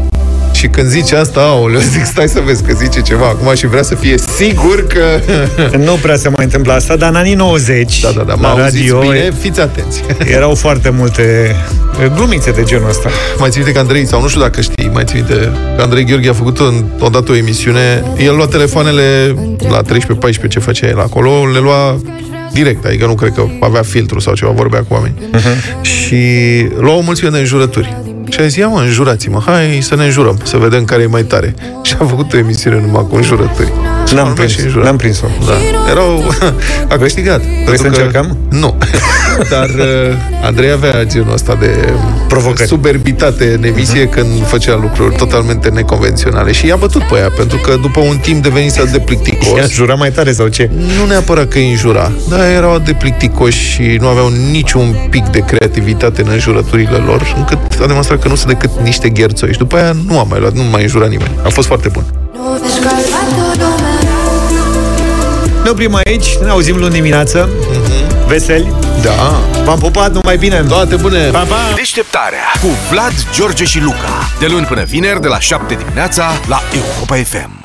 Și 0.59 0.67
când 0.67 0.89
zice 0.89 1.17
asta, 1.17 1.41
aoleu, 1.41 1.81
zic, 1.81 2.05
stai 2.05 2.29
să 2.29 2.41
vezi 2.45 2.63
că 2.63 2.73
zice 2.73 3.01
ceva 3.01 3.27
acum 3.27 3.55
și 3.55 3.67
vrea 3.67 3.83
să 3.83 3.95
fie 3.95 4.19
sigur 4.37 4.87
că... 4.87 5.21
Nu 5.87 5.93
prea 6.03 6.17
se 6.17 6.29
mai 6.29 6.45
întâmplă 6.45 6.73
asta, 6.73 6.97
dar 6.97 7.09
în 7.09 7.15
anii 7.15 7.35
90, 7.35 8.01
Da, 8.01 8.11
da, 8.17 8.23
da, 8.23 8.35
mă 8.35 8.43
la 8.43 8.49
auziți 8.63 8.77
radio, 8.77 9.01
bine, 9.01 9.33
fiți 9.41 9.61
atenți. 9.61 10.03
erau 10.37 10.55
foarte 10.55 10.91
multe 10.91 11.57
eh, 12.03 12.11
glumițe 12.15 12.51
de 12.51 12.63
genul 12.63 12.89
ăsta. 12.89 13.09
Mai 13.39 13.51
ții 13.51 13.61
minte 13.61 13.75
că 13.75 13.81
Andrei, 13.81 14.07
sau 14.07 14.21
nu 14.21 14.29
știu 14.29 14.41
dacă 14.41 14.61
știi, 14.61 14.91
mai 14.93 15.05
ții 15.05 15.15
minte 15.15 15.53
că 15.77 15.83
Andrei 15.83 16.05
Gheorghe 16.05 16.29
a 16.29 16.33
făcut 16.33 16.59
în, 16.59 16.85
odată 16.99 17.33
o 17.33 17.37
emisiune, 17.37 18.05
el 18.17 18.35
lua 18.37 18.47
telefoanele 18.47 19.35
la 19.71 19.81
13-14 19.83 20.49
ce 20.49 20.59
făcea 20.59 20.87
el 20.87 20.99
acolo, 20.99 21.47
le 21.53 21.59
lua 21.59 22.01
direct, 22.53 22.85
adică 22.85 23.07
nu 23.07 23.15
cred 23.15 23.33
că 23.35 23.45
avea 23.61 23.83
filtru 23.83 24.19
sau 24.21 24.35
ceva, 24.35 24.51
vorbea 24.51 24.85
cu 24.89 24.95
oameni. 24.95 25.15
Uh-huh. 25.35 25.81
Și 25.81 26.27
lua 26.79 26.95
o 26.95 27.01
mulțime 27.01 27.31
de 27.31 27.39
înjurături. 27.39 27.97
Și 28.29 28.41
a 28.41 28.43
zis, 28.43 28.57
ia 28.57 28.69
mă, 28.69 28.81
înjurați-mă, 28.81 29.43
hai 29.47 29.79
să 29.83 29.95
ne 29.95 30.05
înjurăm, 30.05 30.41
să 30.43 30.57
vedem 30.57 30.85
care 30.85 31.03
e 31.03 31.07
mai 31.07 31.23
tare. 31.23 31.55
Și 31.89 31.95
a 32.01 32.05
făcut 32.05 32.33
o 32.33 32.37
emisiune 32.37 32.81
numai 32.81 33.07
cu 33.09 33.17
înjurături. 33.17 33.73
Și 34.07 34.15
N-am 34.15 34.25
vorbea 34.25 34.45
prins, 34.45 34.59
și 34.59 34.65
înjura. 34.65 34.85
n-am 34.85 34.97
prins-o. 34.97 35.27
Da. 35.47 35.53
Erau... 35.91 36.33
A 36.89 36.97
câștigat. 36.97 37.43
Vrei 37.65 37.79
să 37.79 37.87
încercăm? 37.87 38.37
Nu. 38.51 38.75
Dar 39.51 39.69
uh, 39.69 40.17
Andrei 40.43 40.71
avea 40.71 41.05
genul 41.05 41.33
ăsta 41.33 41.55
de 41.61 41.89
Provocări. 42.29 42.69
suberbitate 42.69 43.53
în 43.59 43.65
emisie 43.65 44.09
când 44.09 44.47
făcea 44.47 44.79
lucruri 44.83 45.15
totalmente 45.17 45.69
neconvenționale. 45.69 46.53
Și 46.53 46.67
i-a 46.67 46.77
bătut 46.77 47.03
pe 47.03 47.17
ea, 47.17 47.31
pentru 47.37 47.57
că 47.59 47.77
după 47.81 48.01
un 48.01 48.17
timp 48.17 48.43
devenise 48.43 48.81
atât 48.81 48.93
de 48.93 48.99
plicticos. 48.99 49.59
I-a 49.59 49.67
jura 49.67 49.95
mai 49.95 50.11
tare 50.11 50.33
sau 50.33 50.49
ce? 50.49 50.71
Nu 50.99 51.07
neapărat 51.09 51.49
că 51.49 51.59
îi 51.59 51.71
înjura, 51.71 52.13
dar 52.29 52.41
erau 52.41 52.71
atât 52.73 52.85
de 52.85 52.93
plicticoși 52.99 53.71
și 53.71 53.97
nu 54.01 54.07
aveau 54.09 54.31
niciun 54.51 55.07
pic 55.11 55.25
de 55.25 55.39
creativitate 55.39 56.23
în 56.23 56.29
înjurăturile 56.31 56.97
lor, 57.07 57.35
încât 57.37 57.59
a 57.83 57.87
demonstrat 57.87 58.19
că 58.23 58.29
nu 58.29 58.35
sunt 58.35 58.49
decât 58.49 58.71
niște 58.83 59.09
gherțoși. 59.09 59.53
Și 59.53 59.59
după 59.59 59.77
aia 59.77 59.93
nu 60.07 60.19
a 60.19 60.23
mai 60.23 60.41
luat, 60.41 60.53
nu 60.53 60.63
mai 60.63 60.83
înjura 60.83 61.07
nimeni. 61.07 61.31
A 61.45 61.49
fost 61.49 61.67
foarte 61.67 61.78
bun. 61.87 62.05
Ne 65.63 65.71
oprim 65.71 65.95
aici, 65.95 66.37
ne 66.37 66.49
auzim 66.49 66.77
luni 66.77 66.93
dimineață. 66.93 67.49
Veseli. 68.27 68.73
Da. 69.03 69.41
V-am 69.65 69.79
pupat, 69.79 70.13
numai 70.13 70.37
bine. 70.37 70.65
Toate 70.69 70.97
bune. 70.97 71.29
Pa, 71.31 71.39
pa! 71.39 71.73
Deșteptarea 71.75 72.53
cu 72.61 72.67
Vlad, 72.91 73.13
George 73.35 73.65
și 73.65 73.81
Luca. 73.81 74.31
De 74.39 74.47
luni 74.47 74.67
până 74.67 74.83
vineri, 74.83 75.21
de 75.21 75.29
la 75.29 75.39
7 75.39 75.75
dimineața, 75.75 76.33
la 76.49 76.61
Europa 76.75 77.15
FM. 77.15 77.58